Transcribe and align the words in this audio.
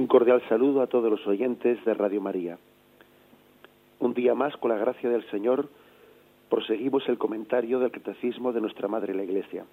Un 0.00 0.06
cordial 0.06 0.40
saludo 0.48 0.80
a 0.80 0.86
todos 0.86 1.10
los 1.10 1.26
oyentes 1.26 1.84
de 1.84 1.92
Radio 1.92 2.22
María. 2.22 2.56
Un 3.98 4.14
día 4.14 4.34
más, 4.34 4.56
con 4.56 4.70
la 4.70 4.78
gracia 4.78 5.10
del 5.10 5.28
Señor, 5.28 5.68
proseguimos 6.48 7.06
el 7.06 7.18
comentario 7.18 7.78
del 7.78 7.90
Catecismo 7.90 8.50
de 8.54 8.62
nuestra 8.62 8.88
Madre 8.88 9.12
la 9.12 9.24
Iglesia. 9.24 9.66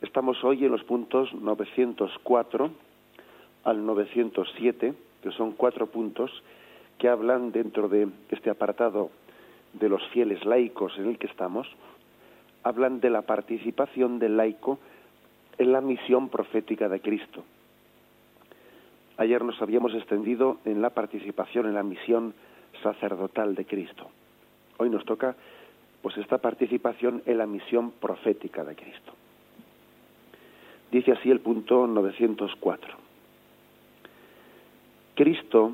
Estamos 0.00 0.42
hoy 0.42 0.64
en 0.64 0.72
los 0.72 0.82
puntos 0.84 1.34
904 1.34 2.70
al 3.64 3.84
907, 3.84 4.94
que 5.22 5.30
son 5.32 5.52
cuatro 5.52 5.88
puntos 5.88 6.30
que 6.96 7.10
hablan 7.10 7.52
dentro 7.52 7.90
de 7.90 8.08
este 8.30 8.48
apartado 8.48 9.10
de 9.74 9.90
los 9.90 10.02
fieles 10.14 10.42
laicos 10.46 10.96
en 10.96 11.10
el 11.10 11.18
que 11.18 11.26
estamos, 11.26 11.68
hablan 12.62 13.00
de 13.00 13.10
la 13.10 13.20
participación 13.20 14.18
del 14.18 14.38
laico 14.38 14.78
en 15.58 15.72
la 15.72 15.82
misión 15.82 16.30
profética 16.30 16.88
de 16.88 17.00
Cristo 17.00 17.44
Ayer 19.18 19.42
nos 19.42 19.60
habíamos 19.62 19.94
extendido 19.94 20.58
en 20.64 20.82
la 20.82 20.90
participación 20.90 21.66
en 21.66 21.74
la 21.74 21.82
misión 21.82 22.34
sacerdotal 22.82 23.54
de 23.54 23.64
Cristo. 23.64 24.08
Hoy 24.76 24.90
nos 24.90 25.04
toca 25.04 25.34
pues 26.02 26.18
esta 26.18 26.38
participación 26.38 27.22
en 27.24 27.38
la 27.38 27.46
misión 27.46 27.92
profética 27.92 28.62
de 28.62 28.76
Cristo. 28.76 29.12
Dice 30.92 31.12
así 31.12 31.30
el 31.30 31.40
punto 31.40 31.86
904. 31.86 32.94
Cristo 35.14 35.72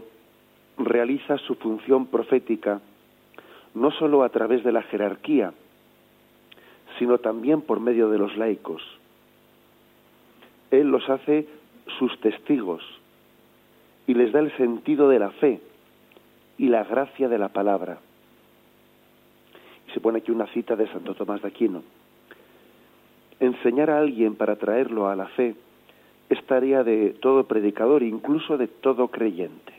realiza 0.79 1.37
su 1.39 1.57
función 1.57 2.07
profética 2.07 2.81
no 3.75 3.91
sólo 3.91 4.23
a 4.23 4.29
través 4.29 4.63
de 4.63 4.73
la 4.73 4.83
jerarquía, 4.83 5.53
sino 6.99 7.19
también 7.19 7.63
por 7.63 7.81
medio 7.81 8.09
de 8.09 8.19
los 8.19 8.37
laicos. 8.37 8.83
Él 10.71 10.89
los 10.89 11.09
hace 11.11 11.49
sus 11.99 12.19
testigos, 12.21 12.83
y 14.07 14.15
les 14.15 14.33
da 14.33 14.41
el 14.41 14.55
sentido 14.57 15.09
de 15.09 15.19
la 15.19 15.31
fe 15.31 15.61
y 16.59 16.69
la 16.69 16.85
gracia 16.85 17.29
de 17.29 17.39
la 17.39 17.49
palabra. 17.49 17.99
Y 19.89 19.93
se 19.93 20.01
pone 20.01 20.19
aquí 20.19 20.31
una 20.31 20.47
cita 20.49 20.77
de 20.77 20.89
Santo 20.89 21.15
Tomás 21.15 21.43
de 21.43 21.49
Aquino. 21.49 21.83
Enseñar 23.41 23.91
a 23.91 23.99
alguien 23.99 24.37
para 24.37 24.57
traerlo 24.57 25.09
a 25.09 25.17
la 25.17 25.27
fe 25.29 25.55
es 26.29 26.45
tarea 26.47 26.85
de 26.85 27.11
todo 27.21 27.45
predicador, 27.45 28.03
incluso 28.03 28.57
de 28.57 28.69
todo 28.69 29.09
creyente. 29.09 29.73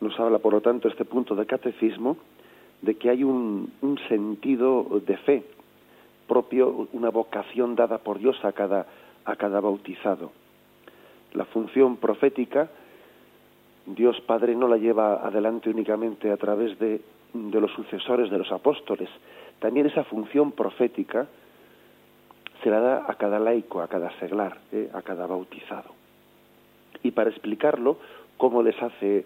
Nos 0.00 0.18
habla, 0.20 0.38
por 0.38 0.52
lo 0.52 0.60
tanto, 0.60 0.88
este 0.88 1.04
punto 1.04 1.34
de 1.34 1.46
catecismo 1.46 2.16
de 2.82 2.94
que 2.96 3.08
hay 3.08 3.24
un, 3.24 3.72
un 3.80 3.98
sentido 4.08 5.00
de 5.04 5.16
fe 5.16 5.42
propio, 6.28 6.88
una 6.92 7.08
vocación 7.08 7.74
dada 7.74 7.98
por 7.98 8.18
Dios 8.18 8.36
a 8.44 8.52
cada, 8.52 8.86
a 9.24 9.36
cada 9.36 9.60
bautizado 9.60 10.30
la 11.32 11.44
función 11.46 11.96
profética, 11.96 12.68
Dios 13.86 14.20
Padre 14.22 14.54
no 14.54 14.68
la 14.68 14.76
lleva 14.76 15.26
adelante 15.26 15.70
únicamente 15.70 16.30
a 16.30 16.36
través 16.36 16.78
de, 16.78 17.00
de 17.32 17.60
los 17.60 17.70
sucesores 17.72 18.30
de 18.30 18.38
los 18.38 18.50
apóstoles. 18.50 19.08
También 19.60 19.86
esa 19.86 20.04
función 20.04 20.52
profética 20.52 21.26
se 22.62 22.70
la 22.70 22.80
da 22.80 23.04
a 23.06 23.14
cada 23.14 23.38
laico, 23.38 23.80
a 23.80 23.88
cada 23.88 24.10
seglar, 24.18 24.58
¿eh? 24.72 24.90
a 24.92 25.02
cada 25.02 25.26
bautizado. 25.26 25.90
Y 27.02 27.10
para 27.10 27.30
explicarlo, 27.30 27.98
cómo 28.36 28.62
les 28.62 28.80
hace 28.82 29.24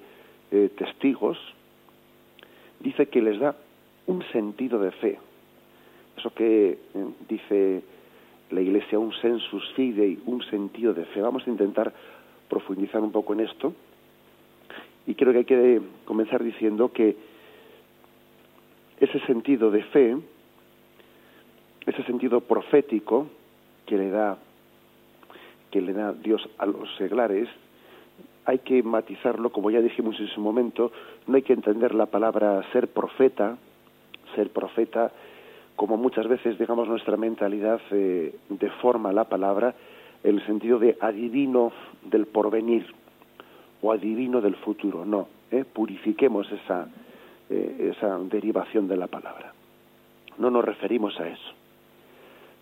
eh, 0.51 0.70
testigos, 0.77 1.39
dice 2.81 3.07
que 3.07 3.23
les 3.23 3.39
da 3.39 3.55
un 4.07 4.23
sentido 4.33 4.81
de 4.81 4.91
fe. 4.92 5.19
Eso 6.17 6.31
que 6.35 6.70
eh, 6.70 6.79
dice 7.29 7.83
la 8.51 8.61
Iglesia 8.61 8.98
un 8.98 9.12
sensus 9.15 9.73
fidei, 9.75 10.19
un 10.27 10.43
sentido 10.45 10.93
de 10.93 11.05
fe. 11.06 11.20
Vamos 11.20 11.47
a 11.47 11.51
intentar 11.51 11.93
profundizar 12.48 13.01
un 13.01 13.12
poco 13.12 13.33
en 13.33 13.41
esto. 13.41 13.73
Y 15.07 15.15
creo 15.15 15.33
que 15.33 15.39
hay 15.39 15.45
que 15.45 15.81
comenzar 16.05 16.42
diciendo 16.42 16.92
que 16.92 17.17
ese 18.98 19.19
sentido 19.20 19.70
de 19.70 19.83
fe, 19.85 20.17
ese 21.86 22.02
sentido 22.05 22.41
profético 22.41 23.29
que 23.86 23.97
le 23.97 24.11
da 24.11 24.39
que 25.70 25.80
le 25.80 25.92
da 25.92 26.13
Dios 26.13 26.42
a 26.58 26.67
los 26.67 26.95
seglares, 26.97 27.48
hay 28.45 28.58
que 28.58 28.83
matizarlo, 28.83 29.51
como 29.51 29.70
ya 29.70 29.80
dijimos 29.80 30.19
en 30.19 30.27
su 30.27 30.41
momento, 30.41 30.91
no 31.29 31.36
hay 31.36 31.42
que 31.42 31.53
entender 31.53 31.95
la 31.95 32.07
palabra 32.07 32.61
ser 32.73 32.89
profeta, 32.89 33.57
ser 34.35 34.51
profeta 34.51 35.13
como 35.80 35.96
muchas 35.96 36.29
veces, 36.29 36.58
digamos, 36.58 36.89
nuestra 36.89 37.17
mentalidad 37.17 37.80
eh, 37.91 38.35
deforma 38.51 39.14
la 39.14 39.24
palabra, 39.24 39.74
en 40.23 40.36
el 40.36 40.45
sentido 40.45 40.79
de 40.79 40.98
adivino 41.01 41.73
del 42.02 42.27
porvenir 42.27 42.85
o 43.80 43.91
adivino 43.91 44.42
del 44.42 44.57
futuro. 44.57 45.07
No, 45.07 45.29
¿eh? 45.51 45.64
purifiquemos 45.64 46.52
esa, 46.52 46.86
eh, 47.48 47.95
esa 47.96 48.18
derivación 48.18 48.89
de 48.89 48.98
la 48.98 49.07
palabra. 49.07 49.55
No 50.36 50.51
nos 50.51 50.67
referimos 50.67 51.18
a 51.18 51.29
eso. 51.29 51.52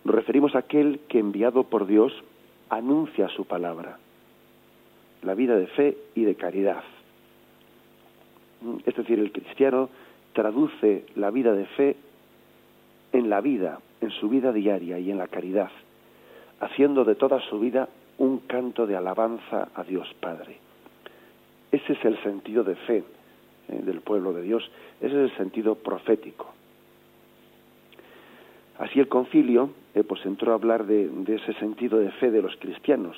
Nos 0.05 0.15
referimos 0.15 0.55
a 0.55 0.61
aquel 0.61 1.01
que 1.09 1.19
enviado 1.19 1.65
por 1.65 1.89
Dios 1.89 2.13
anuncia 2.71 3.29
su 3.31 3.47
palabra, 3.47 3.99
la 5.23 5.35
vida 5.35 5.57
de 5.57 5.67
fe 5.67 5.99
y 6.15 6.23
de 6.23 6.37
caridad. 6.37 6.85
Es 8.87 8.95
decir, 8.95 9.19
el 9.19 9.33
cristiano 9.33 9.91
traduce 10.35 11.05
la 11.17 11.33
vida 11.33 11.53
de 11.53 11.67
fe 11.67 11.97
en 13.13 13.31
la 13.31 13.41
vida, 13.41 13.81
en 14.01 14.11
su 14.11 14.29
vida 14.29 14.53
diaria 14.53 14.99
y 14.99 15.11
en 15.11 15.19
la 15.19 15.29
caridad, 15.29 15.71
haciendo 16.61 17.05
de 17.05 17.15
toda 17.15 17.41
su 17.49 17.61
vida 17.61 17.89
un 18.19 18.39
canto 18.41 18.87
de 18.87 18.97
alabanza 18.97 19.69
a 19.75 19.85
Dios 19.85 20.13
Padre. 20.21 20.59
Ese 21.71 21.93
es 21.93 22.05
el 22.05 22.21
sentido 22.23 22.65
de 22.65 22.75
fe 22.75 23.05
eh, 23.69 23.83
del 23.85 24.01
pueblo 24.01 24.33
de 24.33 24.43
Dios, 24.43 24.69
ese 25.01 25.25
es 25.25 25.31
el 25.31 25.37
sentido 25.37 25.77
profético. 25.77 26.53
Así 28.79 29.01
el 29.01 29.09
concilio 29.09 29.71
eh, 29.95 30.05
pues 30.05 30.25
entró 30.25 30.53
a 30.53 30.55
hablar 30.55 30.87
de, 30.87 31.11
ese 31.27 31.53
sentido 31.55 31.99
de 31.99 32.11
fe 32.13 32.31
de 32.31 32.43
los 32.43 32.57
cristianos, 32.57 33.17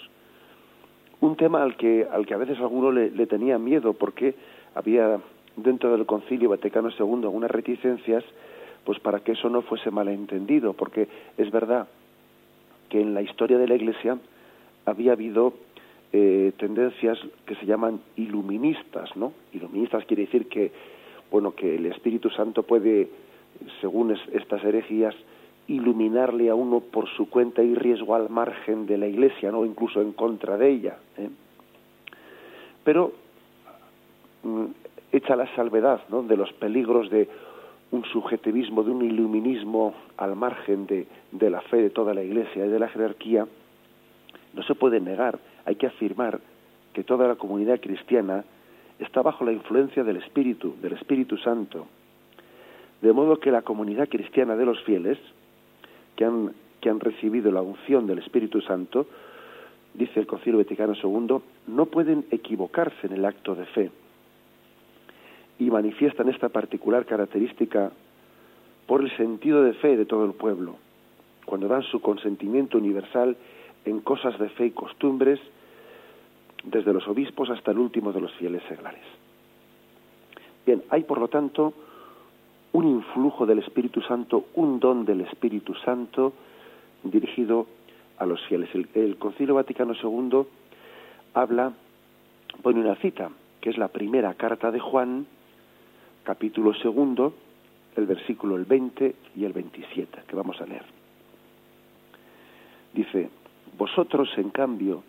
un 1.20 1.36
tema 1.36 1.62
al 1.62 1.76
que, 1.76 2.06
al 2.10 2.24
que 2.26 2.34
a 2.34 2.38
veces 2.38 2.58
alguno 2.58 2.90
le, 2.90 3.10
le 3.10 3.26
tenía 3.26 3.58
miedo 3.58 3.92
porque 3.92 4.34
había 4.74 5.20
dentro 5.56 5.92
del 5.92 6.06
concilio 6.06 6.48
Vaticano 6.48 6.88
II 6.88 7.22
algunas 7.22 7.50
reticencias 7.50 8.24
pues 8.90 8.98
para 8.98 9.20
que 9.20 9.30
eso 9.30 9.48
no 9.48 9.62
fuese 9.62 9.92
malentendido, 9.92 10.72
porque 10.72 11.06
es 11.38 11.48
verdad 11.52 11.86
que 12.88 13.00
en 13.00 13.14
la 13.14 13.22
historia 13.22 13.56
de 13.56 13.68
la 13.68 13.76
Iglesia 13.76 14.18
había 14.84 15.12
habido 15.12 15.54
eh, 16.12 16.50
tendencias 16.58 17.16
que 17.46 17.54
se 17.54 17.66
llaman 17.66 18.00
iluministas, 18.16 19.14
¿no? 19.14 19.32
Iluministas 19.52 20.04
quiere 20.06 20.24
decir 20.24 20.48
que, 20.48 20.72
bueno, 21.30 21.54
que 21.54 21.76
el 21.76 21.86
Espíritu 21.86 22.30
Santo 22.30 22.64
puede, 22.64 23.08
según 23.80 24.10
estas 24.32 24.64
herejías, 24.64 25.14
iluminarle 25.68 26.50
a 26.50 26.56
uno 26.56 26.80
por 26.80 27.08
su 27.10 27.30
cuenta 27.30 27.62
y 27.62 27.76
riesgo 27.76 28.16
al 28.16 28.28
margen 28.28 28.86
de 28.86 28.98
la 28.98 29.06
Iglesia, 29.06 29.52
¿no? 29.52 29.64
Incluso 29.64 30.00
en 30.02 30.14
contra 30.14 30.56
de 30.56 30.68
ella. 30.68 30.98
¿eh? 31.16 31.30
Pero 32.82 33.12
mm, 34.42 34.64
hecha 35.12 35.36
la 35.36 35.46
salvedad, 35.54 36.00
¿no? 36.08 36.24
De 36.24 36.36
los 36.36 36.52
peligros 36.54 37.08
de 37.08 37.28
un 37.92 38.04
subjetivismo, 38.04 38.82
de 38.84 38.90
un 38.90 39.02
iluminismo 39.04 39.94
al 40.16 40.36
margen 40.36 40.86
de, 40.86 41.06
la 41.50 41.60
fe 41.62 41.78
de 41.78 41.90
toda 41.90 42.14
la 42.14 42.22
Iglesia 42.22 42.66
y 42.66 42.68
de 42.68 42.78
la 42.78 42.88
jerarquía, 42.88 43.46
no 44.54 44.62
se 44.62 44.74
puede 44.74 45.00
negar, 45.00 45.38
hay 45.64 45.76
que 45.76 45.86
afirmar 45.86 46.40
que 46.92 47.04
toda 47.04 47.26
la 47.26 47.36
comunidad 47.36 47.80
cristiana 47.80 48.44
está 48.98 49.22
bajo 49.22 49.44
la 49.44 49.52
influencia 49.52 50.04
del 50.04 50.16
Espíritu, 50.16 50.76
del 50.80 50.92
Espíritu 50.92 51.36
Santo. 51.38 51.86
De 53.00 53.12
modo 53.12 53.38
que 53.38 53.50
la 53.50 53.62
comunidad 53.62 54.08
cristiana 54.08 54.56
de 54.56 54.66
los 54.66 54.80
fieles, 54.82 55.18
que 56.16 56.24
han, 56.24 56.52
que 56.80 56.90
han 56.90 57.00
recibido 57.00 57.50
la 57.50 57.62
unción 57.62 58.06
del 58.06 58.18
Espíritu 58.18 58.60
Santo, 58.60 59.06
dice 59.94 60.20
el 60.20 60.26
Concilio 60.26 60.58
Vaticano 60.58 60.94
II, 60.94 61.38
no 61.68 61.86
pueden 61.86 62.26
equivocarse 62.30 63.06
en 63.06 63.14
el 63.14 63.24
acto 63.24 63.54
de 63.54 63.66
fe 63.66 63.90
y 65.60 65.70
manifiestan 65.70 66.30
esta 66.30 66.48
particular 66.48 67.04
característica 67.04 67.92
por 68.86 69.02
el 69.02 69.16
sentido 69.16 69.62
de 69.62 69.74
fe 69.74 69.96
de 69.96 70.06
todo 70.06 70.24
el 70.24 70.32
pueblo, 70.32 70.76
cuando 71.44 71.68
dan 71.68 71.82
su 71.82 72.00
consentimiento 72.00 72.78
universal 72.78 73.36
en 73.84 74.00
cosas 74.00 74.38
de 74.38 74.48
fe 74.48 74.66
y 74.66 74.70
costumbres, 74.70 75.38
desde 76.64 76.92
los 76.92 77.06
obispos 77.06 77.50
hasta 77.50 77.70
el 77.70 77.78
último 77.78 78.12
de 78.12 78.20
los 78.20 78.32
fieles 78.34 78.62
seglares. 78.68 79.04
Bien, 80.66 80.82
hay 80.90 81.04
por 81.04 81.20
lo 81.20 81.28
tanto 81.28 81.74
un 82.72 82.88
influjo 82.88 83.44
del 83.46 83.58
Espíritu 83.58 84.00
Santo, 84.02 84.46
un 84.54 84.80
don 84.80 85.04
del 85.04 85.20
Espíritu 85.20 85.74
Santo 85.74 86.32
dirigido 87.02 87.66
a 88.18 88.26
los 88.26 88.40
fieles. 88.46 88.70
El, 88.94 89.16
Concilio 89.16 89.54
Vaticano 89.54 89.94
II 89.94 90.42
habla, 91.34 91.72
pone 92.62 92.80
una 92.80 92.94
cita, 92.96 93.30
que 93.60 93.70
es 93.70 93.78
la 93.78 93.88
primera 93.88 94.34
carta 94.34 94.70
de 94.70 94.80
Juan, 94.80 95.26
capítulo 96.24 96.74
segundo, 96.74 97.34
el 97.96 98.06
versículo 98.06 98.56
el 98.56 98.64
20 98.64 99.14
y 99.36 99.44
el 99.44 99.52
27, 99.52 100.22
que 100.26 100.36
vamos 100.36 100.60
a 100.60 100.66
leer. 100.66 100.84
Dice, 102.92 103.30
Vosotros, 103.80 104.28
en 104.36 104.50
cambio, 104.50 105.02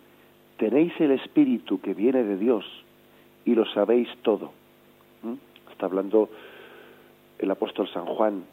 tenéis 0.58 0.94
el 1.00 1.12
Espíritu 1.12 1.82
que 1.82 1.94
viene 1.94 2.24
de 2.24 2.38
Dios 2.38 2.66
y 3.44 3.54
lo 3.54 3.66
sabéis 3.66 4.08
todo. 4.22 4.54
¿Mm? 5.24 5.34
Está 5.72 5.88
hablando 5.88 6.30
el 7.38 7.52
apóstol 7.52 7.90
San 7.90 8.06
Juan 8.06 8.46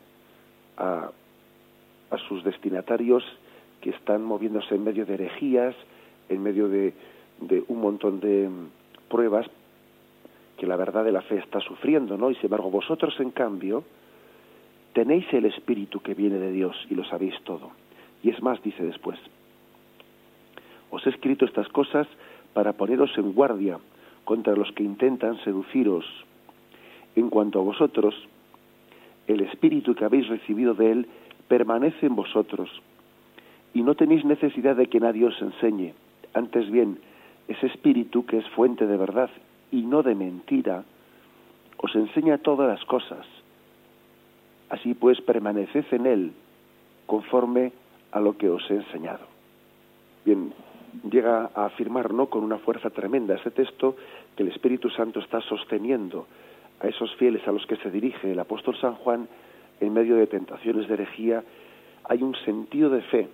a, 0.77 1.11
a 2.11 2.19
sus 2.29 2.43
destinatarios 2.43 3.23
que 3.81 3.91
están 3.91 4.25
moviéndose 4.25 4.75
en 4.75 4.83
medio 4.83 5.07
de 5.07 5.15
herejías, 5.15 5.77
en 6.29 6.43
medio 6.43 6.69
de, 6.69 6.95
de 7.41 7.63
un 7.69 7.81
montón 7.81 8.19
de 8.19 8.49
pruebas 9.09 9.47
que 10.59 10.67
la 10.67 10.77
verdad 10.77 11.05
de 11.05 11.13
la 11.13 11.23
fe 11.23 11.39
está 11.39 11.61
sufriendo, 11.61 12.19
¿no? 12.19 12.31
Y 12.31 12.35
sin 12.35 12.47
embargo, 12.47 12.71
vosotros, 12.71 13.19
en 13.21 13.31
cambio, 13.31 13.85
tenéis 14.93 15.25
el 15.33 15.47
Espíritu 15.47 16.01
que 16.01 16.15
viene 16.15 16.39
de 16.39 16.51
Dios 16.51 16.77
y 16.91 16.95
lo 16.95 17.05
sabéis 17.05 17.35
todo. 17.45 17.71
Y 18.23 18.31
es 18.31 18.43
más, 18.43 18.61
dice 18.63 18.83
después, 18.83 19.19
os 20.91 21.07
he 21.07 21.11
escrito 21.11 21.45
estas 21.45 21.69
cosas 21.69 22.09
para 22.53 22.73
poneros 22.73 23.17
en 23.17 23.33
guardia 23.33 23.79
contra 24.25 24.57
los 24.57 24.71
que 24.73 24.83
intentan 24.83 25.39
seduciros. 25.45 26.05
En 27.15 27.31
cuanto 27.31 27.61
a 27.61 27.63
vosotros, 27.63 28.15
el 29.29 29.41
Espíritu 29.43 29.95
que 29.95 30.05
habéis 30.05 30.29
recibido 30.29 30.75
de 30.75 30.91
Él 30.91 31.07
permanece 31.47 32.07
en 32.07 32.17
vosotros, 32.17 32.69
y 33.75 33.83
no 33.83 33.95
tenéis 33.95 34.25
necesidad 34.25 34.77
de 34.77 34.87
que 34.87 34.99
nadie 34.99 35.27
os 35.27 35.41
enseñe. 35.41 35.95
Antes 36.35 36.69
bien, 36.71 36.99
ese 37.47 37.67
Espíritu 37.67 38.27
que 38.27 38.39
es 38.39 38.49
fuente 38.51 38.87
de 38.87 38.97
verdad 38.97 39.31
y 39.71 39.83
no 39.83 40.03
de 40.03 40.15
mentira, 40.15 40.85
os 41.77 41.95
enseña 41.95 42.39
todas 42.39 42.69
las 42.69 42.85
cosas. 42.87 43.27
Así 44.71 44.95
pues, 44.95 45.21
permaneced 45.21 45.85
en 45.93 46.07
Él 46.07 46.33
conforme 47.07 47.73
a 48.13 48.21
lo 48.21 48.37
que 48.37 48.49
os 48.49 48.69
he 48.71 48.75
enseñado. 48.75 49.27
Bien, 50.25 50.53
llega 51.11 51.51
a 51.55 51.67
afirmar, 51.67 52.13
¿no?, 52.13 52.27
con 52.27 52.45
una 52.45 52.59
fuerza 52.59 52.91
tremenda 52.91 53.37
ese 53.37 53.51
texto 53.51 53.97
que 54.37 54.43
el 54.43 54.51
Espíritu 54.51 54.91
Santo 54.91 55.21
está 55.21 55.41
sosteniendo 55.43 56.27
a 56.81 56.89
esos 56.89 57.15
fieles 57.17 57.47
a 57.47 57.53
los 57.53 57.67
que 57.67 57.77
se 57.77 57.91
dirige 57.91 58.33
el 58.33 58.39
apóstol 58.39 58.77
San 58.81 58.95
Juan 58.97 59.29
en 59.81 59.93
medio 59.93 60.17
de 60.17 60.27
tentaciones 60.27 60.89
de 60.89 60.95
herejía. 60.95 61.43
Hay 62.05 62.23
un 62.23 62.35
sentido 62.45 62.91
de 62.91 63.03
fe 63.03 63.29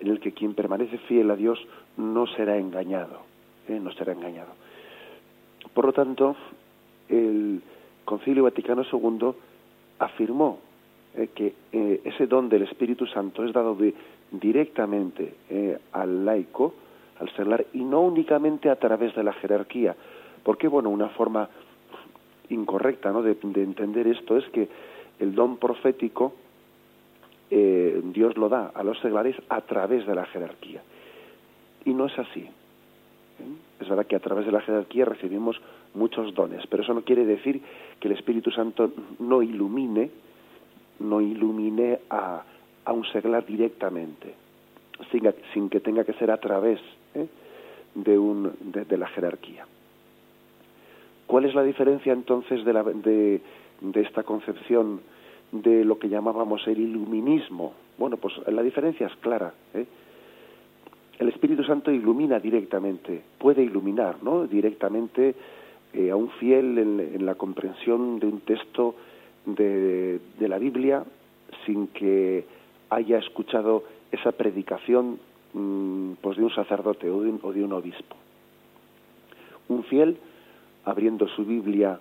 en 0.00 0.08
el 0.08 0.20
que 0.20 0.32
quien 0.32 0.54
permanece 0.54 0.98
fiel 0.98 1.30
a 1.30 1.36
Dios 1.36 1.58
no 1.96 2.26
será 2.26 2.56
engañado, 2.56 3.22
¿eh? 3.68 3.78
no 3.80 3.92
será 3.92 4.12
engañado. 4.12 4.52
Por 5.72 5.86
lo 5.86 5.92
tanto, 5.92 6.36
el 7.08 7.62
Concilio 8.04 8.44
Vaticano 8.44 8.82
II 8.90 9.32
afirmó 9.98 10.58
eh, 11.14 11.28
que 11.34 11.54
eh, 11.72 12.00
ese 12.04 12.26
don 12.26 12.48
del 12.48 12.62
Espíritu 12.62 13.06
Santo 13.06 13.44
es 13.44 13.52
dado 13.52 13.76
directamente 14.30 15.34
eh, 15.50 15.78
al 15.92 16.24
laico, 16.24 16.74
al 17.18 17.30
seglar, 17.34 17.66
y 17.72 17.82
no 17.82 18.02
únicamente 18.02 18.70
a 18.70 18.76
través 18.76 19.14
de 19.14 19.22
la 19.22 19.32
jerarquía. 19.32 19.96
Porque, 20.42 20.68
bueno, 20.68 20.90
una 20.90 21.08
forma 21.08 21.48
incorrecta 22.50 23.10
¿no? 23.10 23.22
de, 23.22 23.36
entender 23.42 24.06
esto 24.06 24.36
es 24.36 24.48
que 24.50 24.68
el 25.18 25.34
don 25.34 25.56
profético 25.56 26.32
Dios 27.50 28.36
lo 28.36 28.50
da 28.50 28.72
a 28.74 28.82
los 28.82 28.98
seglares 29.00 29.34
a 29.48 29.62
través 29.62 30.06
de 30.06 30.14
la 30.14 30.26
jerarquía. 30.26 30.82
Y 31.86 31.94
no 31.94 32.06
es 32.06 32.18
así. 32.18 32.46
Es 33.80 33.88
verdad 33.88 34.06
que 34.06 34.16
a 34.16 34.20
través 34.20 34.46
de 34.46 34.52
la 34.52 34.60
jerarquía 34.60 35.04
recibimos 35.04 35.60
muchos 35.94 36.34
dones, 36.34 36.66
pero 36.68 36.82
eso 36.82 36.94
no 36.94 37.02
quiere 37.02 37.24
decir 37.24 37.60
que 38.00 38.08
el 38.08 38.14
Espíritu 38.14 38.50
Santo 38.50 38.92
no 39.18 39.42
ilumine, 39.42 40.10
no 41.00 41.20
ilumine 41.20 42.00
a, 42.10 42.42
un 42.86 43.04
seglar 43.12 43.44
directamente, 43.44 44.34
sin, 45.52 45.68
que 45.68 45.80
tenga 45.80 46.04
que 46.04 46.14
ser 46.14 46.30
a 46.30 46.38
través 46.38 46.80
¿eh? 47.14 47.26
de, 47.94 48.18
un, 48.18 48.52
de, 48.60 48.96
la 48.96 49.06
jerarquía. 49.08 49.66
¿Cuál 51.26 51.44
es 51.44 51.54
la 51.54 51.62
diferencia 51.62 52.12
entonces 52.12 52.64
de, 52.64 52.72
la, 52.72 52.82
de 52.82 53.40
esta 53.94 54.22
concepción 54.22 55.00
de 55.52 55.84
lo 55.84 55.98
que 55.98 56.08
llamábamos 56.08 56.66
el 56.66 56.80
iluminismo? 56.80 57.74
Bueno, 57.98 58.16
pues 58.16 58.34
la 58.46 58.62
diferencia 58.62 59.06
es 59.06 59.16
clara. 59.16 59.52
¿eh? 59.74 59.86
El 61.18 61.28
Espíritu 61.28 61.64
Santo 61.64 61.90
ilumina 61.90 62.38
directamente, 62.38 63.22
puede 63.38 63.62
iluminar 63.62 64.22
¿no? 64.22 64.46
directamente 64.46 65.34
eh, 65.92 66.10
a 66.10 66.16
un 66.16 66.30
fiel 66.30 66.78
en, 66.78 67.26
la 67.26 67.34
comprensión 67.34 68.20
de 68.20 68.26
un 68.26 68.40
texto 68.40 68.94
de, 69.44 70.20
la 70.38 70.58
Biblia 70.58 71.04
sin 71.66 71.88
que 71.88 72.44
haya 72.90 73.18
escuchado 73.18 73.84
esa 74.12 74.32
predicación 74.32 75.18
mm, 75.54 76.12
pues 76.20 76.36
de 76.36 76.44
un 76.44 76.54
sacerdote 76.54 77.10
o 77.10 77.22
de 77.22 77.64
un, 77.64 77.72
obispo. 77.72 78.16
Un 79.68 79.84
fiel 79.84 80.18
abriendo 80.84 81.26
su 81.28 81.44
Biblia 81.44 81.98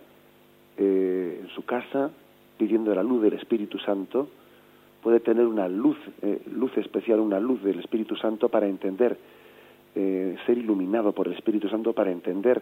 eh, 0.77 1.39
en 1.41 1.49
su 1.49 1.65
casa, 1.65 2.11
pidiendo 2.57 2.93
la 2.93 3.03
luz 3.03 3.23
del 3.23 3.33
Espíritu 3.33 3.79
Santo, 3.79 4.29
puede 5.07 5.21
tener 5.21 5.45
una 5.45 5.69
luz, 5.69 5.95
eh, 6.21 6.41
luz 6.51 6.77
especial, 6.77 7.21
una 7.21 7.39
luz 7.39 7.63
del 7.63 7.79
Espíritu 7.79 8.17
Santo 8.17 8.49
para 8.49 8.67
entender, 8.67 9.17
eh, 9.95 10.35
ser 10.45 10.57
iluminado 10.57 11.13
por 11.13 11.27
el 11.27 11.33
Espíritu 11.33 11.69
Santo 11.69 11.93
para 11.93 12.11
entender 12.11 12.61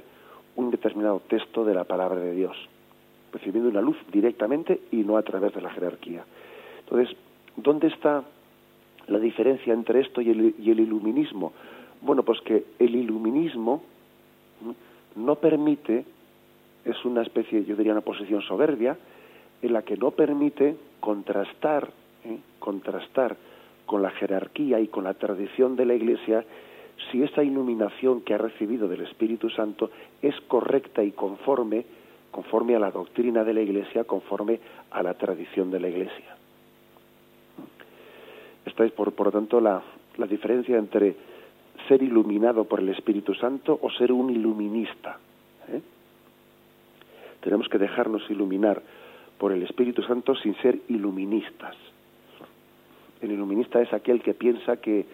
un 0.55 0.69
determinado 0.69 1.23
texto 1.27 1.65
de 1.65 1.73
la 1.73 1.85
palabra 1.85 2.19
de 2.19 2.35
Dios, 2.35 2.55
recibiendo 3.33 3.71
una 3.71 3.81
luz 3.81 3.97
directamente 4.11 4.79
y 4.91 4.97
no 4.97 5.17
a 5.17 5.23
través 5.23 5.55
de 5.55 5.61
la 5.61 5.71
jerarquía. 5.71 6.23
Entonces, 6.81 7.17
¿dónde 7.55 7.87
está 7.87 8.23
la 9.07 9.17
diferencia 9.17 9.73
entre 9.73 10.01
esto 10.01 10.21
y 10.21 10.29
el, 10.29 10.53
y 10.59 10.69
el 10.69 10.81
iluminismo? 10.81 11.51
Bueno, 12.01 12.21
pues 12.21 12.41
que 12.41 12.63
el 12.77 12.95
iluminismo 12.95 13.81
no 15.15 15.35
permite, 15.37 16.05
es 16.85 17.05
una 17.05 17.23
especie, 17.23 17.65
yo 17.65 17.75
diría 17.75 17.93
una 17.93 18.01
posición 18.01 18.43
soberbia, 18.43 18.95
en 19.63 19.73
la 19.73 19.81
que 19.81 19.97
no 19.97 20.11
permite 20.11 20.75
contrastar 20.99 22.04
contrastar 22.59 23.35
con 23.85 24.01
la 24.01 24.11
jerarquía 24.11 24.79
y 24.79 24.87
con 24.87 25.03
la 25.03 25.13
tradición 25.13 25.75
de 25.75 25.85
la 25.85 25.93
Iglesia 25.93 26.43
si 27.11 27.21
esa 27.21 27.43
iluminación 27.43 28.21
que 28.21 28.33
ha 28.33 28.37
recibido 28.37 28.87
del 28.87 29.01
Espíritu 29.01 29.49
Santo 29.49 29.91
es 30.21 30.35
correcta 30.47 31.03
y 31.03 31.11
conforme 31.11 31.85
conforme 32.35 32.75
a 32.75 32.79
la 32.79 32.91
doctrina 32.91 33.45
de 33.45 33.53
la 33.53 33.61
Iglesia, 33.61 34.03
conforme 34.03 34.59
a 34.91 35.01
la 35.01 35.13
tradición 35.13 35.71
de 35.71 35.79
la 35.79 35.87
Iglesia. 35.87 36.35
Esta 38.65 38.83
es, 38.83 38.91
por, 38.91 39.13
por 39.13 39.31
tanto, 39.31 39.61
la, 39.61 39.81
la 40.17 40.27
diferencia 40.27 40.77
entre 40.77 41.15
ser 41.87 42.03
iluminado 42.03 42.65
por 42.65 42.81
el 42.81 42.89
Espíritu 42.89 43.33
Santo 43.35 43.79
o 43.81 43.89
ser 43.89 44.11
un 44.11 44.29
iluminista. 44.31 45.17
¿eh? 45.69 45.81
Tenemos 47.39 47.69
que 47.69 47.77
dejarnos 47.77 48.29
iluminar 48.29 48.81
por 49.37 49.53
el 49.53 49.63
Espíritu 49.63 50.01
Santo 50.03 50.35
sin 50.35 50.55
ser 50.57 50.77
iluministas. 50.89 51.77
El 53.25 53.33
iluminista 53.33 53.81
es 53.81 53.91
aquel 53.93 54.21
que 54.21 54.33
piensa 54.33 54.77
que, 54.77 55.05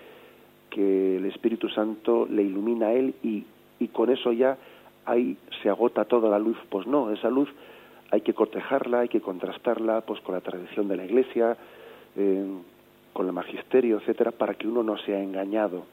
que 0.70 1.18
el 1.18 1.25
Espíritu 1.25 1.70
Santo 1.70 2.27
le 2.30 2.44
ilumina 2.44 2.88
a 2.88 2.94
él 2.94 3.15
y, 3.24 3.46
y 3.80 3.88
con 3.88 4.10
eso 4.10 4.32
ya 4.32 4.58
ahí 5.06 5.38
se 5.62 5.70
agota 5.70 6.06
toda 6.06 6.30
la 6.30 6.39
luz. 6.39 6.58
Pues 6.70 6.88
no, 6.88 7.12
esa 7.12 7.30
luz 7.30 7.50
hay 8.12 8.22
que 8.22 8.34
cortejarla, 8.34 9.00
hay 9.00 9.08
que 9.08 9.22
contrastarla 9.22 10.01
pues 10.01 10.20
con 10.22 10.36
la 10.36 10.41
tradición 10.41 10.88
de 10.88 10.98
la 10.98 11.06
Iglesia, 11.06 11.58
eh, 12.18 12.46
con 13.13 13.25
el 13.25 13.34
magisterio, 13.34 13.98
etcétera, 13.98 14.32
para 14.32 14.53
que 14.53 14.68
uno 14.68 14.84
no 14.84 14.98
sea 14.98 15.22
engañado. 15.22 15.86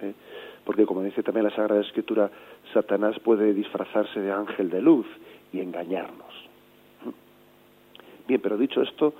¿eh? 0.00 0.14
Porque 0.64 0.86
como 0.86 1.02
dice 1.02 1.22
también 1.22 1.44
la 1.44 1.54
Sagrada 1.54 1.82
Escritura, 1.82 2.30
Satanás 2.72 3.18
puede 3.20 3.52
disfrazarse 3.52 4.20
de 4.20 4.32
ángel 4.32 4.70
de 4.70 4.80
luz 4.80 5.06
y 5.52 5.60
engañarnos. 5.60 6.48
Bien, 8.26 8.40
pero 8.40 8.56
dicho 8.56 8.80
esto, 8.82 9.12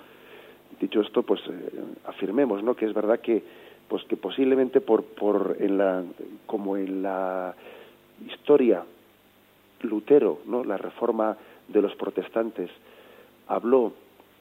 dicho 0.80 1.00
esto, 1.00 1.22
pues 1.22 1.40
eh, 1.48 1.82
afirmemos, 2.06 2.62
¿no? 2.62 2.74
Que 2.74 2.86
es 2.86 2.94
verdad 2.94 3.20
que, 3.20 3.42
pues 3.88 4.02
que 4.04 4.16
posiblemente 4.16 4.80
por, 4.80 5.04
por 5.04 5.56
en 5.60 5.78
la, 5.78 6.02
como 6.46 6.76
en 6.76 7.02
la 7.02 7.54
historia 8.26 8.82
Lutero, 9.82 10.40
¿no? 10.46 10.64
La 10.64 10.76
reforma 10.76 11.36
de 11.68 11.82
los 11.82 11.94
protestantes 11.96 12.70
habló 13.46 13.92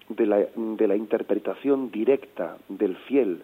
de 0.10 0.26
la, 0.26 0.46
de 0.56 0.88
la 0.88 0.96
interpretación 0.96 1.92
directa 1.92 2.58
del 2.68 2.96
fiel 2.98 3.44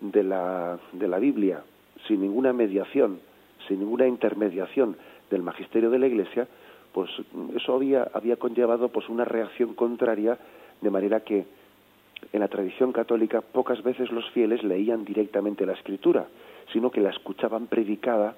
de 0.00 0.22
la, 0.22 0.78
de 0.92 1.08
la 1.08 1.18
Biblia 1.18 1.62
sin 2.06 2.20
ninguna 2.20 2.52
mediación, 2.52 3.20
sin 3.68 3.80
ninguna 3.80 4.06
intermediación 4.06 4.96
del 5.30 5.42
magisterio 5.42 5.90
de 5.90 5.98
la 5.98 6.06
Iglesia, 6.06 6.46
pues 6.92 7.10
eso 7.54 7.74
había, 7.74 8.08
había 8.14 8.36
conllevado 8.36 8.88
pues 8.88 9.08
una 9.08 9.24
reacción 9.24 9.74
contraria, 9.74 10.38
de 10.80 10.90
manera 10.90 11.20
que 11.20 11.44
en 12.36 12.40
la 12.42 12.48
tradición 12.48 12.92
católica 12.92 13.40
pocas 13.40 13.82
veces 13.82 14.10
los 14.12 14.28
fieles 14.30 14.62
leían 14.62 15.04
directamente 15.04 15.66
la 15.66 15.72
escritura, 15.72 16.26
sino 16.72 16.90
que 16.90 17.00
la 17.00 17.10
escuchaban 17.10 17.66
predicada 17.66 18.36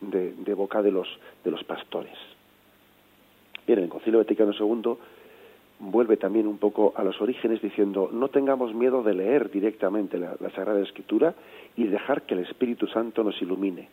de, 0.00 0.54
boca 0.54 0.82
de 0.82 0.90
los, 0.90 1.08
de 1.44 1.50
los 1.50 1.62
pastores. 1.64 2.16
Bien, 3.66 3.78
en 3.78 3.84
el 3.84 3.90
Concilio 3.90 4.18
Vaticano 4.18 4.52
II 4.52 4.96
vuelve 5.78 6.16
también 6.16 6.46
un 6.46 6.58
poco 6.58 6.92
a 6.96 7.04
los 7.04 7.20
orígenes 7.20 7.62
diciendo 7.62 8.10
no 8.12 8.28
tengamos 8.28 8.74
miedo 8.74 9.02
de 9.02 9.14
leer 9.14 9.50
directamente 9.50 10.18
la, 10.18 10.36
Sagrada 10.54 10.80
Escritura 10.80 11.34
y 11.76 11.84
dejar 11.84 12.22
que 12.22 12.34
el 12.34 12.40
Espíritu 12.40 12.86
Santo 12.88 13.22
nos 13.22 13.40
ilumine. 13.40 13.88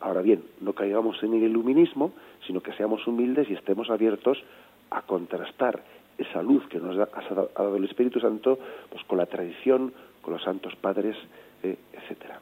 Ahora 0.00 0.22
bien, 0.22 0.44
no 0.60 0.72
caigamos 0.74 1.22
en 1.22 1.34
el 1.34 1.42
iluminismo, 1.44 2.12
sino 2.46 2.62
que 2.62 2.72
seamos 2.72 3.06
humildes 3.06 3.50
y 3.50 3.54
estemos 3.54 3.90
abiertos 3.90 4.42
a 4.90 5.02
contrastar 5.02 5.82
esa 6.20 6.42
luz 6.42 6.66
que 6.68 6.78
nos 6.78 6.96
ha 6.98 7.08
dado 7.56 7.76
el 7.76 7.84
Espíritu 7.84 8.20
Santo 8.20 8.58
pues 8.90 9.02
con 9.04 9.18
la 9.18 9.26
tradición, 9.26 9.92
con 10.20 10.34
los 10.34 10.42
santos 10.42 10.74
padres, 10.76 11.16
eh, 11.62 11.76
etcétera. 11.92 12.40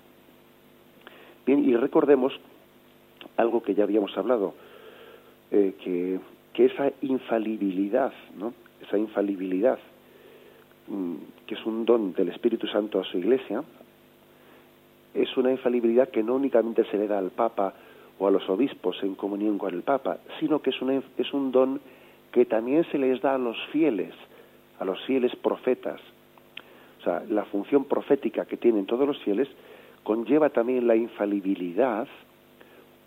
Bien, 1.47 1.64
y 1.64 1.76
recordemos 1.76 2.32
algo 3.37 3.62
que 3.62 3.75
ya 3.75 3.85
habíamos 3.85 4.16
hablado, 4.18 4.54
eh, 5.50 5.75
que, 5.82 6.18
que 6.52 6.66
esa 6.66 6.92
infalibilidad, 7.02 8.12
¿no? 8.37 8.52
esa 8.82 8.99
infalibilidad, 8.99 9.78
mm, 10.88 11.14
que 11.47 11.54
es 11.54 11.64
un 11.64 11.85
don 11.85 12.12
del 12.12 12.28
Espíritu 12.30 12.66
Santo 12.66 13.00
a 13.00 13.04
su 13.04 13.18
Iglesia, 13.18 13.62
es 15.14 15.37
una 15.37 15.50
infalibilidad 15.50 16.08
que 16.08 16.23
no 16.23 16.35
únicamente 16.35 16.85
se 16.90 16.99
le 16.99 17.06
da 17.06 17.18
al 17.18 17.30
Papa 17.30 17.75
o 18.18 18.26
a 18.26 18.30
los 18.30 18.49
obispos 18.49 19.02
en 19.02 19.14
comunión 19.14 19.58
con 19.58 19.73
el 19.73 19.82
Papa, 19.82 20.18
sino 20.38 20.61
que 20.61 20.70
es, 20.70 20.82
una, 20.82 21.00
es 21.16 21.32
un 21.32 21.52
don 21.52 21.80
que 22.32 22.44
también 22.44 22.85
se 22.90 22.99
les 22.99 23.20
da 23.20 23.35
a 23.35 23.38
los 23.38 23.56
fieles, 23.73 24.14
a 24.78 24.85
los 24.85 25.02
fieles 25.04 25.35
profetas. 25.37 26.00
O 27.00 27.04
sea, 27.04 27.23
la 27.28 27.44
función 27.44 27.85
profética 27.85 28.44
que 28.44 28.56
tienen 28.56 28.87
todos 28.87 29.06
los 29.06 29.18
fieles 29.23 29.49
conlleva 30.02 30.50
también 30.50 30.87
la 30.87 30.97
infalibilidad 30.97 32.06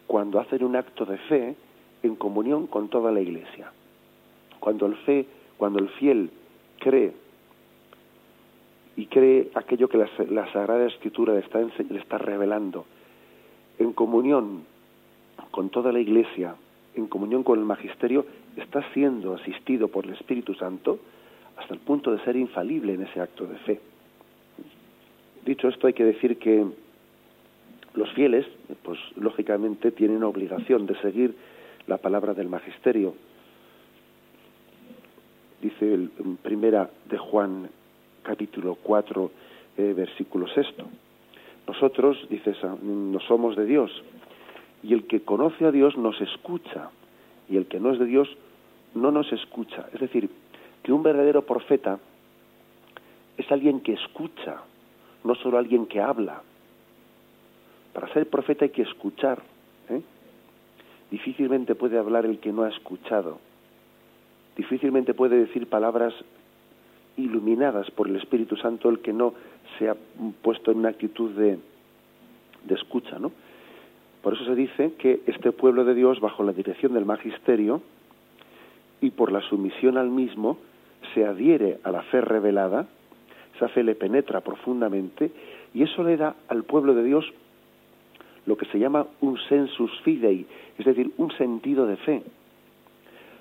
cuando 0.08 0.40
hacen 0.40 0.64
un 0.64 0.76
acto 0.76 1.06
de 1.06 1.18
fe 1.18 1.56
en 2.04 2.16
comunión 2.16 2.68
con 2.68 2.90
toda 2.90 3.12
la 3.12 3.22
Iglesia. 3.22 3.72
Cuando 4.60 4.86
el 4.86 4.96
fe 4.98 5.26
cuando 5.62 5.78
el 5.78 5.90
fiel 5.90 6.32
cree 6.80 7.14
y 8.96 9.06
cree 9.06 9.52
aquello 9.54 9.88
que 9.88 10.00
la, 10.00 10.52
Sagrada 10.52 10.88
Escritura 10.88 11.36
le 11.36 11.42
está, 11.42 11.60
le 11.60 12.00
está 12.00 12.18
revelando, 12.18 12.88
en 13.78 13.94
comunión 13.94 14.64
con 15.52 15.70
toda 15.70 15.92
la 15.92 16.00
Iglesia, 16.00 16.56
en 16.96 17.06
comunión 17.06 17.44
con 17.44 17.60
el 17.60 17.66
Magisterio, 17.66 18.26
está 18.58 18.84
siendo 18.94 19.36
asistido 19.36 19.88
por 19.88 20.06
el 20.06 20.14
Espíritu 20.14 20.54
Santo 20.56 21.00
hasta 21.58 21.74
el 21.74 21.80
punto 21.80 22.12
de 22.12 22.24
ser 22.24 22.36
infalible 22.36 22.94
en 22.94 23.04
ese 23.04 23.22
acto 23.22 23.46
de 23.46 23.58
fe. 23.60 23.80
Dicho 25.46 25.68
esto, 25.68 25.88
hay 25.88 25.94
que 25.94 26.06
decir 26.06 26.38
que 26.38 26.66
los 27.94 28.10
fieles, 28.14 28.46
pues 28.84 29.00
lógicamente, 29.16 29.92
tienen 29.92 30.24
obligación 30.24 30.86
de 30.86 30.96
seguir 31.02 31.36
la 31.88 31.98
palabra 31.98 32.34
del 32.34 32.48
Magisterio, 32.48 33.16
dice 35.62 35.94
el, 35.94 36.10
primera 36.42 36.90
de 37.10 37.18
Juan 37.18 37.70
capítulo 38.24 38.78
4 38.82 39.32
eh, 39.78 39.94
versículo 39.96 40.48
sexto. 40.48 40.86
Nosotros, 41.68 42.18
dice, 42.30 42.54
no 42.84 43.20
somos 43.22 43.56
de 43.56 43.66
Dios 43.66 43.92
y 44.84 44.94
el 44.94 45.06
que 45.06 45.22
conoce 45.22 45.66
a 45.66 45.72
Dios 45.72 45.98
nos 45.98 46.20
escucha 46.22 46.90
y 47.52 47.58
el 47.58 47.68
que 47.68 47.80
no 47.80 47.92
es 47.92 48.00
de 48.00 48.06
Dios 48.06 48.28
no 48.96 49.12
nos 49.12 49.32
escucha. 49.32 49.88
Es 49.94 50.00
decir, 50.00 50.30
que 50.82 50.92
un 50.92 51.04
verdadero 51.04 51.44
profeta 51.46 52.00
es 53.38 53.52
alguien 53.52 53.82
que 53.82 53.94
escucha, 53.94 54.62
no 55.24 55.36
solo 55.36 55.60
alguien 55.60 55.86
que 55.86 56.02
habla. 56.02 56.42
Para 57.94 58.12
ser 58.14 58.28
profeta 58.30 58.66
hay 58.66 58.72
que 58.72 58.82
escuchar. 58.82 59.42
¿eh? 59.90 60.02
Difícilmente 61.12 61.76
puede 61.76 62.00
hablar 62.00 62.26
el 62.26 62.40
que 62.40 62.52
no 62.52 62.64
ha 62.64 62.70
escuchado 62.70 63.38
difícilmente 64.56 65.14
puede 65.14 65.38
decir 65.38 65.68
palabras 65.68 66.14
iluminadas 67.18 67.90
por 67.92 68.08
el 68.08 68.16
Espíritu 68.16 68.56
Santo 68.58 68.90
el 68.90 69.00
que 69.00 69.14
no 69.14 69.34
se 69.78 69.90
ha 69.90 69.96
puesto 70.42 70.72
en 70.72 70.80
una 70.80 70.90
actitud 70.90 71.32
de, 71.32 71.60
de 72.66 72.76
escucha, 72.76 73.20
¿no? 73.20 73.32
Por 74.22 74.34
eso 74.34 74.46
se 74.46 74.56
dice 74.56 74.94
que 74.98 75.22
este 75.26 75.52
pueblo 75.52 75.84
de 75.84 75.96
Dios, 75.96 76.20
bajo 76.20 76.44
la 76.44 76.54
dirección 76.54 76.94
del 76.94 77.06
magisterio 77.06 77.82
y 79.02 79.12
por 79.12 79.32
la 79.32 79.42
sumisión 79.42 79.98
al 79.98 80.10
mismo, 80.10 80.58
se 81.14 81.26
adhiere 81.26 81.80
a 81.84 81.92
la 81.92 82.04
fe 82.04 82.22
revelada, 82.22 82.88
esa 83.56 83.68
fe 83.70 83.84
le 83.84 83.96
penetra 83.96 84.42
profundamente 84.42 85.32
y 85.74 85.84
eso 85.84 86.04
le 86.04 86.18
da 86.18 86.36
al 86.48 86.64
pueblo 86.64 86.94
de 86.94 87.04
Dios 87.04 87.26
lo 88.46 88.58
que 88.58 88.66
se 88.68 88.80
llama 88.80 89.08
un 89.22 89.38
sensus 89.50 89.92
fidei, 90.02 90.46
es 90.78 90.86
decir, 90.86 91.12
un 91.18 91.32
sentido 91.38 91.86
de 91.86 91.98
fe. 91.98 92.24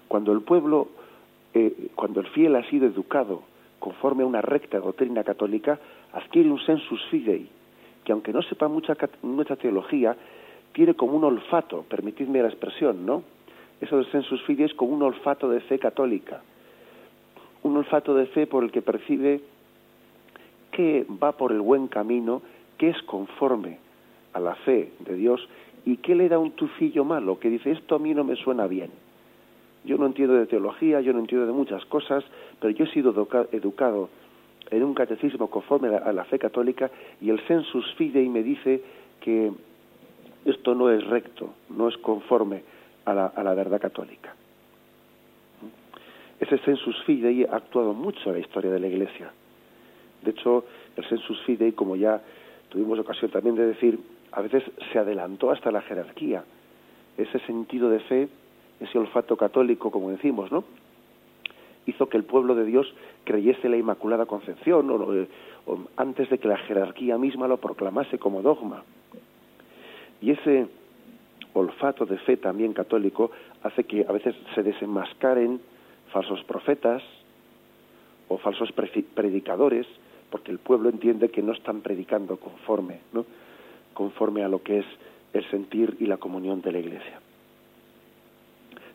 Cuando 0.08 0.32
el 0.32 0.42
pueblo 0.42 0.88
eh, 1.52 1.88
cuando 1.96 2.20
el 2.20 2.28
fiel 2.28 2.54
ha 2.54 2.62
sido 2.70 2.86
educado 2.86 3.42
conforme 3.80 4.22
a 4.22 4.26
una 4.26 4.40
recta 4.40 4.78
doctrina 4.78 5.24
católica, 5.24 5.80
adquiere 6.12 6.50
un 6.50 6.60
sensus 6.60 7.02
fidei, 7.10 7.48
que 8.04 8.12
aunque 8.12 8.32
no 8.32 8.42
sepa 8.42 8.68
mucha, 8.68 8.96
mucha 9.22 9.56
teología, 9.56 10.16
tiene 10.72 10.94
como 10.94 11.16
un 11.16 11.24
olfato, 11.24 11.84
permitidme 11.88 12.42
la 12.42 12.48
expresión, 12.48 13.04
¿no? 13.04 13.22
Eso 13.80 13.96
del 13.96 14.10
sensus 14.10 14.42
fidei 14.42 14.66
es 14.66 14.74
como 14.74 14.92
un 14.92 15.02
olfato 15.02 15.48
de 15.48 15.60
fe 15.60 15.78
católica, 15.78 16.42
un 17.62 17.76
olfato 17.76 18.14
de 18.14 18.26
fe 18.26 18.46
por 18.46 18.64
el 18.64 18.70
que 18.70 18.82
percibe 18.82 19.40
que 20.70 21.06
va 21.22 21.32
por 21.32 21.52
el 21.52 21.60
buen 21.60 21.88
camino, 21.88 22.42
que 22.78 22.90
es 22.90 23.02
conforme 23.02 23.78
a 24.32 24.40
la 24.40 24.54
fe 24.54 24.92
de 25.00 25.14
Dios 25.14 25.46
y 25.84 25.96
que 25.96 26.14
le 26.14 26.28
da 26.28 26.38
un 26.38 26.52
tufillo 26.52 27.04
malo, 27.04 27.38
que 27.40 27.48
dice 27.48 27.72
esto 27.72 27.96
a 27.96 27.98
mí 27.98 28.14
no 28.14 28.22
me 28.22 28.36
suena 28.36 28.66
bien 28.66 28.90
yo 29.84 29.96
no 29.96 30.06
entiendo 30.06 30.34
de 30.34 30.46
teología, 30.46 31.00
yo 31.00 31.12
no 31.12 31.20
entiendo 31.20 31.46
de 31.46 31.52
muchas 31.52 31.84
cosas, 31.86 32.24
pero 32.60 32.72
yo 32.72 32.84
he 32.84 32.92
sido 32.92 33.14
educado 33.52 34.10
en 34.70 34.84
un 34.84 34.94
catecismo 34.94 35.48
conforme 35.48 35.88
a 35.88 36.12
la 36.12 36.24
fe 36.24 36.38
católica 36.38 36.90
y 37.20 37.30
el 37.30 37.44
sensus 37.46 37.92
fidei 37.94 38.28
me 38.28 38.42
dice 38.42 38.82
que 39.20 39.50
esto 40.44 40.74
no 40.74 40.90
es 40.90 41.06
recto, 41.06 41.54
no 41.70 41.88
es 41.88 41.96
conforme 41.98 42.62
a 43.04 43.14
la, 43.14 43.26
a 43.26 43.42
la 43.42 43.54
verdad 43.54 43.80
católica. 43.80 44.34
Ese 46.38 46.58
sensus 46.58 46.96
fidei 47.04 47.44
ha 47.44 47.56
actuado 47.56 47.92
mucho 47.92 48.30
en 48.30 48.32
la 48.34 48.38
historia 48.38 48.70
de 48.70 48.80
la 48.80 48.86
Iglesia. 48.86 49.30
De 50.22 50.30
hecho, 50.30 50.64
el 50.96 51.08
sensus 51.08 51.40
fidei, 51.42 51.72
como 51.72 51.96
ya 51.96 52.20
tuvimos 52.70 52.98
ocasión 52.98 53.30
también 53.30 53.56
de 53.56 53.66
decir, 53.66 53.98
a 54.32 54.40
veces 54.40 54.62
se 54.92 54.98
adelantó 54.98 55.50
hasta 55.50 55.70
la 55.70 55.82
jerarquía. 55.82 56.44
Ese 57.18 57.38
sentido 57.40 57.90
de 57.90 58.00
fe 58.00 58.28
ese 58.80 58.98
olfato 58.98 59.36
católico, 59.36 59.90
como 59.90 60.10
decimos, 60.10 60.50
¿no? 60.50 60.64
Hizo 61.86 62.08
que 62.08 62.16
el 62.16 62.24
pueblo 62.24 62.54
de 62.54 62.64
Dios 62.64 62.92
creyese 63.24 63.68
la 63.68 63.76
Inmaculada 63.76 64.26
Concepción, 64.26 64.90
o, 64.90 65.78
antes 65.96 66.30
de 66.30 66.38
que 66.38 66.48
la 66.48 66.56
jerarquía 66.58 67.18
misma 67.18 67.46
lo 67.46 67.58
proclamase 67.58 68.18
como 68.18 68.42
dogma. 68.42 68.82
Y 70.20 70.30
ese 70.32 70.66
olfato 71.54 72.06
de 72.06 72.18
fe 72.18 72.36
también 72.36 72.72
católico 72.72 73.30
hace 73.62 73.84
que 73.84 74.04
a 74.08 74.12
veces 74.12 74.34
se 74.54 74.62
desenmascaren 74.62 75.60
falsos 76.12 76.42
profetas 76.44 77.02
o 78.28 78.38
falsos 78.38 78.70
predicadores, 78.72 79.86
porque 80.30 80.52
el 80.52 80.58
pueblo 80.58 80.88
entiende 80.88 81.30
que 81.30 81.42
no 81.42 81.52
están 81.52 81.80
predicando 81.80 82.36
conforme, 82.36 83.00
¿no? 83.12 83.26
conforme 83.94 84.44
a 84.44 84.48
lo 84.48 84.62
que 84.62 84.78
es 84.78 84.86
el 85.32 85.48
sentir 85.50 85.96
y 86.00 86.06
la 86.06 86.16
comunión 86.16 86.60
de 86.60 86.72
la 86.72 86.78
Iglesia. 86.78 87.20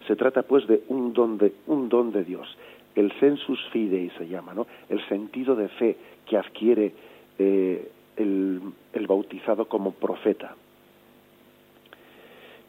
Se 0.07 0.15
trata 0.15 0.43
pues 0.43 0.67
de 0.67 0.83
un 0.87 1.13
don 1.13 1.37
de, 1.37 1.53
un 1.67 1.89
don 1.89 2.11
de 2.11 2.23
Dios. 2.23 2.47
El 2.95 3.11
sensus 3.19 3.59
fidei 3.71 4.09
se 4.17 4.27
llama, 4.27 4.53
¿no? 4.53 4.67
El 4.87 5.05
sentido 5.09 5.55
de 5.55 5.67
fe 5.67 5.97
que 6.25 6.37
adquiere 6.37 6.93
eh, 7.37 7.91
el, 8.15 8.61
el, 8.93 9.07
bautizado 9.07 9.65
como 9.65 9.91
profeta. 9.91 10.55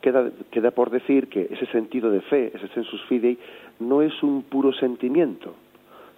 Queda, 0.07 0.31
queda 0.53 0.71
por 0.71 0.91
decir 0.91 1.27
que 1.27 1.49
ese 1.51 1.67
sentido 1.67 2.13
de 2.13 2.21
fe, 2.21 2.53
ese 2.55 2.69
sensus 2.69 3.03
fidei, 3.09 3.39
no 3.81 4.03
es 4.03 4.23
un 4.23 4.45
puro 4.45 4.73
sentimiento, 4.73 5.55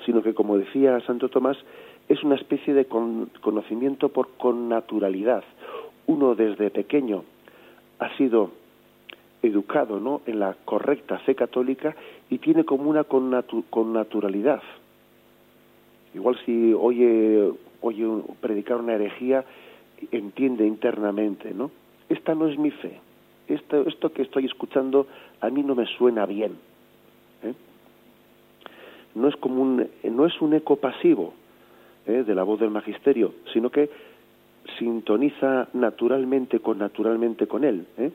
sino 0.05 0.23
que, 0.23 0.35
como 0.35 0.59
decía 0.59 1.01
Santo 1.07 1.31
Tomás, 1.31 1.57
es 2.07 2.23
una 2.23 2.35
especie 2.35 2.75
de 2.75 2.85
conocimiento 2.85 4.11
por 4.11 4.29
connaturalidad. 4.37 5.43
Uno 6.07 6.35
desde 6.35 6.69
pequeño 6.69 7.25
ha 7.99 8.15
sido 8.19 8.51
educado 9.43 9.99
¿no? 10.01 10.21
en 10.27 10.39
la 10.41 10.55
correcta 10.67 11.19
fe 11.21 11.35
católica 11.35 11.97
y 12.29 12.37
tiene 12.37 12.65
como 12.65 12.91
una 12.91 13.05
con, 13.05 13.31
naturalidad. 13.95 14.63
Igual 16.15 16.39
si 16.45 16.75
oye, 16.75 17.53
oye 17.81 18.07
predicar 18.43 18.77
una 18.77 18.97
herejía, 18.97 19.47
entiende 20.13 20.67
internamente, 20.67 21.55
¿no? 21.55 21.71
Esta 22.11 22.35
no 22.35 22.49
es 22.49 22.59
mi 22.59 22.71
fe. 22.71 23.01
Esto, 23.49 24.13
que 24.13 24.23
estoy 24.23 24.47
escuchando 24.47 25.07
a 25.41 25.49
mí 25.51 25.63
no 25.63 25.75
me 25.75 25.87
suena 25.87 26.27
bien. 26.27 26.53
¿eh? 27.43 27.55
No 29.15 29.29
es 29.29 29.37
como 29.37 29.63
un, 29.63 29.89
no 30.05 30.27
es 30.27 30.41
un 30.41 30.55
eco 30.55 30.77
pasivo 30.77 31.33
¿eh? 32.07 32.25
de 32.27 32.35
la 32.35 32.43
voz 32.43 32.61
del 32.61 32.71
magisterio, 32.71 33.35
sino 33.53 33.71
que 33.71 33.91
sintoniza 34.79 35.69
naturalmente 35.73 36.61
con 36.61 36.79
naturalmente 36.79 37.47
con 37.47 37.65
él. 37.65 37.87
¿eh? 37.97 38.11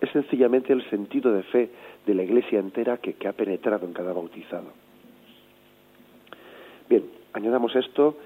es 0.00 0.10
sencillamente 0.10 0.72
el 0.72 0.88
sentido 0.88 1.32
de 1.32 1.42
fe 1.44 1.70
de 2.06 2.14
la 2.14 2.22
iglesia 2.22 2.58
entera 2.58 2.96
que, 2.98 3.16
ha 3.26 3.32
penetrado 3.32 3.86
en 3.86 3.92
cada 3.92 4.12
bautizado. 4.12 4.72
Bien, 6.88 7.04
añadamos 7.32 7.76
esto 7.76 8.16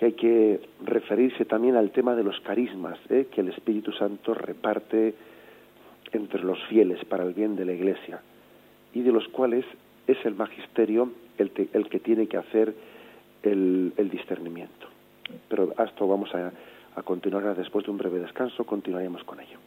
que 0.00 0.06
hay 0.06 0.12
que 0.12 0.60
referirse 0.82 1.44
también 1.44 1.76
al 1.76 1.90
tema 1.90 2.14
de 2.14 2.24
los 2.24 2.40
carismas 2.40 2.98
¿eh? 3.10 3.26
que 3.30 3.42
el 3.42 3.50
Espíritu 3.50 3.92
Santo 3.92 4.32
reparte 4.32 5.14
entre 6.10 6.42
los 6.42 6.58
fieles 6.70 7.04
para 7.04 7.22
el 7.22 7.34
bien 7.34 7.54
de 7.54 7.66
la 7.66 7.74
Iglesia 7.74 8.22
y 8.94 9.02
de 9.02 9.12
los 9.12 9.28
cuales 9.28 9.66
es 10.06 10.16
el 10.24 10.36
magisterio 10.36 11.12
el, 11.36 11.50
que 11.50 12.00
tiene 12.00 12.28
que 12.28 12.38
hacer 12.38 12.74
el, 13.42 13.92
discernimiento. 14.10 14.86
Pero 15.50 15.74
esto 15.84 16.08
vamos 16.08 16.34
a, 16.34 16.50
a 16.96 17.02
continuar 17.02 17.54
después 17.54 17.84
de 17.84 17.90
un 17.90 17.98
breve 17.98 18.20
descanso, 18.20 18.64
continuaremos 18.64 19.22
con 19.24 19.38
ello. 19.38 19.58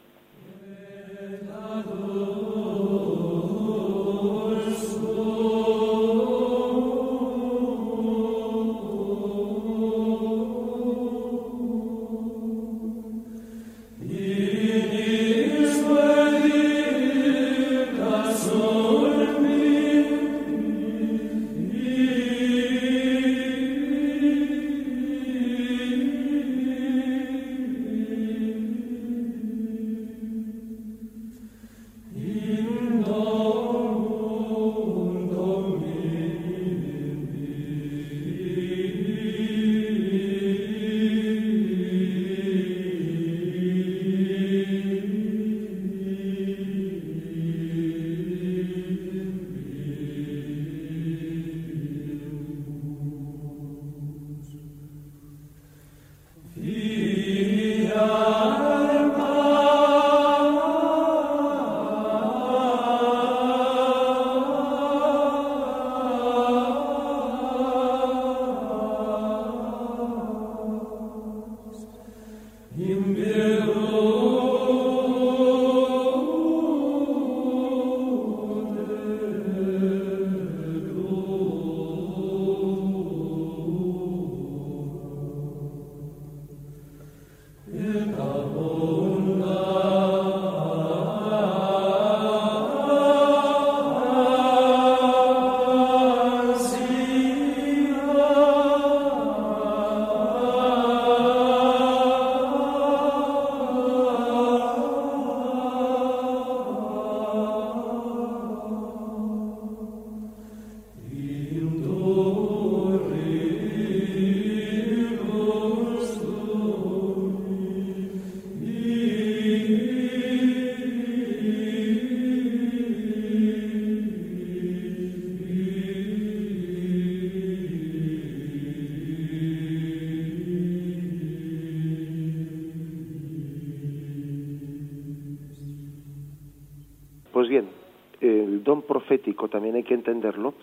Hay 139.84 139.88
que 139.88 139.94
entenderlo 139.94 140.54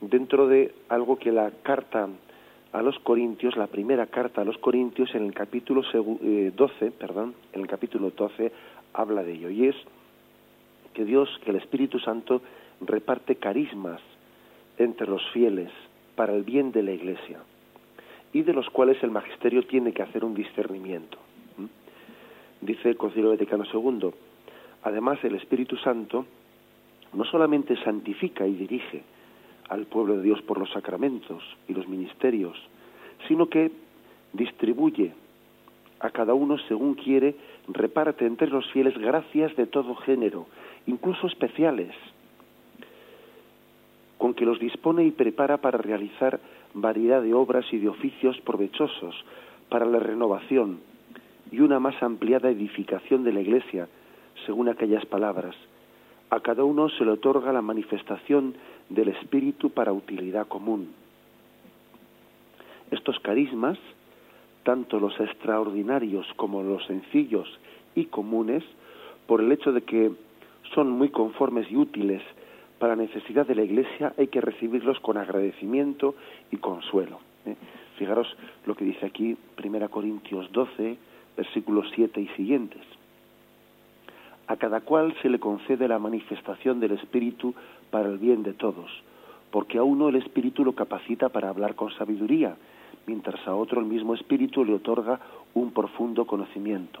dentro 0.00 0.48
de 0.48 0.74
algo 0.88 1.16
que 1.16 1.30
la 1.30 1.52
carta 1.62 2.08
a 2.72 2.82
los 2.82 2.98
Corintios, 2.98 3.56
la 3.56 3.68
primera 3.68 4.06
carta 4.06 4.40
a 4.42 4.44
los 4.44 4.58
Corintios 4.58 5.14
en 5.14 5.24
el 5.24 5.32
capítulo 5.32 5.82
12, 5.82 6.12
eh, 6.22 6.90
perdón, 6.90 7.34
en 7.52 7.60
el 7.60 7.68
capítulo 7.68 8.10
12 8.10 8.52
habla 8.94 9.22
de 9.22 9.32
ello 9.32 9.50
y 9.50 9.68
es 9.68 9.76
que 10.92 11.04
Dios, 11.04 11.28
que 11.44 11.50
el 11.50 11.56
Espíritu 11.56 12.00
Santo 12.00 12.42
reparte 12.80 13.36
carismas 13.36 14.00
entre 14.76 15.06
los 15.06 15.22
fieles 15.30 15.70
para 16.16 16.34
el 16.34 16.42
bien 16.42 16.72
de 16.72 16.82
la 16.82 16.90
Iglesia 16.90 17.38
y 18.32 18.42
de 18.42 18.52
los 18.52 18.68
cuales 18.70 19.00
el 19.04 19.12
magisterio 19.12 19.62
tiene 19.66 19.92
que 19.92 20.02
hacer 20.02 20.24
un 20.24 20.34
discernimiento. 20.34 21.16
Dice 22.60 22.88
el 22.88 22.96
Concilio 22.96 23.30
Vaticano 23.30 23.64
II, 23.72 24.10
además 24.82 25.22
el 25.22 25.36
Espíritu 25.36 25.76
Santo 25.76 26.26
no 27.12 27.24
solamente 27.24 27.76
santifica 27.82 28.46
y 28.46 28.54
dirige 28.54 29.02
al 29.68 29.86
pueblo 29.86 30.16
de 30.16 30.22
Dios 30.22 30.40
por 30.42 30.58
los 30.58 30.70
sacramentos 30.70 31.42
y 31.68 31.74
los 31.74 31.88
ministerios, 31.88 32.56
sino 33.26 33.48
que 33.48 33.70
distribuye 34.32 35.12
a 36.00 36.10
cada 36.10 36.34
uno 36.34 36.58
según 36.68 36.94
quiere, 36.94 37.34
reparte 37.68 38.24
entre 38.26 38.48
los 38.48 38.70
fieles 38.70 38.96
gracias 38.96 39.54
de 39.56 39.66
todo 39.66 39.94
género, 39.96 40.46
incluso 40.86 41.26
especiales, 41.26 41.94
con 44.16 44.34
que 44.34 44.44
los 44.44 44.58
dispone 44.58 45.04
y 45.04 45.10
prepara 45.10 45.58
para 45.58 45.78
realizar 45.78 46.40
variedad 46.74 47.22
de 47.22 47.34
obras 47.34 47.66
y 47.72 47.78
de 47.78 47.88
oficios 47.88 48.40
provechosos 48.42 49.14
para 49.68 49.86
la 49.86 49.98
renovación 49.98 50.80
y 51.50 51.60
una 51.60 51.80
más 51.80 52.00
ampliada 52.02 52.50
edificación 52.50 53.24
de 53.24 53.32
la 53.32 53.40
Iglesia, 53.40 53.88
según 54.46 54.68
aquellas 54.68 55.04
palabras, 55.06 55.54
a 56.30 56.40
cada 56.40 56.64
uno 56.64 56.88
se 56.90 57.04
le 57.04 57.12
otorga 57.12 57.52
la 57.52 57.62
manifestación 57.62 58.54
del 58.88 59.08
Espíritu 59.08 59.70
para 59.70 59.92
utilidad 59.92 60.46
común. 60.46 60.90
Estos 62.90 63.18
carismas, 63.20 63.78
tanto 64.62 65.00
los 65.00 65.18
extraordinarios 65.20 66.26
como 66.36 66.62
los 66.62 66.84
sencillos 66.86 67.48
y 67.94 68.06
comunes, 68.06 68.62
por 69.26 69.40
el 69.40 69.52
hecho 69.52 69.72
de 69.72 69.82
que 69.82 70.10
son 70.74 70.90
muy 70.90 71.08
conformes 71.10 71.70
y 71.70 71.76
útiles 71.76 72.22
para 72.78 72.94
la 72.94 73.02
necesidad 73.02 73.46
de 73.46 73.54
la 73.54 73.64
Iglesia, 73.64 74.14
hay 74.18 74.28
que 74.28 74.40
recibirlos 74.40 75.00
con 75.00 75.16
agradecimiento 75.16 76.14
y 76.50 76.58
consuelo. 76.58 77.20
¿eh? 77.46 77.56
Fijaros 77.96 78.28
lo 78.66 78.74
que 78.74 78.84
dice 78.84 79.06
aquí 79.06 79.36
1 79.62 79.90
Corintios 79.90 80.50
12, 80.52 80.96
versículos 81.36 81.90
7 81.94 82.20
y 82.20 82.28
siguientes 82.28 82.97
a 84.48 84.56
cada 84.56 84.80
cual 84.80 85.14
se 85.20 85.28
le 85.28 85.38
concede 85.38 85.86
la 85.86 85.98
manifestación 85.98 86.80
del 86.80 86.92
Espíritu 86.92 87.54
para 87.90 88.08
el 88.08 88.18
bien 88.18 88.42
de 88.42 88.54
todos, 88.54 88.90
porque 89.50 89.78
a 89.78 89.82
uno 89.82 90.08
el 90.08 90.16
Espíritu 90.16 90.64
lo 90.64 90.74
capacita 90.74 91.28
para 91.28 91.50
hablar 91.50 91.74
con 91.74 91.92
sabiduría, 91.92 92.56
mientras 93.06 93.46
a 93.46 93.54
otro 93.54 93.80
el 93.80 93.86
mismo 93.86 94.14
Espíritu 94.14 94.64
le 94.64 94.74
otorga 94.74 95.20
un 95.54 95.72
profundo 95.72 96.26
conocimiento. 96.26 97.00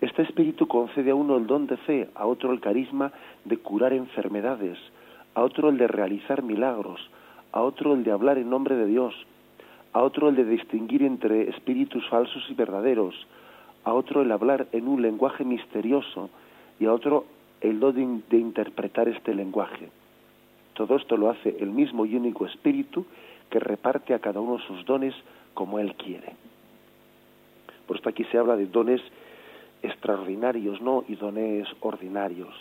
Este 0.00 0.22
Espíritu 0.22 0.68
concede 0.68 1.10
a 1.10 1.14
uno 1.14 1.36
el 1.36 1.46
don 1.46 1.66
de 1.66 1.76
fe, 1.78 2.08
a 2.14 2.26
otro 2.26 2.52
el 2.52 2.60
carisma 2.60 3.12
de 3.44 3.56
curar 3.56 3.92
enfermedades, 3.92 4.78
a 5.34 5.42
otro 5.42 5.68
el 5.68 5.76
de 5.76 5.88
realizar 5.88 6.42
milagros, 6.42 7.00
a 7.52 7.62
otro 7.62 7.94
el 7.94 8.04
de 8.04 8.12
hablar 8.12 8.38
en 8.38 8.50
nombre 8.50 8.76
de 8.76 8.86
Dios, 8.86 9.14
a 9.92 10.02
otro 10.02 10.28
el 10.28 10.36
de 10.36 10.44
distinguir 10.44 11.02
entre 11.02 11.48
espíritus 11.50 12.06
falsos 12.08 12.44
y 12.48 12.54
verdaderos, 12.54 13.14
a 13.84 13.92
otro 13.92 14.22
el 14.22 14.32
hablar 14.32 14.66
en 14.72 14.88
un 14.88 15.02
lenguaje 15.02 15.44
misterioso, 15.44 16.30
y 16.80 16.86
a 16.86 16.92
otro 16.92 17.26
el 17.60 17.80
don 17.80 18.22
de, 18.28 18.36
interpretar 18.36 19.08
este 19.08 19.34
lenguaje. 19.34 19.88
Todo 20.74 20.96
esto 20.96 21.16
lo 21.16 21.30
hace 21.30 21.56
el 21.60 21.70
mismo 21.70 22.04
y 22.04 22.16
único 22.16 22.46
Espíritu 22.46 23.06
que 23.50 23.60
reparte 23.60 24.12
a 24.14 24.18
cada 24.18 24.40
uno 24.40 24.58
sus 24.58 24.84
dones 24.84 25.14
como 25.54 25.78
Él 25.78 25.94
quiere. 25.94 26.32
Por 27.86 27.96
esto 27.96 28.08
aquí 28.08 28.24
se 28.24 28.38
habla 28.38 28.56
de 28.56 28.66
dones 28.66 29.00
extraordinarios, 29.82 30.80
¿no? 30.80 31.04
Y 31.08 31.16
dones 31.16 31.68
ordinarios. 31.80 32.54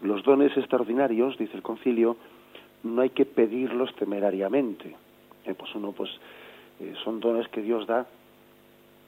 Los 0.00 0.22
dones 0.22 0.56
extraordinarios, 0.56 1.36
dice 1.36 1.56
el 1.56 1.62
concilio, 1.62 2.16
no 2.84 3.02
hay 3.02 3.10
que 3.10 3.26
pedirlos 3.26 3.94
temerariamente. 3.96 4.94
Eh, 5.44 5.54
pues 5.54 5.74
uno, 5.74 5.92
pues, 5.92 6.10
eh, 6.80 6.94
son 7.04 7.20
dones 7.20 7.48
que 7.48 7.62
Dios 7.62 7.86
da 7.86 8.06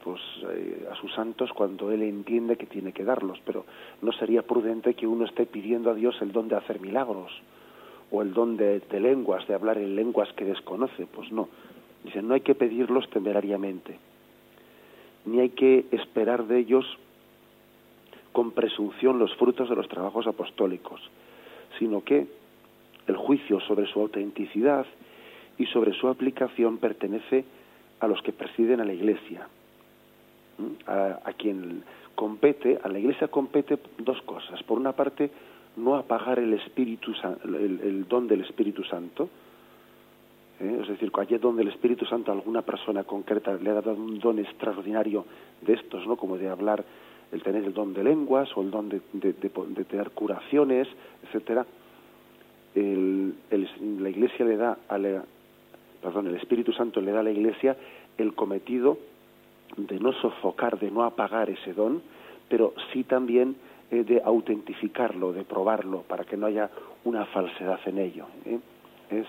pues 0.02 0.20
eh, 0.50 0.88
a 0.90 0.94
sus 0.96 1.12
santos 1.14 1.50
cuando 1.52 1.90
él 1.90 2.02
entiende 2.02 2.56
que 2.56 2.66
tiene 2.66 2.92
que 2.92 3.04
darlos, 3.04 3.38
pero 3.44 3.64
no 4.02 4.12
sería 4.12 4.42
prudente 4.42 4.94
que 4.94 5.06
uno 5.06 5.24
esté 5.24 5.46
pidiendo 5.46 5.90
a 5.90 5.94
Dios 5.94 6.16
el 6.20 6.32
don 6.32 6.48
de 6.48 6.56
hacer 6.56 6.80
milagros 6.80 7.30
o 8.10 8.22
el 8.22 8.32
don 8.32 8.56
de, 8.56 8.80
de 8.80 9.00
lenguas, 9.00 9.46
de 9.46 9.54
hablar 9.54 9.78
en 9.78 9.94
lenguas 9.94 10.32
que 10.32 10.44
desconoce, 10.44 11.06
pues 11.06 11.30
no. 11.30 11.48
Dice, 12.04 12.22
no 12.22 12.34
hay 12.34 12.40
que 12.40 12.54
pedirlos 12.54 13.08
temerariamente, 13.10 13.98
ni 15.26 15.40
hay 15.40 15.50
que 15.50 15.84
esperar 15.90 16.46
de 16.46 16.58
ellos 16.58 16.86
con 18.32 18.52
presunción 18.52 19.18
los 19.18 19.34
frutos 19.36 19.68
de 19.68 19.76
los 19.76 19.88
trabajos 19.88 20.26
apostólicos, 20.26 21.00
sino 21.78 22.02
que 22.02 22.26
el 23.06 23.16
juicio 23.16 23.60
sobre 23.60 23.86
su 23.86 24.00
autenticidad 24.00 24.86
y 25.58 25.66
sobre 25.66 25.92
su 25.92 26.08
aplicación 26.08 26.78
pertenece 26.78 27.44
a 27.98 28.06
los 28.06 28.22
que 28.22 28.32
presiden 28.32 28.80
a 28.80 28.84
la 28.84 28.94
Iglesia, 28.94 29.48
a, 30.86 31.32
quien 31.36 31.82
compete, 32.14 32.78
a 32.82 32.88
la 32.88 32.98
Iglesia 32.98 33.28
compete 33.28 33.78
dos 33.98 34.20
cosas. 34.22 34.62
Por 34.64 34.78
una 34.78 34.92
parte, 34.92 35.30
no 35.76 35.96
apagar 35.96 36.38
el 36.38 36.52
Espíritu 36.54 37.12
el, 37.44 38.06
don 38.08 38.26
del 38.28 38.42
Espíritu 38.42 38.84
Santo, 38.84 39.28
¿eh? 40.60 40.78
es 40.82 40.88
decir, 40.88 41.10
allí 41.14 41.38
donde 41.38 41.62
el 41.62 41.68
Espíritu 41.68 42.04
Santo 42.06 42.30
a 42.30 42.34
alguna 42.34 42.62
persona 42.62 43.04
concreta 43.04 43.54
le 43.54 43.70
ha 43.70 43.74
dado 43.74 43.94
un 43.94 44.18
don 44.18 44.38
extraordinario 44.38 45.24
de 45.60 45.74
estos, 45.74 46.06
¿no? 46.06 46.16
como 46.16 46.36
de 46.36 46.48
hablar, 46.48 46.84
el 47.32 47.42
tener 47.42 47.64
el 47.64 47.72
don 47.72 47.94
de 47.94 48.02
lenguas 48.02 48.48
o 48.56 48.62
el 48.62 48.70
don 48.70 48.88
de, 48.88 49.00
de, 49.12 49.32
de 49.32 49.84
tener 49.84 50.10
curaciones, 50.10 50.88
etcétera, 51.22 51.64
el, 52.74 53.34
la 53.98 54.08
Iglesia 54.08 54.44
le 54.44 54.56
da 54.56 54.78
a 54.88 54.98
la, 54.98 55.24
perdón, 56.02 56.28
el 56.28 56.36
Espíritu 56.36 56.72
Santo 56.72 57.00
le 57.00 57.12
da 57.12 57.20
a 57.20 57.24
la 57.24 57.30
Iglesia 57.30 57.76
el 58.18 58.34
cometido 58.34 58.98
de 59.76 59.98
no 59.98 60.12
sofocar, 60.14 60.78
de 60.78 60.90
no 60.90 61.04
apagar 61.04 61.50
ese 61.50 61.72
don, 61.72 62.02
pero 62.48 62.74
sí 62.92 63.04
también 63.04 63.56
eh, 63.90 64.04
de 64.04 64.22
autentificarlo, 64.24 65.32
de 65.32 65.42
probarlo, 65.42 66.02
para 66.02 66.24
que 66.24 66.36
no 66.36 66.46
haya 66.46 66.70
una 67.02 67.24
falsedad 67.26 67.80
en 67.86 67.98
ello. 67.98 68.26
¿eh? 68.44 68.60
Es, 69.10 69.26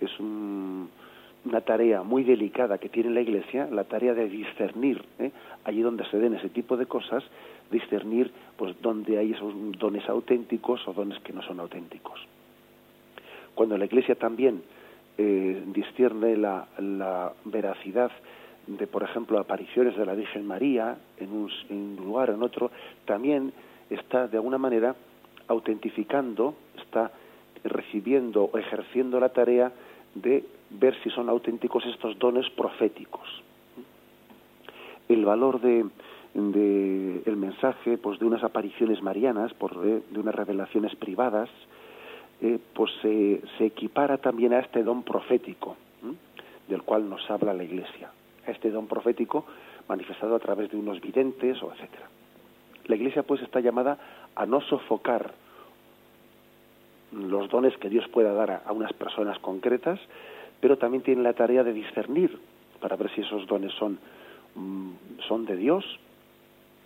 es 0.00 0.18
una 0.18 1.60
tarea 1.64 2.02
muy 2.02 2.24
delicada 2.24 2.78
que 2.78 2.88
tiene 2.88 3.10
la 3.10 3.20
Iglesia, 3.20 3.68
la 3.70 3.84
tarea 3.84 4.14
de 4.14 4.28
discernir, 4.28 5.04
¿eh? 5.20 5.30
allí 5.64 5.82
donde 5.82 6.04
se 6.06 6.18
den 6.18 6.34
ese 6.34 6.48
tipo 6.48 6.76
de 6.76 6.86
cosas, 6.86 7.22
discernir 7.70 8.32
pues 8.56 8.74
donde 8.82 9.16
hay 9.16 9.30
esos 9.30 9.54
dones 9.78 10.08
auténticos 10.08 10.86
o 10.88 10.92
dones 10.92 11.20
que 11.20 11.32
no 11.32 11.42
son 11.42 11.60
auténticos. 11.60 12.18
Cuando 13.54 13.78
la 13.78 13.84
Iglesia 13.84 14.16
también 14.16 14.62
discierne 15.72 16.36
la, 16.36 17.32
veracidad 17.44 18.10
de, 18.68 18.86
por 18.86 19.02
ejemplo, 19.02 19.38
apariciones 19.38 19.96
de 19.96 20.04
la 20.04 20.14
Virgen 20.14 20.46
María 20.46 20.98
en 21.16 21.32
un, 21.32 21.96
lugar 21.96 22.30
o 22.30 22.34
en 22.34 22.42
otro, 22.42 22.70
también 23.06 23.52
está 23.88 24.28
de 24.28 24.36
alguna 24.36 24.58
manera 24.58 24.94
autentificando, 25.48 26.54
está 26.76 27.10
recibiendo 27.64 28.44
o 28.44 28.58
ejerciendo 28.58 29.18
la 29.18 29.30
tarea 29.30 29.72
de 30.14 30.44
ver 30.70 30.94
si 31.02 31.10
son 31.10 31.28
auténticos 31.28 31.84
estos 31.86 32.18
dones 32.18 32.48
proféticos. 32.50 33.26
El 35.08 35.24
valor 35.24 35.60
de, 35.62 35.86
el 36.34 37.36
mensaje 37.36 37.96
pues 37.96 38.18
de 38.18 38.26
unas 38.26 38.44
apariciones 38.44 39.02
marianas, 39.02 39.54
por, 39.54 39.72
eh, 39.84 40.02
de 40.10 40.20
unas 40.20 40.34
revelaciones 40.34 40.94
privadas, 40.96 41.48
eh, 42.42 42.58
pues 42.74 42.92
se, 43.00 43.40
equipara 43.64 44.18
también 44.18 44.52
a 44.52 44.60
este 44.60 44.82
don 44.82 45.02
profético 45.02 45.76
del 46.68 46.82
cual 46.82 47.08
nos 47.08 47.28
habla 47.30 47.54
la 47.54 47.64
Iglesia, 47.64 48.10
este 48.50 48.70
don 48.70 48.86
profético 48.86 49.44
manifestado 49.88 50.34
a 50.34 50.38
través 50.38 50.70
de 50.70 50.76
unos 50.76 51.00
videntes 51.00 51.62
o 51.62 51.72
etcétera. 51.72 52.08
La 52.86 52.96
Iglesia 52.96 53.22
pues 53.22 53.42
está 53.42 53.60
llamada 53.60 53.98
a 54.34 54.46
no 54.46 54.60
sofocar 54.62 55.32
los 57.12 57.48
dones 57.48 57.76
que 57.78 57.88
Dios 57.88 58.06
pueda 58.08 58.32
dar 58.32 58.62
a, 58.64 58.72
unas 58.72 58.92
personas 58.92 59.38
concretas, 59.38 59.98
pero 60.60 60.76
también 60.76 61.02
tiene 61.02 61.22
la 61.22 61.32
tarea 61.32 61.64
de 61.64 61.72
discernir 61.72 62.38
para 62.80 62.96
ver 62.96 63.10
si 63.14 63.22
esos 63.22 63.46
dones 63.46 63.72
son, 63.74 63.98
mm, 64.54 64.90
son 65.26 65.46
de 65.46 65.56
Dios 65.56 65.84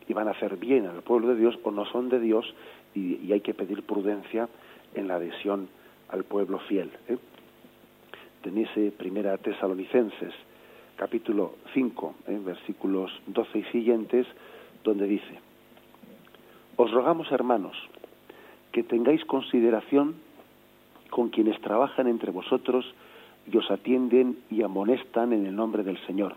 y 0.09 0.13
van 0.13 0.29
a 0.29 0.33
hacer 0.33 0.57
bien 0.57 0.87
al 0.87 1.03
pueblo 1.03 1.29
de 1.29 1.37
Dios 1.37 1.59
o 1.63 1.71
no 1.71 1.85
son 1.87 2.09
de 2.09 2.21
Dios 2.21 2.53
y 2.95 3.33
hay 3.33 3.41
que 3.41 3.55
pedir 3.55 3.85
prudencia 3.85 4.49
en 4.95 5.09
la 5.09 5.15
adhesión 5.15 5.69
al 6.13 6.25
pueblo 6.25 6.59
fiel. 6.61 6.91
¿eh? 7.09 7.17
Tenéis 8.43 8.69
Primera 8.97 9.37
Tesalonicenses, 9.39 10.35
capítulo 10.97 11.55
5, 11.75 12.15
¿eh? 12.29 12.41
versículos 12.45 13.11
12 13.27 13.59
y 13.59 13.65
siguientes, 13.65 14.27
donde 14.85 15.07
dice, 15.07 15.41
Os 16.77 16.91
rogamos, 16.91 17.31
hermanos, 17.33 17.77
que 18.73 18.83
tengáis 18.83 19.25
consideración 19.25 20.17
con 21.11 21.29
quienes 21.29 21.61
trabajan 21.61 22.07
entre 22.09 22.31
vosotros 22.31 22.85
y 23.51 23.57
os 23.57 23.71
atienden 23.71 24.39
y 24.51 24.63
amonestan 24.63 25.33
en 25.33 25.47
el 25.47 25.55
nombre 25.55 25.83
del 25.83 25.99
Señor. 26.07 26.37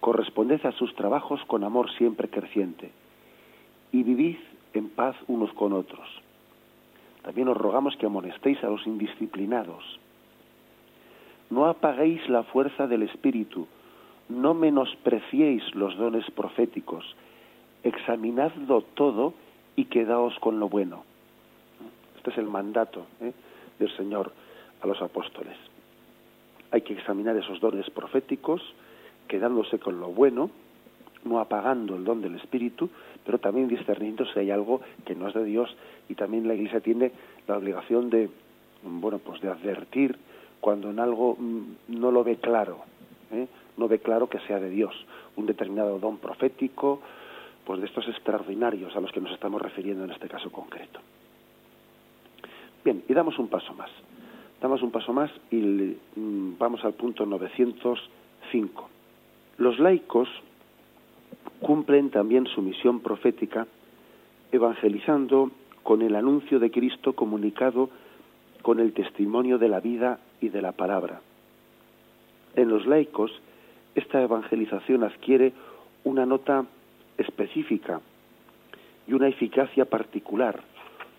Corresponded 0.00 0.64
a 0.64 0.72
sus 0.72 0.94
trabajos 0.94 1.44
con 1.46 1.64
amor 1.64 1.90
siempre 1.92 2.28
creciente 2.28 2.90
y 3.92 4.02
vivid 4.02 4.38
en 4.72 4.88
paz 4.88 5.16
unos 5.26 5.52
con 5.52 5.72
otros 5.72 6.08
también 7.22 7.48
os 7.48 7.56
rogamos 7.56 7.96
que 7.96 8.06
amonestéis 8.06 8.62
a 8.64 8.68
los 8.68 8.86
indisciplinados. 8.86 9.84
No 11.50 11.66
apaguéis 11.66 12.28
la 12.28 12.44
fuerza 12.44 12.86
del 12.86 13.02
Espíritu, 13.02 13.66
no 14.28 14.54
menospreciéis 14.54 15.74
los 15.74 15.96
dones 15.96 16.24
proféticos, 16.30 17.04
examinadlo 17.82 18.82
todo 18.94 19.34
y 19.74 19.86
quedaos 19.86 20.38
con 20.38 20.60
lo 20.60 20.68
bueno. 20.68 21.04
Este 22.16 22.30
es 22.30 22.38
el 22.38 22.46
mandato 22.46 23.06
¿eh? 23.20 23.32
del 23.78 23.94
Señor 23.96 24.32
a 24.82 24.86
los 24.86 25.02
apóstoles. 25.02 25.56
Hay 26.70 26.82
que 26.82 26.92
examinar 26.92 27.36
esos 27.36 27.58
dones 27.60 27.90
proféticos, 27.90 28.62
quedándose 29.26 29.80
con 29.80 29.98
lo 29.98 30.08
bueno, 30.08 30.50
no 31.24 31.40
apagando 31.40 31.96
el 31.96 32.04
don 32.04 32.22
del 32.22 32.36
Espíritu, 32.36 32.88
pero 33.24 33.38
también 33.38 33.68
discerniendo 33.68 34.24
si 34.26 34.38
hay 34.38 34.50
algo 34.50 34.80
que 35.04 35.14
no 35.14 35.28
es 35.28 35.34
de 35.34 35.44
Dios 35.44 35.74
y 36.08 36.14
también 36.14 36.46
la 36.46 36.54
Iglesia 36.54 36.80
tiene 36.80 37.10
la 37.48 37.58
obligación 37.58 38.08
de, 38.08 38.30
bueno, 38.82 39.18
pues 39.18 39.40
de 39.40 39.48
advertir 39.48 40.16
cuando 40.60 40.90
en 40.90 41.00
algo 41.00 41.36
mm, 41.38 41.62
no 41.88 42.10
lo 42.10 42.24
ve 42.24 42.36
claro, 42.36 42.78
¿eh? 43.32 43.46
no 43.76 43.88
ve 43.88 43.98
claro 43.98 44.28
que 44.28 44.40
sea 44.40 44.60
de 44.60 44.70
Dios, 44.70 44.94
un 45.36 45.46
determinado 45.46 45.98
don 45.98 46.18
profético, 46.18 47.00
pues 47.64 47.80
de 47.80 47.86
estos 47.86 48.06
extraordinarios 48.08 48.94
a 48.96 49.00
los 49.00 49.12
que 49.12 49.20
nos 49.20 49.32
estamos 49.32 49.60
refiriendo 49.60 50.04
en 50.04 50.10
este 50.10 50.28
caso 50.28 50.50
concreto. 50.50 51.00
Bien, 52.84 53.04
y 53.08 53.14
damos 53.14 53.38
un 53.38 53.48
paso 53.48 53.74
más. 53.74 53.90
Damos 54.60 54.82
un 54.82 54.90
paso 54.90 55.12
más 55.12 55.30
y 55.50 55.56
mm, 55.56 56.58
vamos 56.58 56.84
al 56.84 56.94
punto 56.94 57.24
905. 57.24 58.88
Los 59.58 59.78
laicos 59.78 60.28
cumplen 61.60 62.10
también 62.10 62.46
su 62.46 62.62
misión 62.62 63.00
profética 63.00 63.66
evangelizando 64.52 65.50
con 65.82 66.02
el 66.02 66.16
anuncio 66.16 66.58
de 66.58 66.70
Cristo 66.70 67.14
comunicado 67.14 67.90
con 68.62 68.80
el 68.80 68.92
testimonio 68.92 69.58
de 69.58 69.68
la 69.68 69.80
vida 69.80 70.18
y 70.40 70.48
de 70.48 70.62
la 70.62 70.72
palabra. 70.72 71.20
En 72.56 72.68
los 72.68 72.86
laicos, 72.86 73.30
esta 73.94 74.22
evangelización 74.22 75.04
adquiere 75.04 75.52
una 76.04 76.26
nota 76.26 76.64
específica 77.18 78.00
y 79.06 79.12
una 79.12 79.28
eficacia 79.28 79.84
particular 79.84 80.60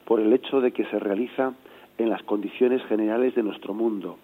por 0.06 0.20
el 0.20 0.34
hecho 0.34 0.62
de 0.62 0.72
que 0.72 0.86
se 0.86 1.00
realiza 1.00 1.54
en 1.98 2.10
las 2.10 2.24
condiciones 2.24 2.84
generales 2.86 3.36
de 3.36 3.44
nuestro 3.44 3.74
mundo. 3.74 4.18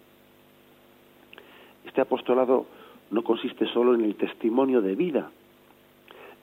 Este 1.86 2.00
apostolado 2.00 2.66
no 3.10 3.22
consiste 3.22 3.66
solo 3.66 3.94
en 3.94 4.04
el 4.04 4.16
testimonio 4.16 4.82
de 4.82 4.94
vida, 4.94 5.30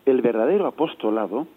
el 0.06 0.22
verdadero 0.22 0.68
apostolado 0.68 1.48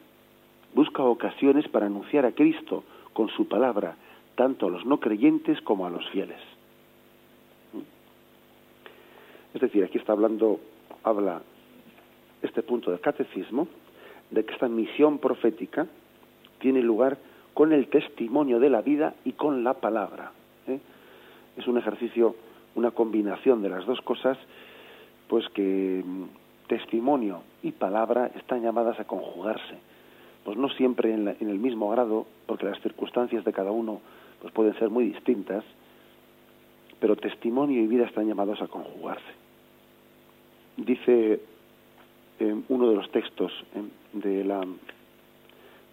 busca 0.75 1.03
ocasiones 1.03 1.69
para 1.69 1.87
anunciar 1.87 2.25
a 2.25 2.33
Cristo 2.33 2.83
con 3.13 3.29
su 3.29 3.47
palabra, 3.47 3.97
tanto 4.37 4.67
a 4.67 4.71
los 4.71 4.87
no 4.87 5.01
creyentes 5.01 5.61
como 5.61 5.87
a 5.87 5.91
los 5.91 6.09
fieles. 6.09 6.41
Es 9.55 9.61
decir, 9.61 9.85
aquí 9.85 9.99
está 9.99 10.13
hablando, 10.13 10.61
habla 11.03 11.43
este 12.43 12.63
punto 12.63 12.91
del 12.91 13.01
catecismo, 13.01 13.69
de 14.31 14.45
que 14.45 14.53
esta 14.53 14.69
misión 14.69 15.19
profética 15.19 15.87
tiene 16.59 16.83
lugar 16.83 17.19
con 17.55 17.73
el 17.73 17.89
testimonio 17.89 18.61
de 18.61 18.71
la 18.71 18.83
vida 18.83 19.15
y 19.25 19.33
con 19.33 19.65
la 19.65 19.75
palabra. 19.75 20.33
¿eh? 20.67 20.79
Es 21.57 21.67
un 21.67 21.79
ejercicio, 21.79 22.37
una 22.75 22.91
combinación 22.91 23.63
de 23.63 23.69
las 23.69 23.85
dos 23.87 24.01
cosas, 24.03 24.39
pues 25.29 25.49
que 25.51 26.05
testimonio 26.69 27.43
y 27.63 27.73
palabra 27.73 28.31
están 28.37 28.63
llamadas 28.63 29.01
a 29.01 29.05
conjugarse. 29.05 29.79
Pues 30.45 30.57
no 30.57 30.69
siempre 30.71 31.13
en, 31.13 31.29
el 31.29 31.59
mismo 31.59 31.91
grado, 31.91 32.27
porque 32.47 32.67
las 32.67 32.81
circunstancias 32.81 33.45
de 33.45 33.53
cada 33.53 33.73
uno 33.73 34.01
pues 34.41 34.53
pueden 34.53 34.79
ser 34.79 34.89
muy 34.89 35.05
distintas, 35.07 35.65
pero 37.01 37.17
testimonio 37.17 37.81
y 37.81 37.87
vida 37.87 38.07
están 38.07 38.27
llamados 38.27 38.61
a 38.63 38.69
conjugarse. 38.69 39.33
Dice 40.77 41.41
en 42.39 42.65
uno 42.69 42.91
de 42.91 42.97
los 42.97 43.11
textos 43.11 43.53
de 44.13 44.45
la, 44.45 44.65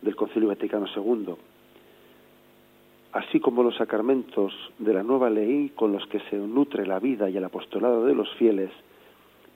del 0.02 0.16
Concilio 0.16 0.50
Vaticano 0.50 0.86
II, 0.96 1.34
así 3.14 3.40
como 3.40 3.64
los 3.64 3.76
sacramentos 3.78 4.54
de 4.78 4.94
la 4.94 5.04
nueva 5.04 5.30
ley 5.30 5.72
con 5.76 5.92
los 5.92 6.06
que 6.08 6.20
se 6.30 6.38
nutre 6.38 6.86
la 6.86 7.00
vida 7.00 7.30
y 7.30 7.38
el 7.38 7.44
apostolado 7.44 8.06
de 8.06 8.14
los 8.14 8.32
fieles 8.36 8.72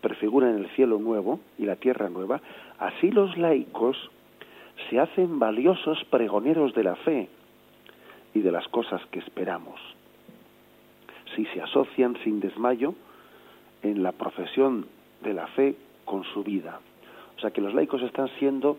prefiguran 0.01 0.57
el 0.57 0.69
cielo 0.69 0.97
nuevo 0.97 1.39
y 1.57 1.65
la 1.65 1.75
tierra 1.75 2.09
nueva, 2.09 2.41
así 2.79 3.11
los 3.11 3.37
laicos 3.37 3.97
se 4.89 4.99
hacen 4.99 5.39
valiosos 5.39 6.03
pregoneros 6.09 6.73
de 6.73 6.83
la 6.83 6.95
fe 6.95 7.27
y 8.33 8.39
de 8.39 8.51
las 8.51 8.67
cosas 8.69 9.05
que 9.11 9.19
esperamos. 9.19 9.79
Si 11.39 11.45
se 11.53 11.61
asocian 11.61 12.17
sin 12.25 12.41
desmayo 12.41 12.95
en 13.81 14.03
la 14.03 14.11
profesión 14.11 14.87
de 15.23 15.33
la 15.33 15.47
fe 15.47 15.73
con 16.03 16.25
su 16.25 16.43
vida. 16.43 16.81
O 17.37 17.39
sea 17.39 17.51
que 17.51 17.61
los 17.61 17.73
laicos 17.73 18.01
están 18.01 18.27
siendo 18.39 18.77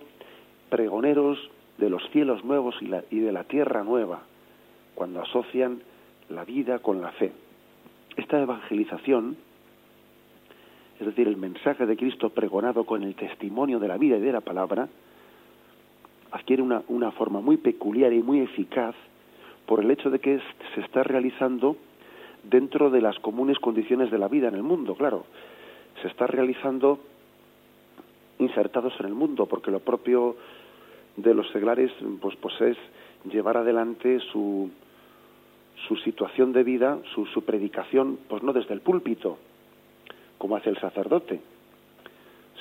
pregoneros 0.68 1.38
de 1.78 1.88
los 1.88 2.02
cielos 2.10 2.44
nuevos 2.44 2.74
y, 2.82 3.18
de 3.18 3.32
la 3.32 3.44
tierra 3.44 3.82
nueva, 3.82 4.20
cuando 4.94 5.22
asocian 5.22 5.80
la 6.28 6.44
vida 6.44 6.80
con 6.80 7.00
la 7.00 7.12
fe. 7.12 7.32
Esta 8.18 8.38
evangelización, 8.38 9.38
es 11.00 11.06
decir, 11.06 11.28
el 11.28 11.38
mensaje 11.38 11.86
de 11.86 11.96
Cristo 11.96 12.28
pregonado 12.28 12.84
con 12.84 13.04
el 13.04 13.14
testimonio 13.14 13.78
de 13.78 13.88
la 13.88 13.96
vida 13.96 14.18
y 14.18 14.20
de 14.20 14.32
la 14.32 14.42
palabra, 14.42 14.86
adquiere 16.30 16.62
una 16.62 17.10
forma 17.12 17.40
muy 17.40 17.56
peculiar 17.56 18.12
y 18.12 18.22
muy 18.22 18.40
eficaz 18.40 18.94
por 19.64 19.80
el 19.80 19.90
hecho 19.90 20.10
de 20.10 20.18
que 20.18 20.42
se 20.74 20.82
está 20.82 21.02
realizando 21.02 21.78
dentro 22.44 22.90
de 22.90 23.00
las 23.00 23.18
comunes 23.18 23.58
condiciones 23.58 24.10
de 24.10 24.18
la 24.18 24.28
vida 24.28 24.48
en 24.48 24.54
el 24.54 24.62
mundo, 24.62 24.94
claro. 24.94 25.24
Se 26.02 26.08
está 26.08 26.26
realizando 26.26 27.00
insertados 28.38 28.94
en 29.00 29.06
el 29.06 29.14
mundo, 29.14 29.46
porque 29.46 29.70
lo 29.70 29.80
propio 29.80 30.36
de 31.16 31.34
los 31.34 31.50
seglares 31.50 31.90
pues, 32.20 32.36
pues 32.36 32.60
es 32.60 32.76
llevar 33.30 33.58
adelante 33.58 34.18
su, 34.32 34.70
su 35.86 35.96
situación 35.96 36.52
de 36.52 36.64
vida, 36.64 36.98
su, 37.14 37.26
su 37.26 37.44
predicación, 37.44 38.18
pues 38.28 38.42
no 38.42 38.52
desde 38.52 38.74
el 38.74 38.80
púlpito, 38.80 39.38
como 40.38 40.56
hace 40.56 40.70
el 40.70 40.78
sacerdote, 40.78 41.40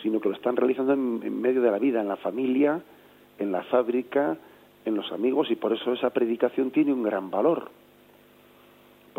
sino 0.02 0.20
que 0.20 0.30
lo 0.30 0.36
están 0.36 0.58
realizando 0.58 0.94
en 0.94 1.42
medio 1.42 1.62
de 1.62 1.72
la 1.72 1.80
vida, 1.80 2.02
en 2.02 2.08
la 2.08 2.18
familia, 2.18 2.82
en 3.38 3.52
la 3.52 3.63
fábrica, 3.63 4.38
en 4.86 4.96
los 4.96 5.12
amigos, 5.12 5.50
y 5.52 5.56
por 5.56 5.74
eso 5.74 5.94
esa 5.94 6.10
predicación 6.10 6.72
tiene 6.72 6.92
un 6.94 7.04
gran 7.04 7.30
valor, 7.32 7.70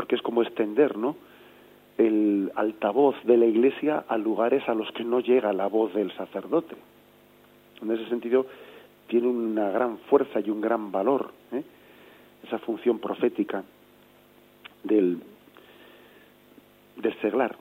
porque 0.00 0.14
es 0.14 0.22
como 0.22 0.40
extender, 0.40 0.96
¿no? 0.96 1.14
el 1.98 2.50
altavoz 2.54 3.14
de 3.24 3.36
la 3.36 3.44
iglesia 3.44 4.02
a 4.08 4.16
lugares 4.16 4.66
a 4.66 4.72
los 4.72 4.90
que 4.92 5.04
no 5.04 5.20
llega 5.20 5.52
la 5.52 5.66
voz 5.66 5.92
del 5.92 6.10
sacerdote. 6.12 6.74
En 7.82 7.90
ese 7.90 8.08
sentido, 8.08 8.46
tiene 9.08 9.28
una 9.28 9.68
gran 9.68 9.98
fuerza 10.08 10.40
y 10.40 10.48
un 10.48 10.62
gran 10.62 10.90
valor 10.90 11.32
¿eh? 11.52 11.62
esa 12.44 12.58
función 12.60 12.98
profética 12.98 13.62
del, 14.84 15.20
del 16.96 17.20
seglar. 17.20 17.58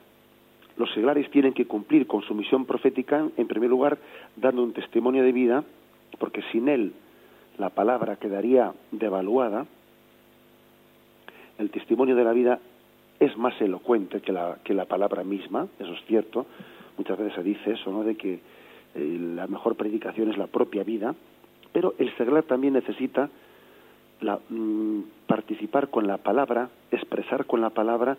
Los 0.78 0.90
seglares 0.94 1.30
tienen 1.30 1.52
que 1.52 1.66
cumplir 1.66 2.06
con 2.06 2.22
su 2.22 2.34
misión 2.34 2.64
profética, 2.64 3.28
en 3.36 3.48
primer 3.48 3.68
lugar, 3.68 3.98
dando 4.34 4.62
un 4.62 4.72
testimonio 4.72 5.22
de 5.24 5.32
vida, 5.32 5.62
porque 6.18 6.40
sin 6.52 6.70
él 6.70 6.94
la 7.58 7.68
palabra 7.68 8.16
quedaría 8.16 8.72
devaluada. 8.92 9.66
El 11.60 11.68
testimonio 11.70 12.16
de 12.16 12.24
la 12.24 12.32
vida 12.32 12.58
es 13.18 13.36
más 13.36 13.60
elocuente 13.60 14.22
que 14.22 14.32
la, 14.32 14.56
que 14.64 14.72
la 14.72 14.86
palabra 14.86 15.24
misma, 15.24 15.68
eso 15.78 15.92
es 15.92 16.02
cierto. 16.06 16.46
Muchas 16.96 17.18
veces 17.18 17.34
se 17.34 17.42
dice 17.42 17.72
eso, 17.72 17.92
¿no? 17.92 18.02
De 18.02 18.16
que 18.16 18.40
eh, 18.94 19.18
la 19.34 19.46
mejor 19.46 19.76
predicación 19.76 20.30
es 20.30 20.38
la 20.38 20.46
propia 20.46 20.84
vida, 20.84 21.14
pero 21.70 21.94
el 21.98 22.16
seglar 22.16 22.44
también 22.44 22.72
necesita 22.72 23.28
la, 24.22 24.38
mm, 24.48 25.00
participar 25.26 25.88
con 25.88 26.06
la 26.06 26.16
palabra, 26.16 26.70
expresar 26.90 27.44
con 27.44 27.60
la 27.60 27.68
palabra 27.68 28.16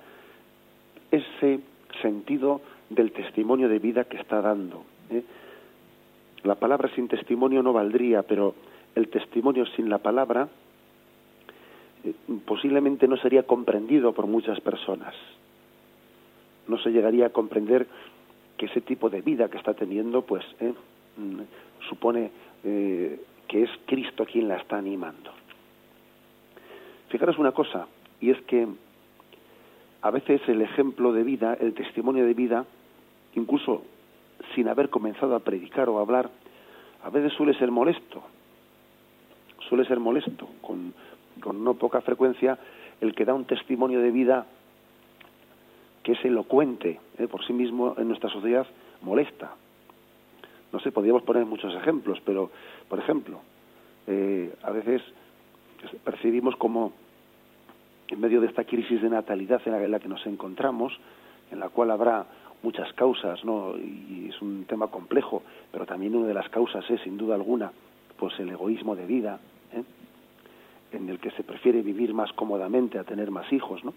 ese 1.09 1.61
sentido 2.03 2.61
del 2.91 3.11
testimonio 3.11 3.69
de 3.69 3.79
vida 3.79 4.03
que 4.03 4.17
está 4.17 4.39
dando. 4.41 4.83
¿eh? 5.09 5.23
La 6.43 6.55
palabra 6.55 6.93
sin 6.93 7.07
testimonio 7.07 7.63
no 7.63 7.73
valdría, 7.73 8.21
pero 8.21 8.53
el 8.93 9.07
testimonio 9.07 9.65
sin 9.75 9.89
la 9.89 9.97
palabra 9.97 10.47
posiblemente 12.45 13.07
no 13.07 13.17
sería 13.17 13.43
comprendido 13.43 14.13
por 14.13 14.27
muchas 14.27 14.59
personas. 14.61 15.13
No 16.67 16.77
se 16.79 16.91
llegaría 16.91 17.27
a 17.27 17.29
comprender 17.29 17.87
que 18.57 18.65
ese 18.67 18.81
tipo 18.81 19.09
de 19.09 19.21
vida 19.21 19.49
que 19.49 19.57
está 19.57 19.73
teniendo, 19.73 20.21
pues, 20.23 20.43
eh, 20.59 20.73
mm, 21.17 21.41
supone 21.89 22.31
eh, 22.63 23.19
que 23.47 23.63
es 23.63 23.69
Cristo 23.85 24.25
quien 24.25 24.47
la 24.47 24.57
está 24.57 24.77
animando. 24.77 25.31
Fijaros 27.09 27.37
una 27.37 27.51
cosa, 27.51 27.87
y 28.21 28.29
es 28.29 28.41
que 28.43 28.67
a 30.01 30.11
veces 30.11 30.41
el 30.47 30.61
ejemplo 30.61 31.11
de 31.11 31.23
vida, 31.23 31.57
el 31.59 31.73
testimonio 31.73 32.25
de 32.25 32.33
vida, 32.33 32.65
incluso 33.35 33.83
sin 34.55 34.67
haber 34.67 34.89
comenzado 34.89 35.35
a 35.35 35.39
predicar 35.39 35.89
o 35.89 35.97
a 35.97 36.01
hablar, 36.01 36.29
a 37.03 37.09
veces 37.09 37.33
suele 37.33 37.53
ser 37.55 37.71
molesto. 37.71 38.23
Suele 39.67 39.85
ser 39.85 39.99
molesto, 39.99 40.47
con, 40.61 40.93
con 41.41 41.63
no 41.63 41.73
poca 41.73 42.01
frecuencia, 42.01 42.57
el 43.01 43.13
que 43.13 43.25
da 43.25 43.33
un 43.33 43.45
testimonio 43.45 43.99
de 43.99 44.11
vida 44.11 44.45
que 46.03 46.13
es 46.13 46.25
elocuente 46.25 46.99
¿eh? 47.17 47.27
por 47.27 47.45
sí 47.45 47.53
mismo 47.53 47.95
en 47.97 48.07
nuestra 48.07 48.29
sociedad 48.29 48.65
molesta. 49.01 49.55
No 50.71 50.79
sé, 50.79 50.91
podríamos 50.91 51.23
poner 51.23 51.45
muchos 51.45 51.75
ejemplos, 51.75 52.19
pero, 52.25 52.49
por 52.87 52.99
ejemplo, 52.99 53.41
eh, 54.07 54.53
a 54.63 54.71
veces 54.71 55.01
percibimos 56.03 56.55
como 56.55 56.93
en 58.07 58.19
medio 58.19 58.41
de 58.41 58.47
esta 58.47 58.63
crisis 58.63 59.01
de 59.01 59.09
natalidad 59.09 59.61
en 59.65 59.91
la, 59.91 59.99
que 59.99 60.07
nos 60.07 60.25
encontramos, 60.25 60.97
en 61.51 61.59
la 61.59 61.69
cual 61.69 61.91
habrá 61.91 62.25
muchas 62.63 62.91
causas, 62.93 63.43
¿no? 63.43 63.75
Y 63.77 64.27
es 64.29 64.41
un 64.41 64.65
tema 64.65 64.87
complejo, 64.87 65.43
pero 65.71 65.85
también 65.85 66.15
una 66.15 66.27
de 66.27 66.33
las 66.33 66.49
causas 66.49 66.87
es, 66.89 67.01
sin 67.01 67.17
duda 67.17 67.35
alguna, 67.35 67.71
pues 68.17 68.37
el 68.39 68.49
egoísmo 68.49 68.95
de 68.95 69.05
vida, 69.05 69.39
¿eh? 69.73 69.83
En 70.91 71.09
el 71.09 71.19
que 71.19 71.31
se 71.31 71.43
prefiere 71.43 71.81
vivir 71.81 72.13
más 72.13 72.31
cómodamente 72.33 72.99
a 72.99 73.03
tener 73.03 73.31
más 73.31 73.51
hijos, 73.51 73.83
¿no? 73.83 73.93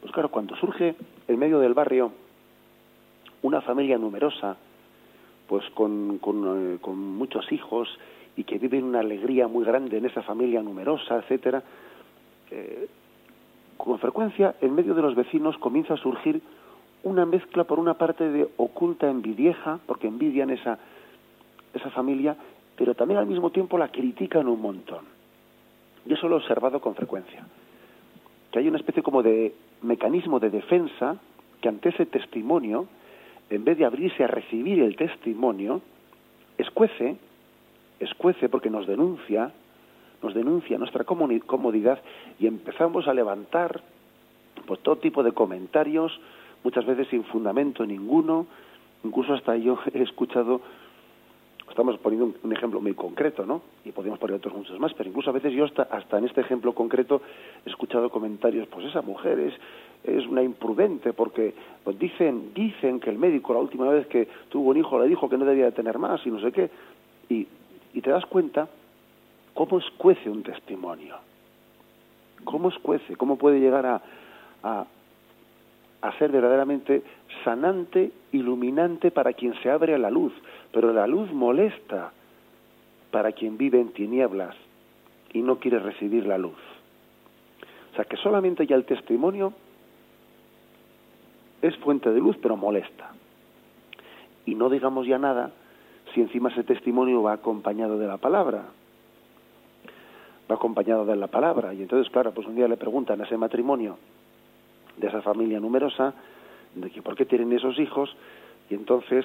Pues 0.00 0.12
claro, 0.12 0.30
cuando 0.30 0.56
surge 0.56 0.94
en 1.26 1.38
medio 1.38 1.58
del 1.58 1.74
barrio 1.74 2.12
una 3.42 3.60
familia 3.60 3.98
numerosa, 3.98 4.56
pues 5.48 5.64
con, 5.70 6.18
con, 6.18 6.74
eh, 6.74 6.88
muchos 6.90 7.50
hijos 7.52 7.88
y 8.36 8.44
que 8.44 8.58
viven 8.58 8.84
una 8.84 9.00
alegría 9.00 9.48
muy 9.48 9.64
grande 9.64 9.98
en 9.98 10.06
esa 10.06 10.22
familia 10.22 10.62
numerosa, 10.62 11.16
etcétera, 11.16 11.62
eh, 12.50 12.88
con 13.76 13.98
frecuencia 13.98 14.56
en 14.60 14.74
medio 14.74 14.94
de 14.94 15.02
los 15.02 15.14
vecinos 15.14 15.56
comienza 15.58 15.94
a 15.94 15.98
surgir 15.98 16.40
una 17.02 17.24
mezcla 17.24 17.64
por 17.64 17.78
una 17.78 17.94
parte 17.94 18.28
de 18.28 18.48
oculta 18.56 19.08
envidieja, 19.08 19.78
porque 19.86 20.08
envidian 20.08 20.50
esa, 20.50 20.78
esa 21.72 21.90
familia, 21.90 22.36
pero 22.76 22.94
también 22.94 23.18
al 23.18 23.26
mismo 23.26 23.50
tiempo 23.50 23.78
la 23.78 23.88
critican 23.88 24.48
un 24.48 24.60
montón. 24.60 25.15
Yo 26.06 26.14
eso 26.14 26.28
lo 26.28 26.36
he 26.36 26.38
observado 26.38 26.80
con 26.80 26.94
frecuencia. 26.94 27.44
Que 28.50 28.60
hay 28.60 28.68
una 28.68 28.78
especie 28.78 29.02
como 29.02 29.22
de 29.22 29.54
mecanismo 29.82 30.40
de 30.40 30.50
defensa 30.50 31.16
que 31.60 31.68
ante 31.68 31.88
ese 31.90 32.06
testimonio, 32.06 32.86
en 33.50 33.64
vez 33.64 33.78
de 33.78 33.84
abrirse 33.84 34.24
a 34.24 34.28
recibir 34.28 34.80
el 34.80 34.96
testimonio, 34.96 35.82
escuece, 36.58 37.16
escuece 38.00 38.48
porque 38.48 38.70
nos 38.70 38.86
denuncia, 38.86 39.52
nos 40.22 40.34
denuncia 40.34 40.78
nuestra 40.78 41.04
comodidad 41.04 42.00
y 42.38 42.46
empezamos 42.46 43.08
a 43.08 43.14
levantar 43.14 43.80
pues 44.66 44.80
todo 44.80 44.96
tipo 44.96 45.22
de 45.22 45.32
comentarios, 45.32 46.18
muchas 46.64 46.86
veces 46.86 47.08
sin 47.08 47.24
fundamento 47.24 47.84
ninguno, 47.84 48.46
incluso 49.04 49.34
hasta 49.34 49.56
yo 49.56 49.78
he 49.92 50.02
escuchado 50.02 50.60
estamos 51.68 51.98
poniendo 51.98 52.32
un, 52.42 52.52
ejemplo 52.52 52.80
muy 52.80 52.94
concreto, 52.94 53.44
¿no? 53.44 53.62
Y 53.84 53.92
podríamos 53.92 54.18
poner 54.18 54.36
otros 54.36 54.54
muchos 54.54 54.78
más, 54.78 54.94
pero 54.94 55.08
incluso 55.08 55.30
a 55.30 55.32
veces 55.32 55.52
yo 55.52 55.64
hasta, 55.64 55.82
hasta 55.82 56.18
en 56.18 56.24
este 56.24 56.40
ejemplo 56.40 56.74
concreto 56.74 57.20
he 57.64 57.70
escuchado 57.70 58.10
comentarios, 58.10 58.66
pues 58.68 58.86
esa 58.86 59.02
mujer 59.02 59.38
es, 59.40 59.54
es 60.04 60.26
una 60.26 60.42
imprudente 60.42 61.12
porque 61.12 61.54
pues 61.84 61.98
dicen, 61.98 62.52
dicen 62.54 63.00
que 63.00 63.10
el 63.10 63.18
médico 63.18 63.52
la 63.52 63.60
última 63.60 63.88
vez 63.88 64.06
que 64.06 64.28
tuvo 64.48 64.70
un 64.70 64.76
hijo 64.76 64.98
le 65.00 65.08
dijo 65.08 65.28
que 65.28 65.36
no 65.36 65.44
debía 65.44 65.66
de 65.66 65.72
tener 65.72 65.98
más 65.98 66.24
y 66.26 66.30
no 66.30 66.40
sé 66.40 66.52
qué. 66.52 66.70
Y, 67.28 67.46
y 67.94 68.00
te 68.00 68.10
das 68.10 68.24
cuenta 68.26 68.68
cómo 69.54 69.78
escuece 69.78 70.30
un 70.30 70.42
testimonio. 70.42 71.16
¿Cómo 72.44 72.68
escuece? 72.68 73.16
¿Cómo 73.16 73.36
puede 73.36 73.58
llegar 73.58 73.86
a, 73.86 74.02
a, 74.62 74.86
a 76.02 76.18
ser 76.18 76.30
verdaderamente 76.30 77.02
sanante, 77.44 78.12
iluminante 78.32 79.10
para 79.10 79.32
quien 79.32 79.54
se 79.62 79.70
abre 79.70 79.94
a 79.94 79.98
la 79.98 80.10
luz, 80.10 80.32
pero 80.72 80.92
la 80.92 81.06
luz 81.06 81.32
molesta 81.32 82.12
para 83.10 83.32
quien 83.32 83.56
vive 83.56 83.80
en 83.80 83.92
tinieblas 83.92 84.54
y 85.32 85.42
no 85.42 85.58
quiere 85.58 85.78
recibir 85.78 86.26
la 86.26 86.38
luz. 86.38 86.58
O 87.92 87.96
sea, 87.96 88.04
que 88.04 88.16
solamente 88.16 88.66
ya 88.66 88.76
el 88.76 88.84
testimonio 88.84 89.54
es 91.62 91.76
fuente 91.78 92.10
de 92.10 92.20
luz, 92.20 92.36
pero 92.42 92.56
molesta. 92.56 93.12
Y 94.44 94.54
no 94.54 94.68
digamos 94.68 95.06
ya 95.06 95.18
nada 95.18 95.50
si 96.14 96.20
encima 96.20 96.50
ese 96.50 96.64
testimonio 96.64 97.22
va 97.22 97.32
acompañado 97.32 97.98
de 97.98 98.06
la 98.06 98.18
palabra. 98.18 98.64
Va 100.50 100.54
acompañado 100.54 101.04
de 101.04 101.16
la 101.16 101.26
palabra. 101.26 101.74
Y 101.74 101.82
entonces, 101.82 102.10
claro, 102.12 102.32
pues 102.32 102.46
un 102.46 102.54
día 102.54 102.68
le 102.68 102.76
preguntan 102.76 103.20
a 103.20 103.24
ese 103.24 103.36
matrimonio 103.36 103.98
de 104.96 105.08
esa 105.08 105.20
familia 105.22 105.60
numerosa, 105.60 106.14
de 106.76 106.90
que 106.90 107.02
por 107.02 107.16
qué 107.16 107.24
tienen 107.24 107.52
esos 107.52 107.78
hijos, 107.78 108.14
y 108.70 108.74
entonces 108.74 109.24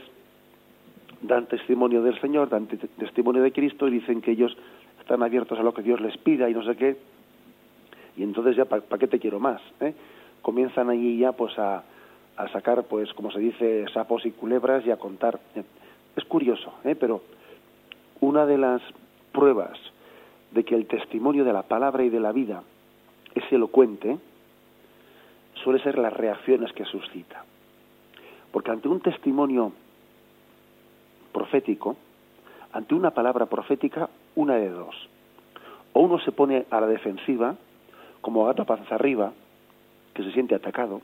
dan 1.21 1.45
testimonio 1.47 2.01
del 2.01 2.19
Señor, 2.19 2.49
dan 2.49 2.67
testimonio 2.67 3.43
de 3.43 3.51
Cristo 3.51 3.87
y 3.87 3.91
dicen 3.91 4.21
que 4.21 4.31
ellos 4.31 4.55
están 4.99 5.21
abiertos 5.21 5.59
a 5.59 5.63
lo 5.63 5.73
que 5.73 5.83
Dios 5.83 6.01
les 6.01 6.17
pida 6.17 6.49
y 6.49 6.53
no 6.53 6.63
sé 6.63 6.75
qué. 6.75 6.97
Y 8.17 8.23
entonces 8.23 8.55
ya, 8.55 8.65
¿para 8.65 8.97
qué 8.99 9.07
te 9.07 9.19
quiero 9.19 9.39
más? 9.39 9.61
Eh? 9.79 9.93
Comienzan 10.41 10.89
allí 10.89 11.17
ya 11.17 11.31
pues 11.33 11.57
a, 11.59 11.83
a 12.37 12.47
sacar, 12.49 12.83
pues 12.83 13.13
como 13.13 13.31
se 13.31 13.39
dice, 13.39 13.85
sapos 13.93 14.25
y 14.25 14.31
culebras 14.31 14.85
y 14.85 14.91
a 14.91 14.97
contar. 14.97 15.39
Es 16.15 16.25
curioso, 16.25 16.73
¿eh? 16.83 16.95
pero 16.95 17.21
una 18.19 18.45
de 18.45 18.57
las 18.57 18.81
pruebas 19.31 19.77
de 20.51 20.63
que 20.63 20.75
el 20.75 20.87
testimonio 20.87 21.45
de 21.45 21.53
la 21.53 21.63
palabra 21.63 22.03
y 22.03 22.09
de 22.09 22.19
la 22.19 22.31
vida 22.31 22.63
es 23.33 23.43
elocuente 23.51 24.17
suele 25.63 25.81
ser 25.81 25.97
las 25.97 26.13
reacciones 26.13 26.71
que 26.73 26.85
suscita. 26.85 27.43
Porque 28.51 28.71
ante 28.71 28.87
un 28.87 28.99
testimonio 28.99 29.71
profético, 31.31 31.95
ante 32.73 32.93
una 32.95 33.11
palabra 33.11 33.45
profética, 33.45 34.09
una 34.35 34.55
de 34.55 34.69
dos. 34.69 34.95
O 35.93 36.01
uno 36.01 36.19
se 36.19 36.31
pone 36.31 36.65
a 36.69 36.81
la 36.81 36.87
defensiva, 36.87 37.55
como 38.21 38.45
gato 38.45 38.65
panza 38.65 38.95
arriba, 38.95 39.33
que 40.13 40.23
se 40.23 40.31
siente 40.31 40.55
atacado, 40.55 41.01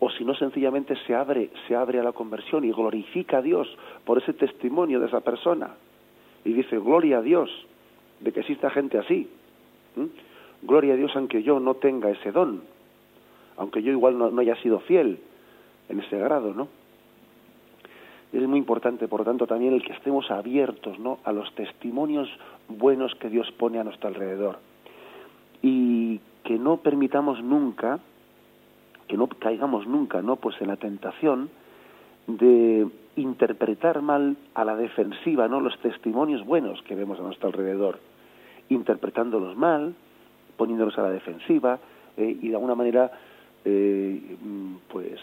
o 0.00 0.10
si 0.10 0.24
no 0.24 0.34
sencillamente 0.34 0.94
se 1.06 1.14
abre, 1.14 1.50
se 1.66 1.74
abre 1.74 1.98
a 1.98 2.02
la 2.02 2.12
conversión 2.12 2.64
y 2.64 2.72
glorifica 2.72 3.38
a 3.38 3.42
Dios 3.42 3.68
por 4.04 4.18
ese 4.18 4.32
testimonio 4.32 5.00
de 5.00 5.06
esa 5.06 5.20
persona 5.20 5.74
y 6.44 6.52
dice 6.52 6.78
gloria 6.78 7.18
a 7.18 7.22
Dios 7.22 7.50
de 8.20 8.32
que 8.32 8.40
exista 8.40 8.70
gente 8.70 8.98
así. 8.98 9.28
Gloria 10.62 10.94
a 10.94 10.96
Dios 10.96 11.12
aunque 11.14 11.42
yo 11.42 11.60
no 11.60 11.74
tenga 11.74 12.10
ese 12.10 12.32
don, 12.32 12.62
aunque 13.56 13.82
yo 13.82 13.92
igual 13.92 14.18
no, 14.18 14.30
no 14.30 14.40
haya 14.40 14.56
sido 14.56 14.80
fiel 14.80 15.20
en 15.88 16.00
ese 16.00 16.18
grado, 16.18 16.54
¿no? 16.54 16.68
Es 18.32 18.46
muy 18.46 18.58
importante, 18.58 19.08
por 19.08 19.20
lo 19.20 19.24
tanto, 19.24 19.46
también 19.46 19.72
el 19.72 19.82
que 19.82 19.94
estemos 19.94 20.30
abiertos 20.30 20.98
¿no? 20.98 21.18
a 21.24 21.32
los 21.32 21.50
testimonios 21.54 22.28
buenos 22.68 23.14
que 23.14 23.30
Dios 23.30 23.50
pone 23.52 23.78
a 23.78 23.84
nuestro 23.84 24.08
alrededor. 24.08 24.58
Y 25.62 26.20
que 26.44 26.58
no 26.58 26.78
permitamos 26.78 27.42
nunca, 27.42 28.00
que 29.06 29.16
no 29.16 29.28
caigamos 29.28 29.86
nunca, 29.86 30.20
¿no? 30.20 30.36
Pues 30.36 30.60
en 30.60 30.68
la 30.68 30.76
tentación 30.76 31.48
de 32.26 32.86
interpretar 33.16 34.02
mal 34.02 34.36
a 34.54 34.64
la 34.64 34.76
defensiva, 34.76 35.48
¿no? 35.48 35.60
Los 35.60 35.78
testimonios 35.80 36.44
buenos 36.44 36.82
que 36.82 36.94
vemos 36.94 37.18
a 37.18 37.22
nuestro 37.22 37.48
alrededor, 37.48 37.98
interpretándolos 38.68 39.56
mal, 39.56 39.94
poniéndolos 40.58 40.98
a 40.98 41.02
la 41.02 41.10
defensiva 41.10 41.78
eh, 42.18 42.36
y 42.42 42.48
de 42.48 42.54
alguna 42.54 42.74
manera, 42.74 43.10
eh, 43.64 44.36
pues, 44.88 45.18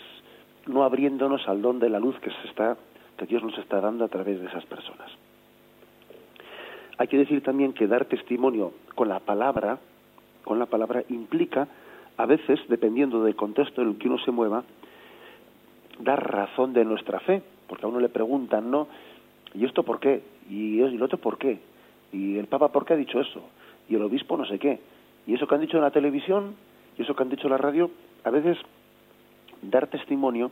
no 0.65 0.84
abriéndonos 0.84 1.48
al 1.48 1.62
don 1.62 1.78
de 1.78 1.89
la 1.89 2.00
luz 2.00 2.17
que 2.19 2.32
se 2.32 2.48
está 2.48 2.76
que 3.17 3.26
Dios 3.26 3.43
nos 3.43 3.58
está 3.60 3.80
dando 3.80 4.04
a 4.04 4.08
través 4.08 4.39
de 4.41 4.48
esas 4.48 4.65
personas. 4.65 5.10
Hay 6.98 7.08
que 7.08 7.17
decir 7.17 7.43
también 7.43 7.74
que 7.74 7.88
dar 7.88 8.06
testimonio 8.06 8.74
con 8.95 9.10
la 9.10 9.19
palabra, 9.19 9.80
con 10.43 10.60
la 10.60 10.65
palabra 10.65 11.04
implica, 11.10 11.67
a 12.17 12.26
veces, 12.26 12.60
dependiendo 12.69 13.24
del 13.24 13.36
contexto 13.36 13.82
en 13.82 13.89
el 13.89 13.98
que 13.98 14.08
uno 14.08 14.17
se 14.19 14.32
mueva, 14.32 14.63
dar 16.00 16.32
razón 16.32 16.74
de 16.74 16.86
nuestra 16.86 17.19
fe, 17.19 17.41
porque 17.67 17.86
a 17.86 17.89
uno 17.89 18.00
le 18.00 18.10
preguntan, 18.10 18.71
¿no? 18.71 18.88
¿Y 19.54 19.65
esto 19.65 19.84
por 19.84 20.00
qué? 20.00 20.24
¿Y 20.50 20.82
el 20.82 21.02
otro 21.02 21.17
por 21.17 21.38
qué? 21.38 21.60
¿Y 22.12 22.38
el 22.38 22.48
Papa 22.48 22.71
por 22.71 22.86
qué 22.86 22.93
ha 22.93 22.98
dicho 22.98 23.19
eso? 23.19 23.41
¿Y 23.89 23.95
el 23.95 24.02
obispo 24.02 24.38
no 24.38 24.45
sé 24.45 24.60
qué? 24.60 24.80
¿Y 25.27 25.33
eso 25.33 25.47
que 25.47 25.55
han 25.55 25.61
dicho 25.61 25.77
en 25.77 25.83
la 25.83 25.91
televisión? 25.91 26.55
¿Y 26.97 27.01
eso 27.01 27.15
que 27.15 27.23
han 27.23 27.29
dicho 27.29 27.47
en 27.47 27.51
la 27.51 27.57
radio? 27.57 27.89
A 28.23 28.29
veces 28.29 28.57
dar 29.61 29.88
testimonio 29.88 30.51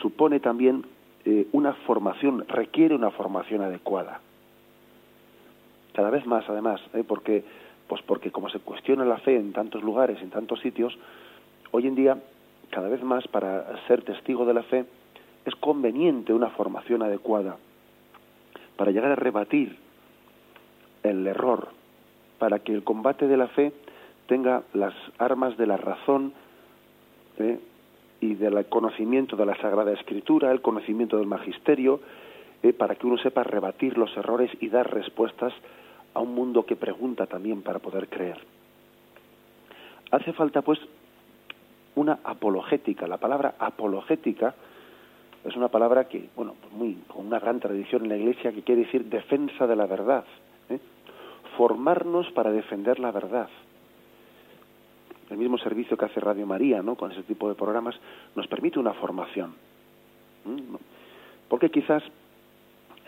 supone 0.00 0.40
también 0.40 0.84
eh, 1.24 1.46
una 1.52 1.72
formación, 1.86 2.44
requiere 2.48 2.94
una 2.94 3.10
formación 3.10 3.62
adecuada. 3.62 4.20
Cada 5.94 6.10
vez 6.10 6.26
más, 6.26 6.44
además, 6.48 6.80
¿eh? 6.92 7.04
porque, 7.06 7.44
pues 7.88 8.02
porque 8.02 8.30
como 8.30 8.48
se 8.50 8.58
cuestiona 8.58 9.04
la 9.04 9.18
fe 9.18 9.36
en 9.36 9.52
tantos 9.52 9.82
lugares, 9.82 10.20
en 10.20 10.30
tantos 10.30 10.60
sitios, 10.60 10.96
hoy 11.70 11.86
en 11.86 11.94
día, 11.94 12.18
cada 12.70 12.88
vez 12.88 13.02
más, 13.02 13.26
para 13.28 13.86
ser 13.86 14.02
testigo 14.02 14.44
de 14.44 14.54
la 14.54 14.62
fe, 14.64 14.84
es 15.44 15.54
conveniente 15.56 16.32
una 16.32 16.50
formación 16.50 17.02
adecuada 17.02 17.56
para 18.76 18.90
llegar 18.90 19.12
a 19.12 19.16
rebatir 19.16 19.76
el 21.02 21.26
error, 21.26 21.68
para 22.38 22.58
que 22.58 22.72
el 22.72 22.82
combate 22.82 23.28
de 23.28 23.36
la 23.36 23.48
fe 23.48 23.72
tenga 24.26 24.62
las 24.72 24.94
armas 25.18 25.56
de 25.56 25.66
la 25.66 25.76
razón, 25.76 26.32
¿eh? 27.38 27.58
y 28.20 28.34
del 28.34 28.64
conocimiento 28.66 29.36
de 29.36 29.46
la 29.46 29.56
Sagrada 29.56 29.92
Escritura, 29.92 30.50
el 30.50 30.62
conocimiento 30.62 31.18
del 31.18 31.26
Magisterio, 31.26 32.00
eh, 32.62 32.72
para 32.72 32.94
que 32.94 33.06
uno 33.06 33.18
sepa 33.18 33.42
rebatir 33.42 33.98
los 33.98 34.16
errores 34.16 34.50
y 34.60 34.68
dar 34.68 34.92
respuestas 34.92 35.52
a 36.14 36.20
un 36.20 36.34
mundo 36.34 36.64
que 36.64 36.76
pregunta 36.76 37.26
también 37.26 37.62
para 37.62 37.80
poder 37.80 38.08
creer. 38.08 38.38
Hace 40.10 40.32
falta, 40.32 40.62
pues, 40.62 40.78
una 41.96 42.20
apologética. 42.24 43.06
La 43.06 43.18
palabra 43.18 43.56
apologética 43.58 44.54
es 45.44 45.54
una 45.56 45.68
palabra 45.68 46.08
que, 46.08 46.30
bueno, 46.34 46.54
pues 46.60 46.72
muy, 46.72 46.94
con 47.08 47.26
una 47.26 47.40
gran 47.40 47.60
tradición 47.60 48.04
en 48.04 48.08
la 48.08 48.16
Iglesia 48.16 48.52
que 48.52 48.62
quiere 48.62 48.84
decir 48.84 49.04
defensa 49.04 49.66
de 49.66 49.76
la 49.76 49.86
verdad. 49.86 50.24
¿eh? 50.70 50.78
Formarnos 51.58 52.30
para 52.30 52.50
defender 52.52 53.00
la 53.00 53.10
verdad 53.10 53.48
el 55.30 55.36
mismo 55.38 55.58
servicio 55.58 55.96
que 55.96 56.04
hace 56.04 56.20
Radio 56.20 56.46
María, 56.46 56.82
¿no? 56.82 56.96
Con 56.96 57.12
ese 57.12 57.22
tipo 57.22 57.48
de 57.48 57.54
programas, 57.54 57.94
nos 58.34 58.46
permite 58.46 58.78
una 58.78 58.92
formación. 58.94 59.54
Porque 61.48 61.70
quizás 61.70 62.02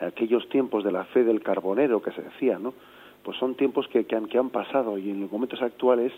aquellos 0.00 0.48
tiempos 0.48 0.84
de 0.84 0.92
la 0.92 1.04
fe 1.04 1.24
del 1.24 1.42
carbonero 1.42 2.02
que 2.02 2.12
se 2.12 2.22
decía, 2.22 2.58
¿no? 2.58 2.74
Pues 3.22 3.36
son 3.38 3.54
tiempos 3.54 3.88
que, 3.88 4.04
que, 4.04 4.16
han, 4.16 4.26
que 4.26 4.38
han 4.38 4.50
pasado 4.50 4.98
y 4.98 5.10
en 5.10 5.20
los 5.20 5.32
momentos 5.32 5.60
actuales 5.60 6.12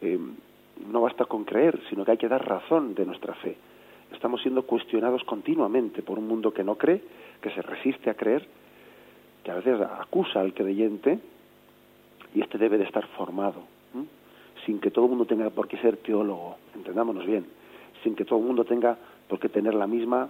eh, 0.00 0.18
no 0.90 1.00
basta 1.02 1.24
con 1.24 1.44
creer, 1.44 1.78
sino 1.88 2.04
que 2.04 2.12
hay 2.12 2.16
que 2.16 2.28
dar 2.28 2.46
razón 2.46 2.94
de 2.94 3.06
nuestra 3.06 3.34
fe. 3.34 3.56
Estamos 4.12 4.42
siendo 4.42 4.62
cuestionados 4.64 5.22
continuamente 5.24 6.02
por 6.02 6.18
un 6.18 6.26
mundo 6.26 6.52
que 6.52 6.64
no 6.64 6.76
cree, 6.76 7.02
que 7.40 7.50
se 7.50 7.62
resiste 7.62 8.10
a 8.10 8.14
creer, 8.14 8.46
que 9.44 9.50
a 9.50 9.54
veces 9.54 9.80
acusa 9.80 10.40
al 10.40 10.52
creyente 10.52 11.18
y 12.34 12.40
este 12.40 12.58
debe 12.58 12.78
de 12.78 12.84
estar 12.84 13.06
formado 13.08 13.71
sin 14.66 14.80
que 14.80 14.90
todo 14.90 15.06
el 15.06 15.10
mundo 15.10 15.26
tenga 15.26 15.50
por 15.50 15.68
qué 15.68 15.76
ser 15.78 15.96
teólogo, 15.98 16.56
entendámonos 16.74 17.26
bien, 17.26 17.46
sin 18.02 18.14
que 18.14 18.24
todo 18.24 18.38
el 18.38 18.44
mundo 18.44 18.64
tenga 18.64 18.96
por 19.28 19.38
qué 19.38 19.48
tener 19.48 19.74
la 19.74 19.86
misma 19.86 20.28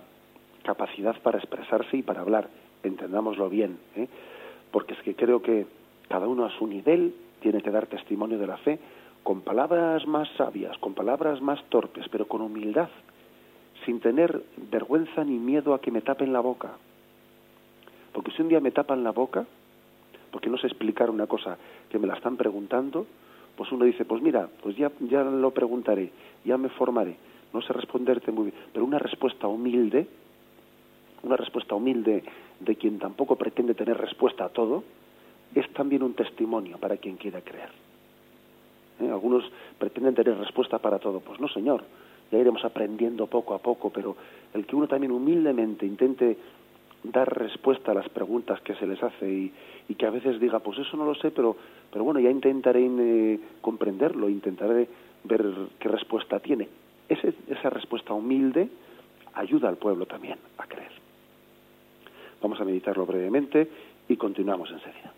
capacidad 0.62 1.20
para 1.22 1.38
expresarse 1.38 1.96
y 1.96 2.02
para 2.02 2.20
hablar, 2.20 2.48
entendámoslo 2.82 3.48
bien, 3.48 3.78
¿eh? 3.96 4.08
porque 4.70 4.94
es 4.94 5.02
que 5.02 5.14
creo 5.14 5.42
que 5.42 5.66
cada 6.08 6.28
uno 6.28 6.44
a 6.44 6.50
su 6.58 6.66
nivel 6.66 7.14
tiene 7.40 7.62
que 7.62 7.70
dar 7.70 7.86
testimonio 7.86 8.38
de 8.38 8.46
la 8.46 8.56
fe 8.58 8.78
con 9.22 9.42
palabras 9.42 10.06
más 10.06 10.28
sabias, 10.36 10.76
con 10.78 10.94
palabras 10.94 11.40
más 11.40 11.62
torpes, 11.68 12.06
pero 12.10 12.26
con 12.26 12.40
humildad, 12.40 12.88
sin 13.84 14.00
tener 14.00 14.42
vergüenza 14.70 15.24
ni 15.24 15.38
miedo 15.38 15.74
a 15.74 15.80
que 15.80 15.90
me 15.90 16.00
tapen 16.00 16.32
la 16.32 16.40
boca. 16.40 16.70
Porque 18.12 18.30
si 18.32 18.42
un 18.42 18.48
día 18.48 18.60
me 18.60 18.70
tapan 18.70 19.04
la 19.04 19.10
boca, 19.10 19.46
porque 20.30 20.50
no 20.50 20.58
sé 20.58 20.66
explicar 20.66 21.10
una 21.10 21.26
cosa 21.26 21.56
que 21.90 21.98
me 21.98 22.06
la 22.06 22.14
están 22.14 22.36
preguntando, 22.36 23.06
pues 23.56 23.70
uno 23.72 23.84
dice, 23.84 24.04
pues 24.04 24.22
mira, 24.22 24.48
pues 24.62 24.76
ya, 24.76 24.90
ya 25.00 25.22
lo 25.22 25.50
preguntaré, 25.50 26.10
ya 26.44 26.56
me 26.56 26.68
formaré, 26.70 27.16
no 27.52 27.60
sé 27.62 27.72
responderte 27.72 28.32
muy 28.32 28.44
bien, 28.44 28.56
pero 28.72 28.84
una 28.84 28.98
respuesta 28.98 29.46
humilde, 29.46 30.06
una 31.22 31.36
respuesta 31.36 31.74
humilde 31.74 32.24
de 32.60 32.76
quien 32.76 32.98
tampoco 32.98 33.36
pretende 33.36 33.74
tener 33.74 33.96
respuesta 33.98 34.44
a 34.44 34.48
todo, 34.48 34.84
es 35.54 35.68
también 35.74 36.02
un 36.02 36.14
testimonio 36.14 36.78
para 36.78 36.96
quien 36.96 37.16
quiera 37.16 37.42
creer. 37.42 37.70
¿Eh? 39.00 39.10
Algunos 39.10 39.44
pretenden 39.78 40.14
tener 40.14 40.36
respuesta 40.38 40.78
para 40.78 40.98
todo, 40.98 41.20
pues 41.20 41.40
no, 41.40 41.48
señor, 41.48 41.84
ya 42.30 42.38
iremos 42.38 42.64
aprendiendo 42.64 43.26
poco 43.26 43.54
a 43.54 43.58
poco, 43.58 43.90
pero 43.90 44.16
el 44.54 44.64
que 44.64 44.76
uno 44.76 44.88
también 44.88 45.12
humildemente 45.12 45.84
intente 45.84 46.38
dar 47.02 47.36
respuesta 47.36 47.90
a 47.90 47.94
las 47.94 48.08
preguntas 48.08 48.60
que 48.62 48.74
se 48.76 48.86
les 48.86 49.02
hace 49.02 49.28
y, 49.28 49.52
y 49.88 49.94
que 49.94 50.06
a 50.06 50.10
veces 50.10 50.40
diga, 50.40 50.60
pues 50.60 50.78
eso 50.78 50.96
no 50.96 51.04
lo 51.04 51.14
sé, 51.16 51.30
pero, 51.30 51.56
pero 51.92 52.04
bueno, 52.04 52.20
ya 52.20 52.30
intentaré 52.30 52.84
eh, 52.86 53.38
comprenderlo, 53.60 54.30
intentaré 54.30 54.88
ver 55.24 55.44
qué 55.78 55.88
respuesta 55.88 56.40
tiene. 56.40 56.66
Esa 57.08 57.68
respuesta 57.68 58.14
humilde 58.14 58.68
ayuda 59.34 59.68
al 59.68 59.76
pueblo 59.76 60.06
también 60.06 60.38
a 60.56 60.66
creer. 60.66 60.92
Vamos 62.40 62.58
a 62.60 62.64
meditarlo 62.64 63.04
brevemente 63.04 63.68
y 64.08 64.16
continuamos 64.16 64.70
enseguida. 64.70 65.12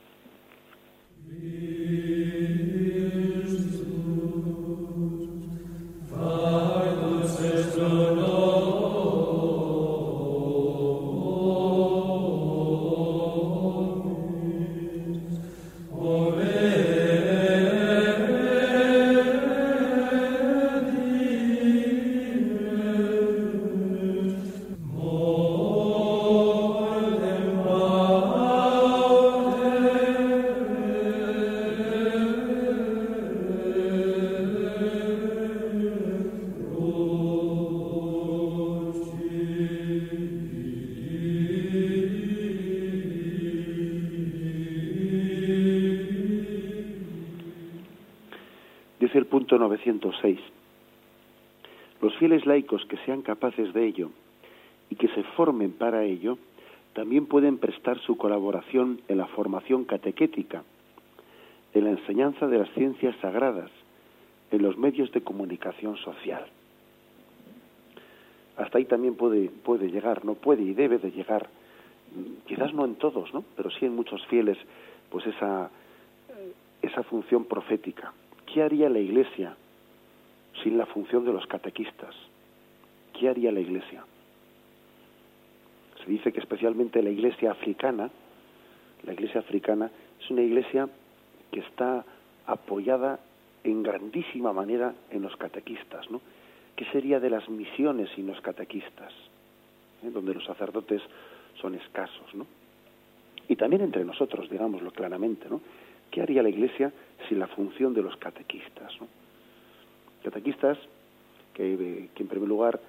Punto 49.55 49.69
906. 49.69 50.41
Los 52.01 52.17
fieles 52.17 52.45
laicos 52.45 52.85
que 52.87 52.97
sean 53.05 53.23
capaces 53.23 53.73
de 53.73 53.87
ello 53.87 54.11
y 54.91 54.97
que 54.97 55.09
se 55.09 55.23
formen 55.37 55.73
para 55.73 56.03
ello, 56.05 56.39
también 56.93 57.27
pueden 57.27 57.59
prestar 57.59 57.99
su 58.01 58.17
colaboración 58.17 59.01
en 59.07 59.19
la 59.19 59.27
formación 59.27 59.85
catequética, 59.85 60.65
en 61.73 61.85
la 61.85 61.91
enseñanza 61.91 62.49
de 62.49 62.59
las 62.59 62.71
ciencias 62.71 63.15
sagradas, 63.21 63.71
en 64.51 64.63
los 64.63 64.77
medios 64.77 65.13
de 65.13 65.23
comunicación 65.23 65.97
social. 65.99 66.45
Hasta 68.57 68.79
ahí 68.79 68.87
también 68.87 69.15
puede, 69.15 69.51
puede 69.51 69.89
llegar, 69.89 70.25
no 70.25 70.35
puede 70.35 70.63
y 70.63 70.75
debe 70.75 70.99
de 70.99 71.13
llegar, 71.13 71.49
quizás 72.47 72.75
no 72.75 72.85
en 72.85 72.97
todos, 72.97 73.33
¿no? 73.33 73.45
pero 73.57 73.71
sí 73.71 73.87
en 73.87 73.95
muchos 73.95 74.25
fieles, 74.27 74.59
pues 75.11 75.27
esa, 75.27 75.71
esa 76.83 77.03
función 77.05 77.45
profética. 77.45 78.13
¿Qué 78.55 78.63
haría 78.63 78.89
la 78.89 79.01
Iglesia 79.01 79.57
sin 80.63 80.79
la 80.79 80.87
función 80.87 81.25
de 81.25 81.33
los 81.33 81.45
catequistas? 81.49 82.15
¿Qué 83.13 83.29
haría 83.29 83.51
la 83.51 83.59
Iglesia? 83.59 84.05
Se 85.99 86.09
dice 86.09 86.33
que 86.33 86.39
especialmente 86.39 87.03
la 87.03 87.11
Iglesia 87.11 87.51
africana, 87.51 88.09
la 89.03 89.13
Iglesia 89.13 89.41
africana 89.41 89.91
es 90.21 90.31
una 90.31 90.43
iglesia 90.43 90.89
que 91.51 91.59
está 91.59 92.05
apoyada 92.47 93.19
en 93.65 93.83
grandísima 93.83 94.53
manera 94.53 94.95
en 95.11 95.23
los 95.23 95.37
catequistas, 95.37 96.09
¿no? 96.13 96.21
¿Qué 96.77 96.85
sería 96.93 97.19
de 97.19 97.31
las 97.31 97.49
misiones 97.49 98.09
sin 98.15 98.29
los 98.29 98.41
catequistas? 98.41 99.13
¿Eh? 100.05 100.11
Donde 100.11 100.33
los 100.33 100.45
sacerdotes 100.45 101.03
son 101.61 101.75
escasos, 101.75 102.33
¿no? 102.35 102.47
Y 103.49 103.57
también 103.57 103.83
entre 103.83 104.05
nosotros, 104.05 104.49
digámoslo 104.49 104.93
claramente, 104.93 105.49
¿no? 105.51 105.61
¿Qué 106.11 106.23
haría 106.23 106.43
la 106.43 106.49
Iglesia 106.49 106.93
sin 107.29 107.39
la 107.39 107.47
función 107.49 107.95
de 107.95 108.03
los 108.03 108.17
catequistas? 108.17 108.93
¿no? 109.01 109.09
Catequistas 110.23 110.79
que, 111.53 112.09
que, 112.15 112.23
en 112.23 112.29
primer 112.29 112.49
lugar 112.49 112.81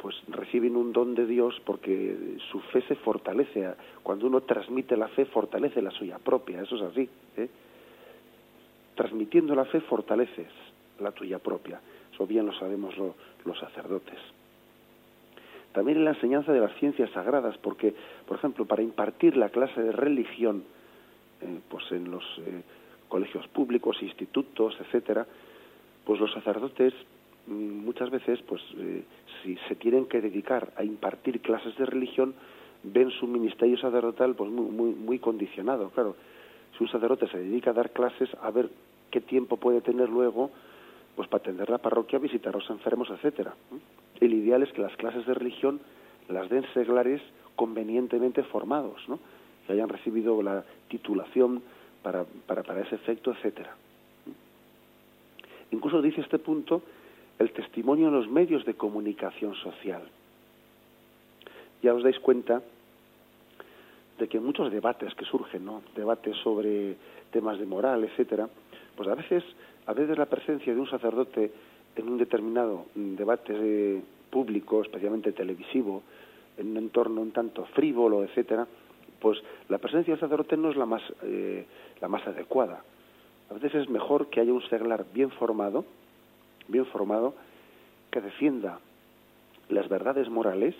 pues 0.00 0.16
reciben 0.28 0.76
un 0.76 0.92
don 0.92 1.14
de 1.14 1.26
Dios 1.26 1.60
porque 1.66 2.38
su 2.50 2.60
fe 2.60 2.82
se 2.88 2.94
fortalece. 2.94 3.74
Cuando 4.02 4.26
uno 4.26 4.40
transmite 4.40 4.96
la 4.96 5.08
fe, 5.08 5.26
fortalece 5.26 5.82
la 5.82 5.90
suya 5.90 6.18
propia. 6.18 6.62
Eso 6.62 6.76
es 6.76 6.82
así. 6.82 7.08
¿eh? 7.36 7.48
Transmitiendo 8.94 9.54
la 9.54 9.66
fe, 9.66 9.80
fortaleces 9.82 10.48
la 11.00 11.12
tuya 11.12 11.38
propia. 11.38 11.80
Eso 12.12 12.26
bien 12.26 12.46
lo 12.46 12.54
sabemos 12.54 12.94
los 13.44 13.58
sacerdotes. 13.58 14.18
También 15.72 15.98
en 15.98 16.04
la 16.04 16.12
enseñanza 16.12 16.52
de 16.52 16.60
las 16.60 16.74
ciencias 16.78 17.10
sagradas, 17.10 17.56
porque, 17.58 17.94
por 18.26 18.38
ejemplo, 18.38 18.64
para 18.64 18.82
impartir 18.82 19.36
la 19.36 19.50
clase 19.50 19.80
de 19.80 19.92
religión, 19.92 20.64
pues 21.68 21.84
en 21.92 22.10
los 22.10 22.24
eh, 22.38 22.62
colegios 23.08 23.46
públicos, 23.48 24.02
institutos, 24.02 24.76
etcétera, 24.80 25.26
pues 26.04 26.20
los 26.20 26.32
sacerdotes 26.32 26.94
mm, 27.46 27.84
muchas 27.84 28.10
veces, 28.10 28.40
pues 28.46 28.62
eh, 28.76 29.04
si 29.42 29.56
se 29.68 29.74
tienen 29.76 30.06
que 30.06 30.20
dedicar 30.20 30.72
a 30.76 30.84
impartir 30.84 31.40
clases 31.40 31.76
de 31.76 31.86
religión, 31.86 32.34
ven 32.82 33.10
su 33.10 33.26
ministerio 33.26 33.76
sacerdotal 33.78 34.34
pues 34.34 34.50
muy, 34.50 34.70
muy, 34.70 34.90
muy 34.94 35.18
condicionado. 35.18 35.90
Claro, 35.90 36.16
si 36.76 36.84
un 36.84 36.90
sacerdote 36.90 37.28
se 37.28 37.38
dedica 37.38 37.70
a 37.70 37.74
dar 37.74 37.90
clases, 37.90 38.28
a 38.40 38.50
ver 38.50 38.70
qué 39.10 39.20
tiempo 39.20 39.56
puede 39.56 39.80
tener 39.80 40.08
luego, 40.08 40.50
pues 41.16 41.28
para 41.28 41.42
atender 41.42 41.68
la 41.68 41.78
parroquia, 41.78 42.18
visitar 42.18 42.54
a 42.54 42.58
los 42.58 42.70
enfermos, 42.70 43.10
etcétera. 43.10 43.54
El 44.20 44.32
ideal 44.34 44.62
es 44.62 44.72
que 44.72 44.82
las 44.82 44.96
clases 44.96 45.26
de 45.26 45.34
religión 45.34 45.80
las 46.28 46.48
den 46.48 46.64
seglares 46.72 47.20
convenientemente 47.56 48.42
formados, 48.44 49.00
¿no? 49.08 49.18
Hayan 49.72 49.88
recibido 49.88 50.42
la 50.42 50.64
titulación 50.88 51.62
para, 52.02 52.24
para, 52.46 52.62
para 52.62 52.82
ese 52.82 52.94
efecto, 52.94 53.32
etcétera. 53.32 53.74
Incluso 55.70 56.02
dice 56.02 56.20
este 56.20 56.38
punto 56.38 56.82
el 57.38 57.52
testimonio 57.52 58.08
en 58.08 58.14
los 58.14 58.28
medios 58.28 58.64
de 58.64 58.74
comunicación 58.74 59.54
social. 59.56 60.02
Ya 61.82 61.94
os 61.94 62.02
dais 62.02 62.18
cuenta 62.20 62.60
de 64.18 64.28
que 64.28 64.38
muchos 64.38 64.70
debates 64.70 65.14
que 65.14 65.24
surgen, 65.24 65.64
¿no? 65.64 65.82
debates 65.96 66.36
sobre 66.44 66.96
temas 67.32 67.58
de 67.58 67.64
moral, 67.64 68.04
etcétera, 68.04 68.48
pues 68.94 69.08
a 69.08 69.14
veces, 69.14 69.42
a 69.86 69.94
veces 69.94 70.18
la 70.18 70.26
presencia 70.26 70.74
de 70.74 70.80
un 70.80 70.90
sacerdote 70.90 71.50
en 71.96 72.08
un 72.08 72.18
determinado 72.18 72.84
debate 72.94 74.02
público, 74.28 74.82
especialmente 74.82 75.32
televisivo, 75.32 76.02
en 76.58 76.72
un 76.72 76.76
entorno 76.76 77.22
un 77.22 77.32
tanto 77.32 77.64
frívolo, 77.72 78.22
etcétera, 78.22 78.66
pues 79.20 79.38
la 79.68 79.78
presencia 79.78 80.14
del 80.14 80.20
sacerdote 80.20 80.56
no 80.56 80.70
es 80.70 80.76
la 80.76 80.86
más, 80.86 81.02
eh, 81.22 81.66
la 82.00 82.08
más 82.08 82.26
adecuada. 82.26 82.82
A 83.50 83.54
veces 83.54 83.74
es 83.74 83.88
mejor 83.88 84.28
que 84.28 84.40
haya 84.40 84.52
un 84.52 84.62
seglar 84.68 85.06
bien 85.12 85.30
formado, 85.30 85.84
bien 86.68 86.86
formado, 86.86 87.34
que 88.10 88.20
defienda 88.20 88.78
las 89.68 89.88
verdades 89.88 90.28
morales, 90.28 90.74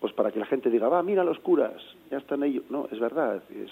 pues 0.00 0.12
para 0.14 0.32
que 0.32 0.38
la 0.38 0.46
gente 0.46 0.70
diga, 0.70 0.88
va, 0.88 1.02
mira 1.02 1.24
los 1.24 1.38
curas, 1.40 1.82
ya 2.10 2.18
están 2.18 2.42
ellos. 2.42 2.64
No, 2.70 2.88
es 2.90 2.98
verdad, 2.98 3.42
es, 3.50 3.70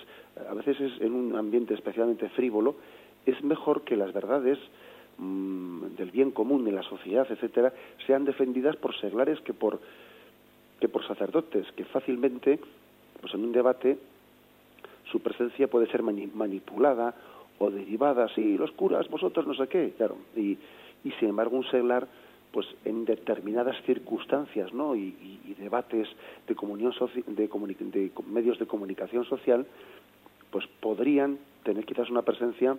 a 0.49 0.55
veces 0.55 0.80
es 0.80 1.01
en 1.01 1.14
un 1.14 1.36
ambiente 1.36 1.74
especialmente 1.74 2.28
frívolo, 2.30 2.76
es 3.26 3.42
mejor 3.42 3.82
que 3.82 3.96
las 3.96 4.12
verdades 4.12 4.59
mmm, 5.16 5.96
del 5.96 6.11
bien 6.11 6.30
común 6.30 6.64
de 6.64 6.72
la 6.72 6.82
sociedad, 6.82 7.26
etcétera, 7.30 7.72
sean 8.07 8.24
defendidas 8.24 8.76
por 8.76 8.94
seglares 9.01 9.40
que 9.40 9.55
por 9.55 9.80
que 10.80 10.88
por 10.88 11.05
sacerdotes, 11.07 11.66
que 11.72 11.84
fácilmente 11.84 12.61
pues 13.21 13.35
en 13.35 13.45
un 13.45 13.53
debate 13.53 13.99
su 15.11 15.21
presencia 15.21 15.69
puede 15.69 15.87
ser 15.91 16.03
manipulada 16.03 17.14
o 17.59 17.71
derivada, 17.71 18.29
sí, 18.35 18.57
los 18.57 18.71
curas, 18.73 19.09
vosotros 19.09 19.47
no 19.47 19.55
sé 19.55 19.66
qué, 19.66 19.93
claro, 19.97 20.16
y, 20.37 20.59
y 21.05 21.11
sin 21.19 21.31
embargo 21.31 21.57
un 21.57 21.69
seglar, 21.71 22.07
pues 22.53 22.66
en 22.85 23.05
determinadas 23.05 23.77
circunstancias, 23.85 24.73
¿no? 24.73 24.97
Y, 24.97 25.14
debates 25.59 26.09
de 26.47 26.55
comunión 26.55 26.95
de, 27.27 27.49
de, 27.49 28.11
medios 28.31 28.59
de 28.59 28.66
comunicación 28.66 29.25
social, 29.25 29.66
pues 30.51 30.66
podrían 30.81 31.39
tener 31.64 31.85
quizás 31.85 32.09
una 32.11 32.23
presencia 32.23 32.77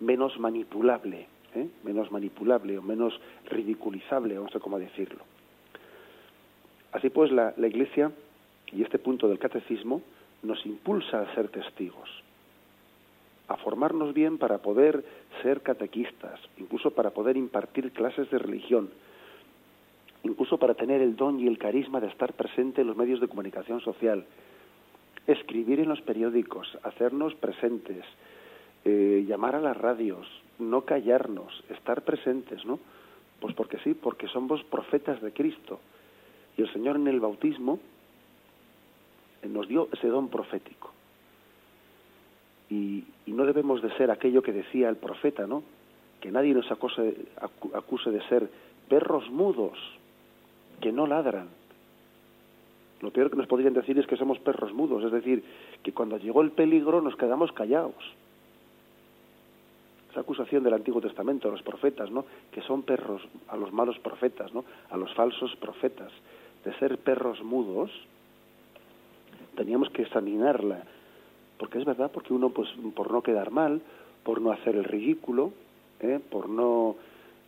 menos 0.00 0.38
manipulable, 0.40 1.26
¿eh? 1.54 1.68
menos 1.84 2.10
manipulable 2.10 2.78
o 2.78 2.82
menos 2.82 3.20
ridiculizable, 3.50 4.34
no 4.34 4.48
sé 4.48 4.60
cómo 4.60 4.78
decirlo. 4.78 5.20
Así 6.92 7.10
pues, 7.10 7.30
la, 7.30 7.52
la 7.58 7.66
Iglesia 7.66 8.10
y 8.72 8.82
este 8.82 8.98
punto 8.98 9.28
del 9.28 9.38
catecismo 9.38 10.02
nos 10.42 10.64
impulsa 10.66 11.20
a 11.20 11.34
ser 11.34 11.48
testigos, 11.48 12.08
a 13.48 13.56
formarnos 13.56 14.14
bien 14.14 14.38
para 14.38 14.58
poder 14.58 15.04
ser 15.42 15.62
catequistas, 15.62 16.40
incluso 16.58 16.90
para 16.90 17.10
poder 17.10 17.36
impartir 17.36 17.92
clases 17.92 18.30
de 18.30 18.38
religión, 18.38 18.90
incluso 20.22 20.58
para 20.58 20.74
tener 20.74 21.00
el 21.00 21.16
don 21.16 21.40
y 21.40 21.46
el 21.46 21.58
carisma 21.58 22.00
de 22.00 22.08
estar 22.08 22.32
presente 22.34 22.82
en 22.82 22.86
los 22.86 22.96
medios 22.96 23.20
de 23.20 23.28
comunicación 23.28 23.80
social, 23.80 24.24
escribir 25.26 25.80
en 25.80 25.88
los 25.88 26.00
periódicos, 26.02 26.78
hacernos 26.82 27.34
presentes, 27.34 28.04
eh, 28.84 29.24
llamar 29.26 29.56
a 29.56 29.60
las 29.60 29.76
radios, 29.76 30.26
no 30.58 30.82
callarnos, 30.82 31.64
estar 31.68 32.02
presentes, 32.02 32.64
¿no? 32.64 32.78
Pues 33.40 33.54
porque 33.54 33.78
sí, 33.78 33.94
porque 33.94 34.26
somos 34.28 34.62
profetas 34.64 35.20
de 35.20 35.32
Cristo. 35.32 35.80
Y 36.56 36.62
el 36.62 36.72
Señor 36.72 36.96
en 36.96 37.06
el 37.06 37.20
bautismo 37.20 37.78
nos 39.42 39.68
dio 39.68 39.88
ese 39.92 40.08
don 40.08 40.28
profético. 40.28 40.92
Y, 42.70 43.04
no 43.26 43.46
debemos 43.46 43.80
de 43.82 43.94
ser 43.96 44.10
aquello 44.10 44.42
que 44.42 44.52
decía 44.52 44.88
el 44.88 44.96
profeta, 44.96 45.46
¿no? 45.46 45.62
Que 46.20 46.32
nadie 46.32 46.52
nos 46.54 46.68
acuse, 46.72 47.14
acuse 47.72 48.10
de 48.10 48.20
ser 48.28 48.50
perros 48.88 49.30
mudos 49.30 49.78
que 50.80 50.90
no 50.90 51.06
ladran. 51.06 51.48
Lo 53.00 53.12
peor 53.12 53.30
que 53.30 53.36
nos 53.36 53.46
podrían 53.46 53.74
decir 53.74 53.96
es 53.96 54.08
que 54.08 54.16
somos 54.16 54.40
perros 54.40 54.72
mudos, 54.72 55.04
es 55.04 55.12
decir, 55.12 55.44
que 55.84 55.92
cuando 55.92 56.18
llegó 56.18 56.42
el 56.42 56.50
peligro 56.50 57.00
nos 57.00 57.14
quedamos 57.14 57.52
callados. 57.52 57.94
Esa 60.10 60.20
acusación 60.20 60.64
del 60.64 60.74
Antiguo 60.74 61.00
Testamento 61.00 61.48
a 61.48 61.52
los 61.52 61.62
profetas, 61.62 62.10
¿no? 62.10 62.24
Que 62.50 62.62
son 62.62 62.82
perros, 62.82 63.22
a 63.46 63.56
los 63.56 63.72
malos 63.72 64.00
profetas, 64.00 64.52
¿no? 64.52 64.64
A 64.90 64.96
los 64.96 65.14
falsos 65.14 65.54
profetas, 65.56 66.10
de 66.64 66.74
ser 66.78 66.98
perros 66.98 67.40
mudos, 67.44 67.92
teníamos 69.58 69.90
que 69.90 70.02
examinarla, 70.02 70.84
porque 71.58 71.78
es 71.78 71.84
verdad, 71.84 72.12
porque 72.12 72.32
uno, 72.32 72.50
pues, 72.50 72.68
por 72.94 73.10
no 73.10 73.22
quedar 73.22 73.50
mal, 73.50 73.82
por 74.22 74.40
no 74.40 74.52
hacer 74.52 74.76
el 74.76 74.84
ridículo, 74.84 75.52
¿eh? 75.98 76.20
por 76.30 76.48
no, 76.48 76.94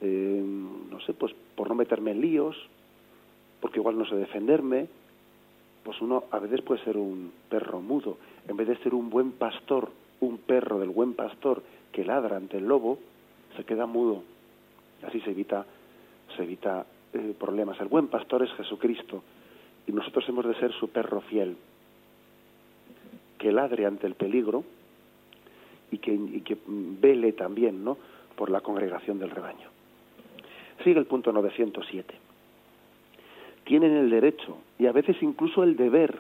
eh, 0.01 0.43
no 0.91 1.01
sé, 1.03 1.15
pues, 1.15 1.33
por 1.55 1.69
no 1.69 1.77
meterme 1.77 2.11
en 2.11 2.21
líos, 2.21 2.57
porque 3.61 3.79
igual 3.79 3.97
no 3.97 4.07
sé 4.07 4.17
defenderme, 4.17 4.89
pues 5.85 6.01
uno 6.01 6.25
a 6.33 6.41
veces 6.41 6.63
puede 6.63 6.83
ser 6.83 6.97
un 6.97 7.33
perro 7.49 7.81
mudo, 7.81 8.19
en 8.49 8.57
vez 8.57 8.67
de 8.67 8.77
ser 8.79 8.93
un 8.93 9.09
buen 9.09 9.31
pastor, 9.33 9.91
un 10.19 10.39
perro 10.39 10.81
del 10.81 10.91
buen 10.91 11.15
pastor 11.15 11.63
que 11.93 12.05
ladra 12.05 12.37
ante 12.37 12.57
el 12.57 12.67
lobo, 12.67 12.99
se 13.57 13.65
queda 13.65 13.87
mudo. 13.87 14.25
Así 15.07 15.21
se 15.21 15.31
evita, 15.31 15.65
se 16.37 16.43
evita 16.43 16.85
eh, 17.13 17.35
problemas. 17.39 17.81
El 17.81 17.89
buen 17.89 18.09
pastor 18.09 18.43
es 18.43 18.51
Jesucristo 18.55 19.23
y 19.87 19.93
nosotros 19.93 20.29
hemos 20.29 20.45
de 20.45 20.55
ser 20.57 20.73
su 20.73 20.89
perro 20.89 21.21
fiel 21.23 21.57
que 23.41 23.51
ladre 23.51 23.87
ante 23.87 24.07
el 24.07 24.15
peligro 24.15 24.63
y 25.91 25.99
que, 25.99 26.43
que 26.45 26.59
vele 26.67 27.33
también, 27.33 27.83
¿no? 27.83 27.97
por 28.37 28.51
la 28.51 28.61
congregación 28.61 29.19
del 29.19 29.31
rebaño. 29.31 29.69
Sigue 30.85 31.01
el 31.01 31.07
punto 31.07 31.33
907. 31.33 32.15
Tienen 33.65 33.97
el 33.97 34.11
derecho 34.11 34.59
y 34.79 34.87
a 34.87 34.93
veces 34.93 35.17
incluso 35.23 35.63
el 35.63 35.77
deber, 35.77 36.19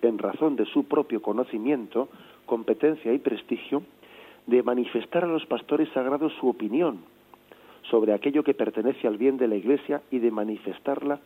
en 0.00 0.18
razón 0.18 0.56
de 0.56 0.64
su 0.66 0.84
propio 0.84 1.20
conocimiento, 1.20 2.08
competencia 2.46 3.12
y 3.12 3.18
prestigio, 3.18 3.82
de 4.46 4.62
manifestar 4.62 5.24
a 5.24 5.28
los 5.28 5.46
pastores 5.46 5.88
sagrados 5.90 6.32
su 6.38 6.48
opinión 6.48 6.98
sobre 7.90 8.12
aquello 8.12 8.44
que 8.44 8.54
pertenece 8.54 9.08
al 9.08 9.18
bien 9.18 9.38
de 9.38 9.48
la 9.48 9.56
Iglesia 9.56 10.02
y 10.10 10.18
de 10.18 10.30
manifestarla 10.30 11.20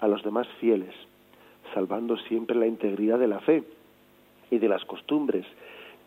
a 0.00 0.08
los 0.08 0.22
demás 0.22 0.48
fieles, 0.60 0.94
salvando 1.72 2.16
siempre 2.18 2.56
la 2.56 2.66
integridad 2.66 3.18
de 3.18 3.28
la 3.28 3.40
fe 3.40 3.62
y 4.52 4.58
de 4.58 4.68
las 4.68 4.84
costumbres 4.84 5.46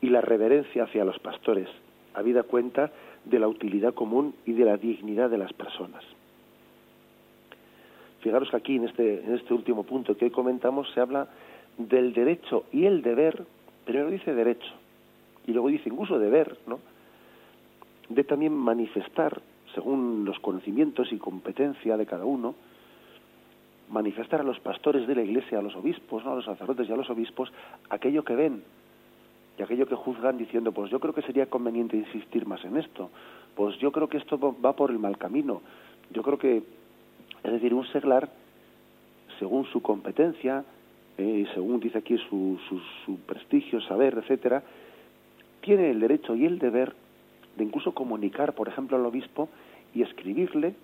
y 0.01 0.09
la 0.09 0.21
reverencia 0.21 0.83
hacia 0.83 1.03
los 1.03 1.17
pastores, 1.19 1.67
habida 2.13 2.43
cuenta 2.43 2.91
de 3.25 3.39
la 3.39 3.47
utilidad 3.47 3.95
común 3.95 4.35
y 4.45 4.53
de 4.53 4.65
la 4.65 4.77
dignidad 4.77 5.31
de 5.31 5.39
las 5.39 5.51
personas. 5.51 6.03
Fijaros 8.21 8.49
que 8.51 8.57
aquí 8.57 8.75
en 8.75 8.85
este, 8.85 9.23
en 9.25 9.33
este 9.33 9.53
último 9.53 9.83
punto 9.83 10.15
que 10.15 10.25
hoy 10.25 10.31
comentamos 10.31 10.91
se 10.93 11.01
habla 11.01 11.27
del 11.79 12.13
derecho 12.13 12.65
y 12.71 12.85
el 12.85 13.01
deber, 13.01 13.45
primero 13.83 14.11
dice 14.11 14.35
derecho 14.35 14.71
y 15.47 15.51
luego 15.51 15.69
dice 15.69 15.89
incluso 15.89 16.19
deber, 16.19 16.55
¿no? 16.67 16.79
De 18.09 18.23
también 18.23 18.53
manifestar, 18.53 19.41
según 19.73 20.23
los 20.23 20.39
conocimientos 20.39 21.11
y 21.11 21.17
competencia 21.17 21.97
de 21.97 22.05
cada 22.05 22.25
uno, 22.25 22.53
manifestar 23.89 24.41
a 24.41 24.43
los 24.43 24.59
pastores 24.59 25.07
de 25.07 25.15
la 25.15 25.21
iglesia, 25.21 25.59
a 25.59 25.61
los 25.61 25.75
obispos, 25.75 26.23
¿no? 26.23 26.31
a 26.31 26.35
los 26.35 26.45
sacerdotes 26.45 26.89
y 26.89 26.91
a 26.91 26.95
los 26.95 27.09
obispos, 27.09 27.51
aquello 27.89 28.23
que 28.23 28.35
ven 28.35 28.63
y 29.57 29.63
aquello 29.63 29.87
que 29.87 29.95
juzgan 29.95 30.37
diciendo, 30.37 30.71
pues 30.71 30.91
yo 30.91 30.99
creo 30.99 31.13
que 31.13 31.21
sería 31.21 31.45
conveniente 31.45 31.95
insistir 31.95 32.45
más 32.45 32.63
en 32.65 32.77
esto, 32.77 33.09
pues 33.55 33.77
yo 33.77 33.91
creo 33.91 34.09
que 34.09 34.17
esto 34.17 34.37
va 34.39 34.73
por 34.73 34.91
el 34.91 34.99
mal 34.99 35.17
camino, 35.17 35.61
yo 36.11 36.23
creo 36.23 36.37
que, 36.37 36.63
es 37.43 37.51
decir, 37.51 37.73
un 37.73 37.85
seglar, 37.87 38.29
según 39.39 39.65
su 39.65 39.81
competencia, 39.81 40.65
eh, 41.17 41.45
según 41.53 41.79
dice 41.79 41.99
aquí 41.99 42.17
su, 42.29 42.59
su, 42.67 42.79
su 43.05 43.17
prestigio, 43.21 43.79
saber, 43.81 44.17
etcétera, 44.17 44.63
tiene 45.61 45.91
el 45.91 45.99
derecho 45.99 46.35
y 46.35 46.45
el 46.45 46.59
deber 46.59 46.93
de 47.55 47.63
incluso 47.63 47.93
comunicar, 47.93 48.53
por 48.53 48.67
ejemplo, 48.67 48.97
al 48.97 49.05
obispo 49.05 49.49
y 49.93 50.01
escribirle 50.01 50.75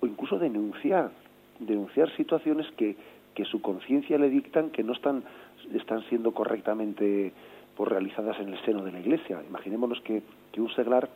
o 0.00 0.06
incluso 0.06 0.38
denunciar, 0.38 1.10
denunciar 1.66 2.14
situaciones 2.16 2.66
que, 2.76 2.96
que 3.34 3.44
su 3.44 3.60
conciencia 3.60 4.18
le 4.18 4.30
dictan 4.30 4.70
que 4.70 4.82
no 4.82 4.92
están, 4.92 5.24
están 5.74 6.02
siendo 6.08 6.32
correctamente 6.32 7.32
pues, 7.76 7.90
realizadas 7.90 8.38
en 8.40 8.48
el 8.48 8.64
seno 8.64 8.84
de 8.84 8.92
la 8.92 9.00
Iglesia. 9.00 9.42
Imaginémonos 9.48 10.00
que, 10.02 10.22
que 10.52 10.60
un 10.60 10.70
seglar 10.74 11.08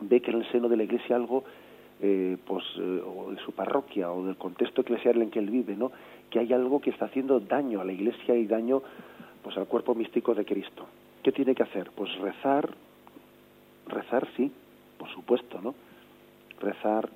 ve 0.00 0.20
que 0.20 0.30
en 0.30 0.38
el 0.38 0.50
seno 0.50 0.68
de 0.68 0.76
la 0.76 0.84
Iglesia 0.84 1.16
algo, 1.16 1.44
eh, 2.00 2.36
pues, 2.46 2.64
eh, 2.78 3.02
o 3.04 3.30
de 3.30 3.38
su 3.38 3.52
parroquia 3.52 4.10
o 4.10 4.24
del 4.24 4.36
contexto 4.36 4.80
eclesial 4.80 5.22
en 5.22 5.30
que 5.30 5.38
él 5.38 5.50
vive, 5.50 5.76
¿no? 5.76 5.92
que 6.30 6.38
hay 6.38 6.52
algo 6.52 6.80
que 6.80 6.90
está 6.90 7.04
haciendo 7.04 7.40
daño 7.40 7.80
a 7.80 7.84
la 7.84 7.92
Iglesia 7.92 8.34
y 8.34 8.46
daño 8.46 8.82
pues, 9.42 9.56
al 9.56 9.66
cuerpo 9.66 9.94
místico 9.94 10.34
de 10.34 10.44
Cristo. 10.44 10.86
¿Qué 11.22 11.30
tiene 11.30 11.54
que 11.54 11.62
hacer? 11.62 11.90
Pues 11.94 12.10
rezar, 12.18 12.70
rezar 13.86 14.26
sí, 14.36 14.50
por 14.98 15.08
supuesto, 15.10 15.60
¿no? 15.60 15.74
Rezar, 16.58 17.08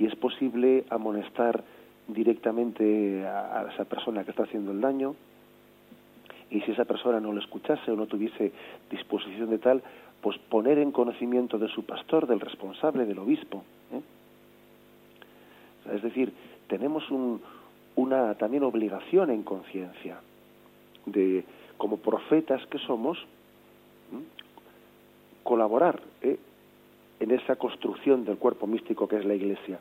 si 0.00 0.06
es 0.06 0.16
posible, 0.16 0.86
amonestar 0.88 1.62
directamente 2.08 3.22
a, 3.26 3.68
esa 3.70 3.84
persona 3.84 4.24
que 4.24 4.30
está 4.30 4.44
haciendo 4.44 4.72
el 4.72 4.80
daño, 4.80 5.14
y 6.50 6.62
si 6.62 6.72
esa 6.72 6.86
persona 6.86 7.20
no 7.20 7.34
lo 7.34 7.38
escuchase 7.38 7.90
o 7.90 7.96
no 7.96 8.06
tuviese 8.06 8.50
disposición 8.90 9.50
de 9.50 9.58
tal, 9.58 9.82
pues 10.22 10.38
poner 10.48 10.78
en 10.78 10.90
conocimiento 10.90 11.58
de 11.58 11.68
su 11.68 11.84
pastor, 11.84 12.26
del 12.26 12.40
responsable, 12.40 13.04
del 13.04 13.18
obispo. 13.18 13.62
¿eh? 13.92 14.00
Es 15.94 16.02
decir, 16.02 16.32
tenemos 16.66 17.10
un, 17.10 17.42
una 17.96 18.34
también 18.36 18.62
obligación 18.62 19.30
en 19.30 19.42
conciencia 19.42 20.18
de 21.04 21.44
como 21.76 21.98
profetas 21.98 22.66
que 22.68 22.78
somos, 22.78 23.18
colaborar 25.42 26.00
¿eh? 26.22 26.38
en 27.20 27.30
esa 27.32 27.56
construcción 27.56 28.24
del 28.24 28.38
cuerpo 28.38 28.66
místico 28.66 29.06
que 29.06 29.18
es 29.18 29.26
la 29.26 29.34
Iglesia. 29.34 29.78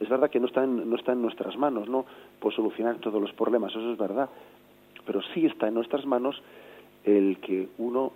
Es 0.00 0.08
verdad 0.08 0.30
que 0.30 0.40
no 0.40 0.46
está 0.46 0.64
en, 0.64 0.88
no 0.88 0.96
está 0.96 1.12
en 1.12 1.22
nuestras 1.22 1.56
manos, 1.56 1.88
¿no? 1.88 2.04
Por 2.40 2.54
solucionar 2.54 2.96
todos 2.96 3.20
los 3.20 3.32
problemas, 3.32 3.72
eso 3.72 3.92
es 3.92 3.98
verdad. 3.98 4.28
Pero 5.06 5.22
sí 5.34 5.46
está 5.46 5.68
en 5.68 5.74
nuestras 5.74 6.04
manos 6.04 6.40
el 7.04 7.38
que 7.38 7.68
uno 7.78 8.12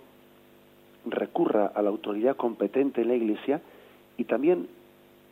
recurra 1.05 1.71
a 1.73 1.81
la 1.81 1.89
autoridad 1.89 2.35
competente 2.35 3.01
en 3.01 3.07
la 3.07 3.15
Iglesia 3.15 3.61
y 4.17 4.25
también 4.25 4.67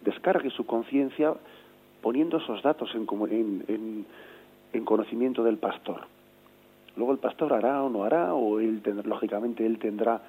descargue 0.03 0.49
su 0.49 0.65
conciencia 0.65 1.33
poniendo 2.01 2.37
esos 2.37 2.63
datos 2.63 2.89
en, 2.95 3.05
en, 3.67 4.05
en 4.73 4.85
conocimiento 4.85 5.43
del 5.43 5.57
pastor. 5.57 6.07
Luego 6.95 7.11
el 7.11 7.19
pastor 7.19 7.53
hará 7.53 7.83
o 7.83 7.89
no 7.89 8.03
hará, 8.03 8.33
o 8.33 8.59
él 8.59 8.81
lógicamente 9.05 9.65
él 9.65 9.77
tendrá 9.77 10.21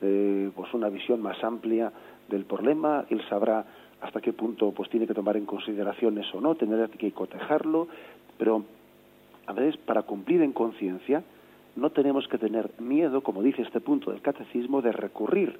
eh, 0.00 0.50
pues 0.54 0.72
una 0.72 0.88
visión 0.88 1.20
más 1.20 1.42
amplia 1.44 1.92
del 2.28 2.44
problema, 2.44 3.04
él 3.10 3.22
sabrá 3.28 3.64
hasta 4.06 4.20
qué 4.20 4.32
punto 4.32 4.72
pues 4.72 4.88
tiene 4.88 5.06
que 5.06 5.14
tomar 5.14 5.36
en 5.36 5.46
consideración 5.46 6.18
eso 6.18 6.40
no, 6.40 6.54
tendrá 6.54 6.88
que 6.88 7.12
cotejarlo, 7.12 7.88
pero 8.38 8.64
a 9.46 9.52
veces 9.52 9.76
para 9.78 10.02
cumplir 10.02 10.42
en 10.42 10.52
conciencia 10.52 11.22
no 11.74 11.90
tenemos 11.90 12.26
que 12.28 12.38
tener 12.38 12.70
miedo, 12.78 13.20
como 13.20 13.42
dice 13.42 13.62
este 13.62 13.80
punto 13.80 14.10
del 14.10 14.22
catecismo, 14.22 14.80
de 14.80 14.92
recurrir, 14.92 15.58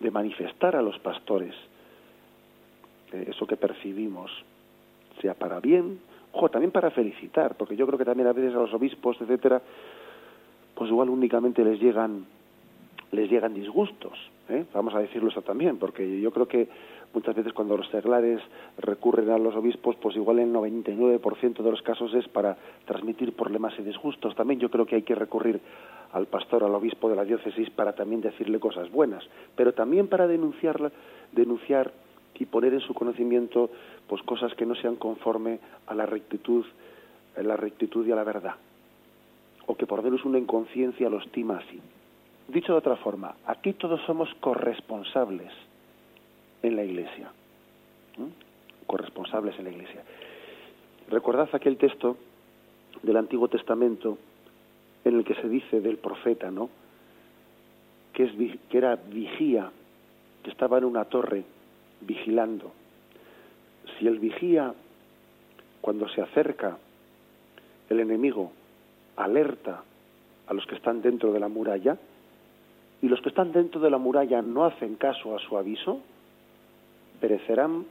de 0.00 0.10
manifestar 0.10 0.76
a 0.76 0.82
los 0.82 0.98
pastores 0.98 1.54
eh, 3.12 3.26
eso 3.28 3.46
que 3.46 3.56
percibimos, 3.56 4.30
sea 5.22 5.34
para 5.34 5.60
bien, 5.60 6.00
ojo, 6.32 6.50
también 6.50 6.72
para 6.72 6.90
felicitar, 6.90 7.56
porque 7.56 7.76
yo 7.76 7.86
creo 7.86 7.98
que 7.98 8.04
también 8.04 8.28
a 8.28 8.32
veces 8.32 8.54
a 8.54 8.58
los 8.58 8.74
obispos, 8.74 9.16
etcétera, 9.20 9.62
pues 10.74 10.90
igual 10.90 11.08
únicamente 11.08 11.64
les 11.64 11.80
llegan 11.80 12.26
les 13.12 13.30
llegan 13.30 13.54
disgustos, 13.54 14.18
¿eh? 14.48 14.64
vamos 14.74 14.94
a 14.94 14.98
decirlo 14.98 15.28
eso 15.28 15.40
también, 15.42 15.78
porque 15.78 16.20
yo 16.20 16.32
creo 16.32 16.46
que 16.46 16.68
muchas 17.16 17.34
veces 17.34 17.54
cuando 17.54 17.78
los 17.78 17.88
seglares 17.88 18.42
recurren 18.76 19.30
a 19.30 19.38
los 19.38 19.56
obispos, 19.56 19.96
pues 19.96 20.14
igual 20.16 20.38
el 20.38 20.52
99% 20.52 21.62
de 21.62 21.70
los 21.70 21.80
casos 21.80 22.12
es 22.12 22.28
para 22.28 22.58
transmitir 22.84 23.32
problemas 23.32 23.72
y 23.78 23.82
disgustos. 23.82 24.36
También 24.36 24.60
yo 24.60 24.70
creo 24.70 24.84
que 24.84 24.96
hay 24.96 25.02
que 25.02 25.14
recurrir 25.14 25.58
al 26.12 26.26
pastor, 26.26 26.62
al 26.62 26.74
obispo 26.74 27.08
de 27.08 27.16
la 27.16 27.24
diócesis 27.24 27.70
para 27.70 27.94
también 27.94 28.20
decirle 28.20 28.60
cosas 28.60 28.90
buenas, 28.90 29.24
pero 29.56 29.72
también 29.72 30.08
para 30.08 30.26
denunciar, 30.26 30.92
denunciar 31.32 31.90
y 32.34 32.44
poner 32.44 32.74
en 32.74 32.80
su 32.80 32.92
conocimiento 32.92 33.70
pues 34.06 34.22
cosas 34.22 34.54
que 34.54 34.66
no 34.66 34.74
sean 34.74 34.96
conforme 34.96 35.58
a 35.86 35.94
la 35.94 36.04
rectitud, 36.04 36.66
la 37.42 37.56
rectitud 37.56 38.06
y 38.06 38.12
a 38.12 38.16
la 38.16 38.24
verdad 38.24 38.56
o 39.68 39.74
que 39.74 39.86
por 39.86 40.02
menos 40.02 40.24
uno 40.24 40.38
en 40.38 40.46
conciencia 40.46 41.10
lo 41.10 41.18
estima 41.18 41.56
así. 41.56 41.80
Dicho 42.46 42.72
de 42.72 42.78
otra 42.78 42.94
forma, 42.96 43.34
aquí 43.46 43.72
todos 43.72 44.00
somos 44.06 44.32
corresponsables 44.38 45.50
en 46.62 46.76
la 46.76 46.84
Iglesia. 46.84 47.30
Corresponsables 48.86 49.58
en 49.58 49.64
la 49.64 49.70
Iglesia. 49.70 50.02
Recordad 51.08 51.48
aquel 51.52 51.76
texto 51.76 52.16
del 53.02 53.16
Antiguo 53.16 53.48
Testamento 53.48 54.18
en 55.04 55.16
el 55.16 55.24
que 55.24 55.34
se 55.34 55.48
dice 55.48 55.80
del 55.80 55.98
profeta, 55.98 56.50
¿no? 56.50 56.68
Que, 58.12 58.24
es, 58.24 58.32
que 58.68 58.78
era 58.78 58.96
vigía, 58.96 59.70
que 60.42 60.50
estaba 60.50 60.78
en 60.78 60.84
una 60.84 61.04
torre 61.04 61.44
vigilando. 62.00 62.72
Si 63.98 64.06
el 64.06 64.18
vigía, 64.18 64.74
cuando 65.80 66.08
se 66.08 66.22
acerca 66.22 66.78
el 67.88 68.00
enemigo, 68.00 68.50
alerta 69.16 69.82
a 70.46 70.54
los 70.54 70.66
que 70.66 70.74
están 70.74 71.02
dentro 71.02 71.32
de 71.32 71.40
la 71.40 71.48
muralla 71.48 71.96
y 73.02 73.08
los 73.08 73.20
que 73.20 73.28
están 73.28 73.52
dentro 73.52 73.80
de 73.80 73.90
la 73.90 73.98
muralla 73.98 74.42
no 74.42 74.64
hacen 74.64 74.96
caso 74.96 75.36
a 75.36 75.38
su 75.38 75.56
aviso, 75.56 76.00
perecerán 77.20 77.84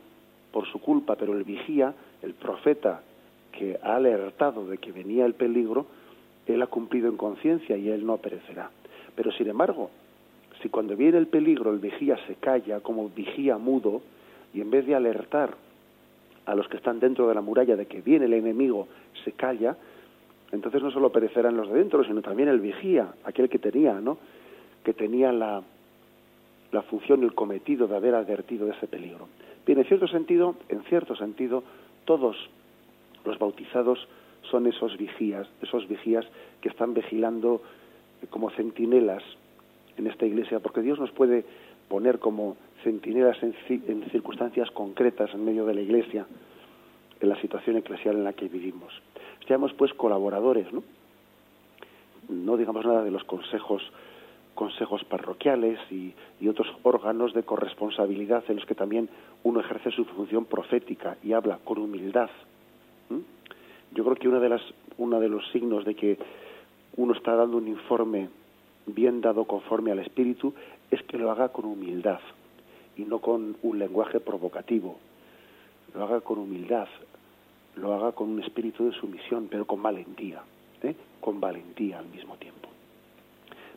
por 0.51 0.67
su 0.67 0.79
culpa, 0.79 1.15
pero 1.15 1.33
el 1.33 1.43
vigía, 1.43 1.93
el 2.21 2.33
profeta 2.33 3.01
que 3.51 3.77
ha 3.81 3.95
alertado 3.95 4.65
de 4.67 4.77
que 4.77 4.91
venía 4.91 5.25
el 5.25 5.33
peligro, 5.33 5.85
él 6.45 6.61
ha 6.61 6.67
cumplido 6.67 7.09
en 7.09 7.17
conciencia 7.17 7.77
y 7.77 7.89
él 7.89 8.05
no 8.05 8.17
perecerá. 8.17 8.69
Pero 9.15 9.31
sin 9.31 9.47
embargo, 9.47 9.89
si 10.61 10.69
cuando 10.69 10.95
viene 10.95 11.17
el 11.17 11.27
peligro 11.27 11.71
el 11.71 11.79
vigía 11.79 12.17
se 12.27 12.35
calla 12.35 12.79
como 12.79 13.09
vigía 13.09 13.57
mudo 13.57 14.01
y 14.53 14.61
en 14.61 14.71
vez 14.71 14.85
de 14.85 14.95
alertar 14.95 15.55
a 16.45 16.55
los 16.55 16.67
que 16.67 16.77
están 16.77 16.99
dentro 16.99 17.27
de 17.27 17.35
la 17.35 17.41
muralla 17.41 17.75
de 17.75 17.87
que 17.87 18.01
viene 18.01 18.25
el 18.25 18.33
enemigo 18.33 18.87
se 19.23 19.31
calla, 19.31 19.75
entonces 20.51 20.81
no 20.81 20.91
solo 20.91 21.11
perecerán 21.11 21.57
los 21.57 21.69
de 21.69 21.79
dentro, 21.79 22.03
sino 22.03 22.21
también 22.21 22.49
el 22.49 22.59
vigía, 22.59 23.13
aquel 23.23 23.49
que 23.49 23.59
tenía, 23.59 23.99
¿no? 23.99 24.17
Que 24.83 24.93
tenía 24.93 25.31
la, 25.31 25.63
la 26.75 26.83
función, 26.83 27.23
el 27.23 27.33
cometido 27.33 27.87
de 27.87 27.95
haber 27.95 28.13
advertido 28.13 28.65
de 28.65 28.73
ese 28.73 28.87
peligro. 28.87 29.27
Bien, 29.65 29.79
en 29.79 29.85
cierto 29.85 30.07
sentido, 30.07 30.55
en 30.69 30.83
cierto 30.83 31.15
sentido, 31.15 31.63
todos 32.05 32.37
los 33.25 33.39
bautizados 33.39 34.07
son 34.51 34.67
esos 34.67 34.95
vigías, 34.97 35.47
esos 35.61 35.87
vigías 35.87 36.25
que 36.61 36.69
están 36.69 36.93
vigilando 36.93 37.61
como 38.29 38.51
centinelas 38.51 39.23
en 39.97 40.07
esta 40.07 40.25
iglesia, 40.25 40.59
porque 40.59 40.81
Dios 40.81 40.99
nos 40.99 41.11
puede 41.11 41.45
poner 41.87 42.19
como 42.19 42.57
centinelas 42.83 43.37
en, 43.41 43.55
circunstancias 44.11 44.69
concretas 44.71 45.33
en 45.33 45.45
medio 45.45 45.65
de 45.65 45.73
la 45.73 45.81
Iglesia, 45.81 46.27
en 47.19 47.29
la 47.29 47.39
situación 47.41 47.77
eclesial 47.77 48.17
en 48.17 48.23
la 48.23 48.33
que 48.33 48.47
vivimos. 48.47 48.93
Seamos 49.47 49.73
pues 49.73 49.93
colaboradores, 49.93 50.71
¿no? 50.73 50.83
No 52.29 52.57
digamos 52.57 52.85
nada 52.85 53.03
de 53.03 53.11
los 53.11 53.23
consejos 53.23 53.81
consejos 54.55 55.03
parroquiales 55.03 55.79
y, 55.91 56.13
otros 56.47 56.67
órganos 56.83 57.33
de 57.33 57.43
corresponsabilidad 57.43 58.43
en 58.47 58.55
los 58.57 58.65
que 58.65 58.75
también 58.75 59.09
uno 59.43 59.59
ejerce 59.59 59.91
su 59.91 60.05
función 60.05 60.45
profética 60.45 61.17
y 61.23 61.33
habla 61.33 61.59
con 61.63 61.79
humildad. 61.79 62.29
Yo 63.91 64.03
creo 64.03 64.15
que 64.15 64.27
una 64.27 64.39
de 64.39 64.49
las, 64.49 64.61
uno 64.97 65.19
de 65.19 65.29
los 65.29 65.47
signos 65.51 65.85
de 65.85 65.95
que 65.95 66.17
uno 66.97 67.13
está 67.13 67.35
dando 67.35 67.57
un 67.57 67.67
informe 67.67 68.29
bien 68.85 69.21
dado 69.21 69.45
conforme 69.45 69.91
al 69.91 69.99
Espíritu 69.99 70.53
es 70.91 71.01
que 71.03 71.17
lo 71.17 71.31
haga 71.31 71.49
con 71.49 71.65
humildad 71.65 72.19
y 72.97 73.03
no 73.03 73.19
con 73.19 73.57
un 73.61 73.79
lenguaje 73.79 74.19
provocativo. 74.19 74.97
Lo 75.93 76.03
haga 76.03 76.21
con 76.21 76.39
humildad, 76.39 76.87
lo 77.75 77.93
haga 77.93 78.11
con 78.11 78.29
un 78.29 78.43
espíritu 78.43 78.85
de 78.85 78.93
sumisión, 78.93 79.47
pero 79.49 79.65
con 79.65 79.81
valentía, 79.81 80.41
¿eh? 80.83 80.95
con 81.19 81.39
valentía 81.39 81.99
al 81.99 82.07
mismo 82.07 82.35
tiempo. 82.37 82.69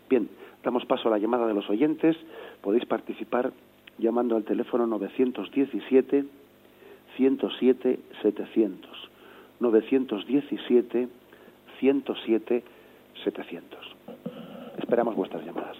Bien, 0.08 0.28
damos 0.68 0.84
paso 0.84 1.08
a 1.08 1.12
la 1.12 1.18
llamada 1.18 1.46
de 1.46 1.54
los 1.54 1.70
oyentes. 1.70 2.14
Podéis 2.60 2.84
participar 2.84 3.52
llamando 3.96 4.36
al 4.36 4.44
teléfono 4.44 4.86
917 4.86 6.26
107 7.16 8.00
700. 8.20 9.10
917 9.60 11.08
107 11.80 12.64
700. 13.24 13.96
Esperamos 14.76 15.16
vuestras 15.16 15.42
llamadas. 15.46 15.78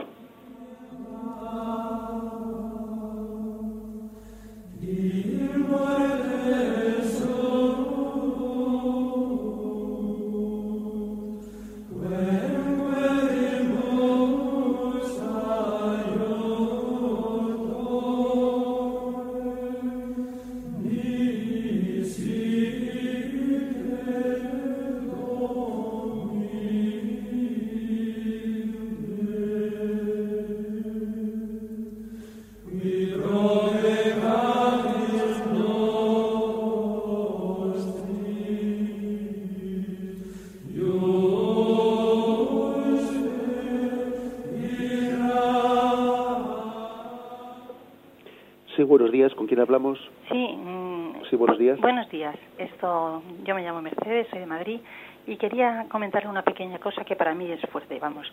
Mercedes, 53.91 54.27
soy 54.31 54.41
de 54.41 54.47
Madrid 54.47 54.81
y 55.27 55.37
quería 55.37 55.87
comentarle 55.89 56.29
una 56.29 56.43
pequeña 56.43 56.79
cosa 56.79 57.05
que 57.05 57.17
para 57.17 57.35
mí 57.35 57.51
es 57.51 57.61
fuerte, 57.71 57.99
vamos. 57.99 58.31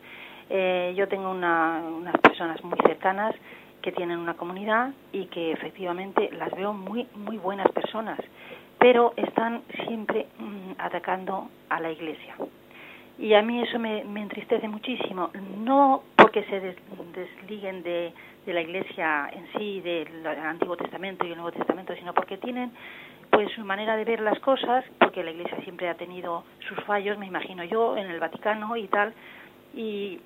Eh, 0.49 0.93
yo 0.95 1.07
tengo 1.07 1.31
unas 1.31 2.17
personas 2.21 2.63
muy 2.63 2.77
cercanas 2.85 3.35
que 3.81 3.91
tienen 3.91 4.19
una 4.19 4.35
comunidad 4.35 4.91
y 5.11 5.25
que 5.25 5.51
efectivamente 5.51 6.29
las 6.31 6.51
veo 6.55 6.73
muy 6.73 7.07
muy 7.15 7.37
buenas 7.37 7.71
personas, 7.71 8.19
pero 8.79 9.13
están 9.15 9.61
siempre 9.87 10.27
mm, 10.39 10.71
atacando 10.77 11.49
a 11.69 11.79
la 11.79 11.91
iglesia. 11.91 12.35
Y 13.17 13.33
a 13.33 13.41
mí 13.41 13.61
eso 13.61 13.79
me, 13.79 14.03
me 14.03 14.21
entristece 14.21 14.67
muchísimo, 14.67 15.29
no 15.57 16.03
porque 16.17 16.43
se 16.43 16.59
desliguen 16.59 17.81
de, 17.83 18.11
de 18.45 18.53
la 18.53 18.61
Iglesia 18.61 19.29
en 19.31 19.47
sí, 19.53 19.79
del 19.81 20.25
Antiguo 20.25 20.75
Testamento 20.75 21.25
y 21.25 21.31
el 21.31 21.37
Nuevo 21.37 21.51
Testamento, 21.51 21.95
sino 21.95 22.13
porque 22.13 22.37
tienen 22.37 22.71
pues 23.35 23.51
su 23.51 23.65
manera 23.65 23.97
de 23.97 24.05
ver 24.05 24.21
las 24.21 24.39
cosas, 24.39 24.85
porque 24.97 25.21
la 25.21 25.31
Iglesia 25.31 25.59
siempre 25.63 25.89
ha 25.89 25.95
tenido 25.95 26.45
sus 26.69 26.81
fallos, 26.85 27.17
me 27.17 27.25
imagino 27.25 27.65
yo, 27.65 27.97
en 27.97 28.09
el 28.09 28.17
Vaticano 28.17 28.77
y 28.77 28.87
tal, 28.87 29.13
y 29.73 30.21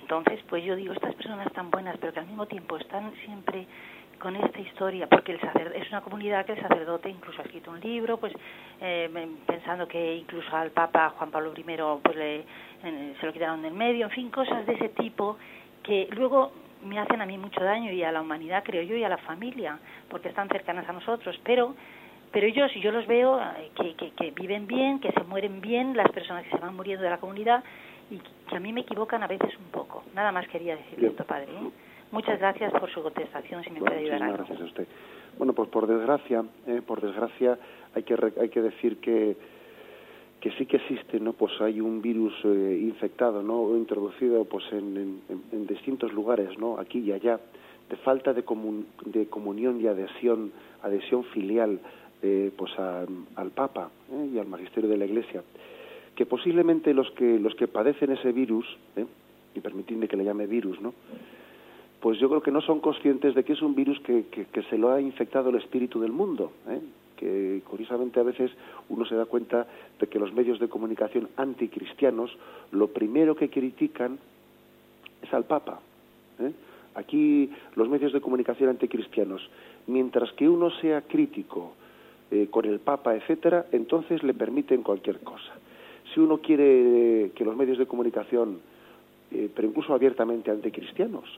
entonces 0.00 0.40
pues 0.48 0.64
yo 0.64 0.74
digo, 0.74 0.92
estas 0.92 1.14
personas 1.14 1.52
tan 1.52 1.70
buenas, 1.70 1.96
pero 1.98 2.12
que 2.12 2.18
al 2.18 2.26
mismo 2.26 2.46
tiempo 2.46 2.76
están 2.78 3.12
siempre 3.24 3.64
con 4.18 4.34
esta 4.34 4.58
historia, 4.58 5.06
porque 5.06 5.30
el 5.32 5.38
es 5.72 5.88
una 5.88 6.00
comunidad 6.00 6.44
que 6.44 6.54
el 6.54 6.60
sacerdote 6.60 7.08
incluso 7.08 7.42
ha 7.42 7.44
escrito 7.44 7.70
un 7.70 7.78
libro, 7.78 8.16
pues 8.16 8.32
eh, 8.80 9.08
pensando 9.46 9.86
que 9.86 10.16
incluso 10.16 10.54
al 10.56 10.72
Papa 10.72 11.10
Juan 11.10 11.30
Pablo 11.30 11.52
I 11.56 11.62
pues 12.02 12.16
le, 12.16 12.44
se 13.20 13.24
lo 13.24 13.32
quitaron 13.32 13.62
del 13.62 13.74
medio, 13.74 14.06
en 14.06 14.10
fin, 14.10 14.30
cosas 14.30 14.66
de 14.66 14.72
ese 14.72 14.88
tipo 14.88 15.38
que 15.84 16.08
luego 16.10 16.50
me 16.84 16.98
hacen 16.98 17.20
a 17.20 17.26
mí 17.26 17.38
mucho 17.38 17.62
daño 17.62 17.92
y 17.92 18.02
a 18.02 18.12
la 18.12 18.20
humanidad, 18.20 18.62
creo 18.64 18.82
yo, 18.82 18.96
y 18.96 19.04
a 19.04 19.08
la 19.08 19.18
familia, 19.18 19.78
porque 20.08 20.28
están 20.28 20.48
cercanas 20.48 20.88
a 20.88 20.92
nosotros, 20.92 21.38
pero 21.44 21.74
pero 22.32 22.46
ellos 22.46 22.70
yo 22.80 22.92
los 22.92 23.06
veo 23.06 23.40
eh, 23.40 23.70
que, 23.74 24.12
que, 24.12 24.30
viven 24.30 24.66
bien, 24.66 25.00
que 25.00 25.10
se 25.12 25.24
mueren 25.24 25.60
bien, 25.60 25.96
las 25.96 26.10
personas 26.12 26.44
que 26.44 26.50
se 26.50 26.58
van 26.58 26.76
muriendo 26.76 27.02
de 27.02 27.10
la 27.10 27.18
comunidad 27.18 27.64
y 28.10 28.18
que 28.18 28.56
a 28.56 28.60
mí 28.60 28.72
me 28.72 28.82
equivocan 28.82 29.22
a 29.22 29.26
veces 29.26 29.50
un 29.58 29.70
poco. 29.72 30.04
Nada 30.14 30.30
más 30.30 30.46
quería 30.48 30.76
decir 30.76 31.04
esto, 31.04 31.24
padre. 31.24 31.48
¿eh? 31.50 31.70
Muchas 32.12 32.38
gracias 32.38 32.72
por 32.72 32.90
su 32.90 33.02
contestación, 33.02 33.62
si 33.64 33.70
me 33.70 33.80
puede 33.80 33.98
ayudar. 33.98 34.20
Sí, 34.20 34.32
gracias 34.32 34.60
a 34.60 34.64
usted. 34.64 34.88
Bueno, 35.38 35.52
pues 35.52 35.68
por 35.70 35.86
desgracia, 35.86 36.44
eh, 36.66 36.82
por 36.86 37.00
desgracia 37.00 37.58
hay 37.94 38.02
que 38.02 38.16
hay 38.40 38.48
que 38.48 38.62
decir 38.62 39.00
que 39.00 39.36
que 40.40 40.50
sí 40.52 40.66
que 40.66 40.78
existe, 40.78 41.20
¿no? 41.20 41.34
Pues 41.34 41.52
hay 41.60 41.80
un 41.80 42.00
virus 42.00 42.32
eh, 42.44 42.78
infectado, 42.82 43.42
¿no? 43.42 43.76
introducido, 43.76 44.44
pues 44.46 44.64
en, 44.72 45.20
en, 45.28 45.66
distintos 45.66 46.12
lugares, 46.12 46.58
¿no? 46.58 46.78
Aquí 46.78 47.00
y 47.00 47.12
allá, 47.12 47.38
de 47.90 47.96
falta 47.96 48.32
de, 48.32 48.42
de 49.04 49.26
comunión 49.26 49.80
y 49.80 49.86
adhesión, 49.86 50.50
adhesión 50.82 51.24
filial, 51.24 51.78
eh, 52.22 52.50
pues 52.56 52.72
al 52.78 53.50
Papa 53.50 53.90
¿eh? 54.12 54.30
y 54.34 54.38
al 54.38 54.46
magisterio 54.46 54.88
de 54.88 54.96
la 54.96 55.04
Iglesia, 55.04 55.42
que 56.14 56.24
posiblemente 56.26 56.94
los 56.94 57.10
que 57.12 57.38
los 57.38 57.54
que 57.54 57.68
padecen 57.68 58.12
ese 58.12 58.32
virus, 58.32 58.66
y 59.54 59.60
permitidme 59.60 60.08
que 60.08 60.16
le 60.16 60.24
llame 60.24 60.46
virus, 60.46 60.80
¿no? 60.80 60.94
Pues 62.00 62.18
yo 62.18 62.30
creo 62.30 62.42
que 62.42 62.50
no 62.50 62.62
son 62.62 62.80
conscientes 62.80 63.34
de 63.34 63.44
que 63.44 63.52
es 63.52 63.60
un 63.60 63.74
virus 63.74 64.00
que, 64.00 64.24
que, 64.30 64.46
que 64.46 64.62
se 64.64 64.78
lo 64.78 64.90
ha 64.90 65.02
infectado 65.02 65.50
el 65.50 65.56
espíritu 65.56 66.00
del 66.00 66.12
mundo, 66.12 66.52
¿eh? 66.68 66.80
Que 67.20 67.60
curiosamente 67.68 68.18
a 68.18 68.22
veces 68.22 68.50
uno 68.88 69.04
se 69.04 69.14
da 69.14 69.26
cuenta 69.26 69.66
de 70.00 70.06
que 70.06 70.18
los 70.18 70.32
medios 70.32 70.58
de 70.58 70.68
comunicación 70.68 71.28
anticristianos 71.36 72.34
lo 72.72 72.88
primero 72.88 73.36
que 73.36 73.50
critican 73.50 74.18
es 75.20 75.32
al 75.34 75.44
Papa. 75.44 75.80
¿eh? 76.38 76.50
Aquí 76.94 77.50
los 77.76 77.90
medios 77.90 78.14
de 78.14 78.22
comunicación 78.22 78.70
anticristianos, 78.70 79.46
mientras 79.86 80.32
que 80.32 80.48
uno 80.48 80.70
sea 80.80 81.02
crítico 81.02 81.74
eh, 82.30 82.48
con 82.50 82.64
el 82.64 82.80
Papa, 82.80 83.14
etcétera, 83.14 83.66
entonces 83.70 84.22
le 84.22 84.32
permiten 84.32 84.82
cualquier 84.82 85.20
cosa. 85.20 85.52
Si 86.14 86.20
uno 86.20 86.38
quiere 86.38 87.32
que 87.34 87.44
los 87.44 87.54
medios 87.54 87.76
de 87.76 87.86
comunicación, 87.86 88.60
eh, 89.30 89.50
pero 89.54 89.68
incluso 89.68 89.92
abiertamente 89.92 90.50
anticristianos, 90.50 91.28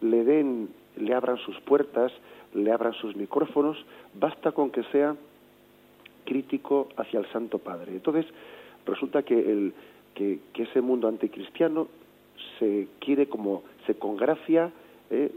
le 0.00 0.24
den, 0.24 0.70
le 0.96 1.14
abran 1.14 1.36
sus 1.36 1.60
puertas, 1.60 2.10
le 2.54 2.72
abran 2.72 2.94
sus 2.94 3.16
micrófonos, 3.16 3.76
basta 4.14 4.52
con 4.52 4.70
que 4.70 4.82
sea 4.84 5.16
crítico 6.24 6.88
hacia 6.96 7.20
el 7.20 7.26
Santo 7.32 7.58
Padre. 7.58 7.92
Entonces, 7.92 8.26
resulta 8.86 9.22
que, 9.22 9.38
el, 9.38 9.74
que, 10.14 10.40
ese 10.54 10.80
mundo 10.80 11.08
anticristiano 11.08 11.88
se 12.58 12.88
quiere 13.00 13.28
como, 13.28 13.62
se 13.86 13.94
congracia 13.96 14.70
eh, 15.10 15.30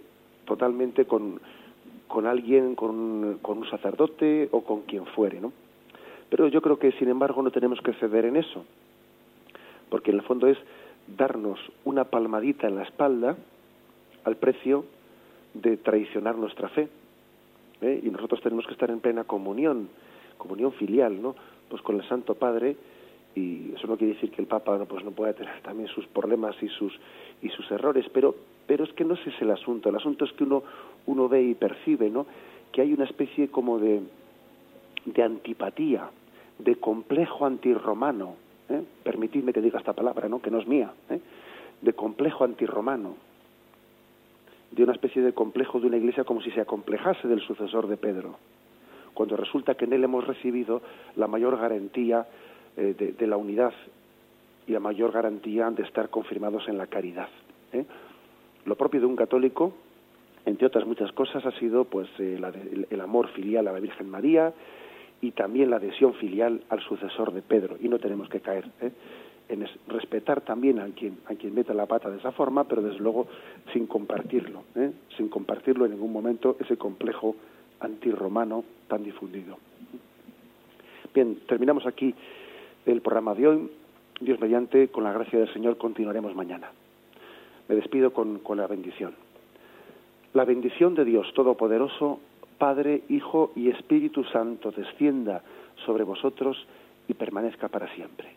totalmente 0.46 1.06
con, 1.06 1.40
con 2.08 2.26
alguien, 2.26 2.76
con, 2.76 3.40
con, 3.42 3.60
un 3.60 3.70
sacerdote 3.70 4.50
o 4.52 4.64
con 4.64 4.82
quien 4.82 5.06
fuere, 5.08 5.42
¿no? 5.42 5.52
Pero 6.30 6.48
yo 6.48 6.62
creo 6.62 6.78
que, 6.78 6.92
sin 6.94 7.10
embargo, 7.10 7.42
no 7.42 7.52
tenemos 7.52 7.82
que 7.82 7.94
ceder 7.94 8.26
en 8.26 8.36
eso, 8.36 8.66
porque 9.90 10.12
en 10.12 10.18
el 10.18 10.24
fondo 10.24 10.48
es 10.48 10.58
darnos 11.16 11.60
una 11.86 12.06
palmadita 12.06 12.68
en 12.68 12.76
la 12.76 12.84
espalda 12.84 13.38
al 14.26 14.36
precio 14.36 14.86
de 15.54 15.78
traicionar 15.78 16.36
nuestra 16.36 16.68
fe. 16.70 16.90
¿Eh? 17.82 18.02
y 18.04 18.10
nosotros 18.10 18.42
tenemos 18.42 18.66
que 18.66 18.74
estar 18.74 18.90
en 18.90 19.00
plena 19.00 19.24
comunión, 19.24 19.90
comunión 20.38 20.72
filial, 20.74 21.22
¿no? 21.22 21.36
Pues 21.70 21.82
con 21.82 21.96
el 21.96 22.08
Santo 22.08 22.36
Padre 22.36 22.76
y 23.36 23.74
eso 23.76 23.88
no 23.88 23.98
quiere 23.98 24.14
decir 24.14 24.32
que 24.32 24.42
el 24.42 24.48
Papa 24.48 24.78
no 24.78 24.86
pues 24.86 25.04
no 25.04 25.12
pueda 25.12 25.34
tener 25.34 25.62
también 25.62 25.88
sus 25.90 26.08
problemas 26.08 26.56
y 26.62 26.70
sus 26.70 26.94
y 27.42 27.50
sus 27.50 27.70
errores, 27.72 28.06
pero 28.14 28.36
pero 28.66 28.84
es 28.84 28.94
que 28.94 29.06
no 29.06 29.14
ese 29.14 29.30
es 29.30 29.42
el 29.42 29.52
asunto, 29.52 29.90
el 29.90 29.96
asunto 29.96 30.26
es 30.26 30.32
que 30.34 30.44
uno 30.44 30.64
uno 31.06 31.30
ve 31.30 31.44
y 31.44 31.54
percibe, 31.54 32.10
¿no? 32.10 32.26
Que 32.72 32.82
hay 32.82 32.94
una 32.94 33.06
especie 33.06 33.50
como 33.50 33.80
de 33.80 34.02
de 35.06 35.24
antipatía, 35.24 36.10
de 36.60 36.76
complejo 36.76 37.46
antirromano, 37.46 38.36
¿eh? 38.70 38.82
permitidme 39.04 39.54
que 39.54 39.62
diga 39.62 39.80
esta 39.80 39.94
palabra, 39.94 40.28
¿no? 40.28 40.42
Que 40.42 40.52
no 40.52 40.60
es 40.60 40.68
mía, 40.68 40.92
¿eh? 41.10 41.20
de 41.82 41.94
complejo 41.94 42.44
antirromano 42.44 43.27
de 44.72 44.84
una 44.84 44.94
especie 44.94 45.22
de 45.22 45.34
complejo 45.34 45.80
de 45.80 45.88
una 45.88 45.98
iglesia 45.98 46.24
como 46.24 46.42
si 46.42 46.52
se 46.52 46.62
acomplejase 46.62 47.28
del 47.28 47.42
sucesor 47.42 47.88
de 47.88 47.98
Pedro, 47.98 48.38
cuando 49.14 49.36
resulta 49.38 49.76
que 49.76 49.86
en 49.86 49.94
él 49.94 50.04
hemos 50.04 50.28
recibido 50.28 50.82
la 51.16 51.28
mayor 51.28 51.58
garantía 51.58 52.28
eh, 52.76 53.16
de, 53.18 53.28
la 53.28 53.38
unidad 53.38 53.74
y 54.68 54.74
la 54.74 54.80
mayor 54.80 55.12
garantía 55.12 55.70
de 55.72 55.84
estar 55.84 56.10
confirmados 56.10 56.68
en 56.68 56.78
la 56.78 56.88
caridad. 56.88 57.30
¿eh? 57.74 57.86
Lo 58.66 58.76
propio 58.76 59.00
de 59.00 59.08
un 59.08 59.16
católico, 59.16 59.74
entre 60.46 60.68
otras 60.68 60.86
muchas 60.86 61.12
cosas, 61.14 61.46
ha 61.46 61.52
sido 61.54 61.86
pues 61.86 62.08
eh, 62.20 62.40
el, 62.90 63.02
amor 63.02 63.30
filial 63.30 63.68
a 63.68 63.72
la 63.72 63.80
Virgen 63.80 64.10
María 64.10 64.54
y 65.22 65.32
también 65.32 65.72
la 65.72 65.78
adhesión 65.78 66.14
filial 66.16 66.62
al 66.70 66.82
sucesor 66.82 67.34
de 67.34 67.42
Pedro. 67.42 67.78
Y 67.82 67.90
no 67.90 67.98
tenemos 67.98 68.30
que 68.30 68.42
caer 68.42 68.66
en 69.50 69.68
respetar 69.88 70.42
también 70.42 70.80
a 70.80 70.86
quien, 70.88 71.20
a 71.26 71.36
quien 71.36 71.54
meta 71.54 71.74
la 71.74 71.86
pata 71.86 72.10
de 72.10 72.18
esa 72.18 72.32
forma, 72.32 72.66
pero 72.66 72.82
desde 72.82 73.00
luego 73.00 73.28
sin 73.72 73.88
compartirlo, 73.88 74.64
¿eh? 74.76 74.92
sin 75.16 75.30
compartirlo 75.30 75.86
en 75.86 75.92
ningún 75.92 76.12
momento 76.12 76.58
ese 76.60 76.78
complejo 76.78 77.36
antirromano 77.80 78.64
tan 78.88 79.04
difundido. 79.04 79.58
Bien, 81.14 81.40
terminamos 81.48 81.86
aquí 81.86 82.14
el 82.86 83.02
programa 83.02 83.34
de 83.34 83.48
hoy. 83.48 83.72
Dios 84.20 84.40
mediante, 84.40 84.90
con 84.90 85.04
la 85.04 85.14
gracia 85.14 85.40
del 85.40 85.54
Señor, 85.54 85.78
continuaremos 85.78 86.36
mañana. 86.36 86.72
Me 87.68 87.76
despido 87.76 88.12
con, 88.12 88.40
con 88.40 88.58
la 88.58 88.68
bendición. 88.68 89.14
La 90.34 90.46
bendición 90.46 90.96
de 90.96 91.06
Dios 91.06 91.32
Todopoderoso, 91.34 92.20
Padre, 92.58 93.04
Hijo 93.10 93.52
y 93.56 93.70
Espíritu 93.70 94.24
Santo, 94.26 94.72
descienda 94.72 95.44
sobre 95.86 96.04
vosotros 96.04 96.58
y 97.08 97.14
permanezca 97.14 97.68
para 97.68 97.94
siempre. 97.94 98.37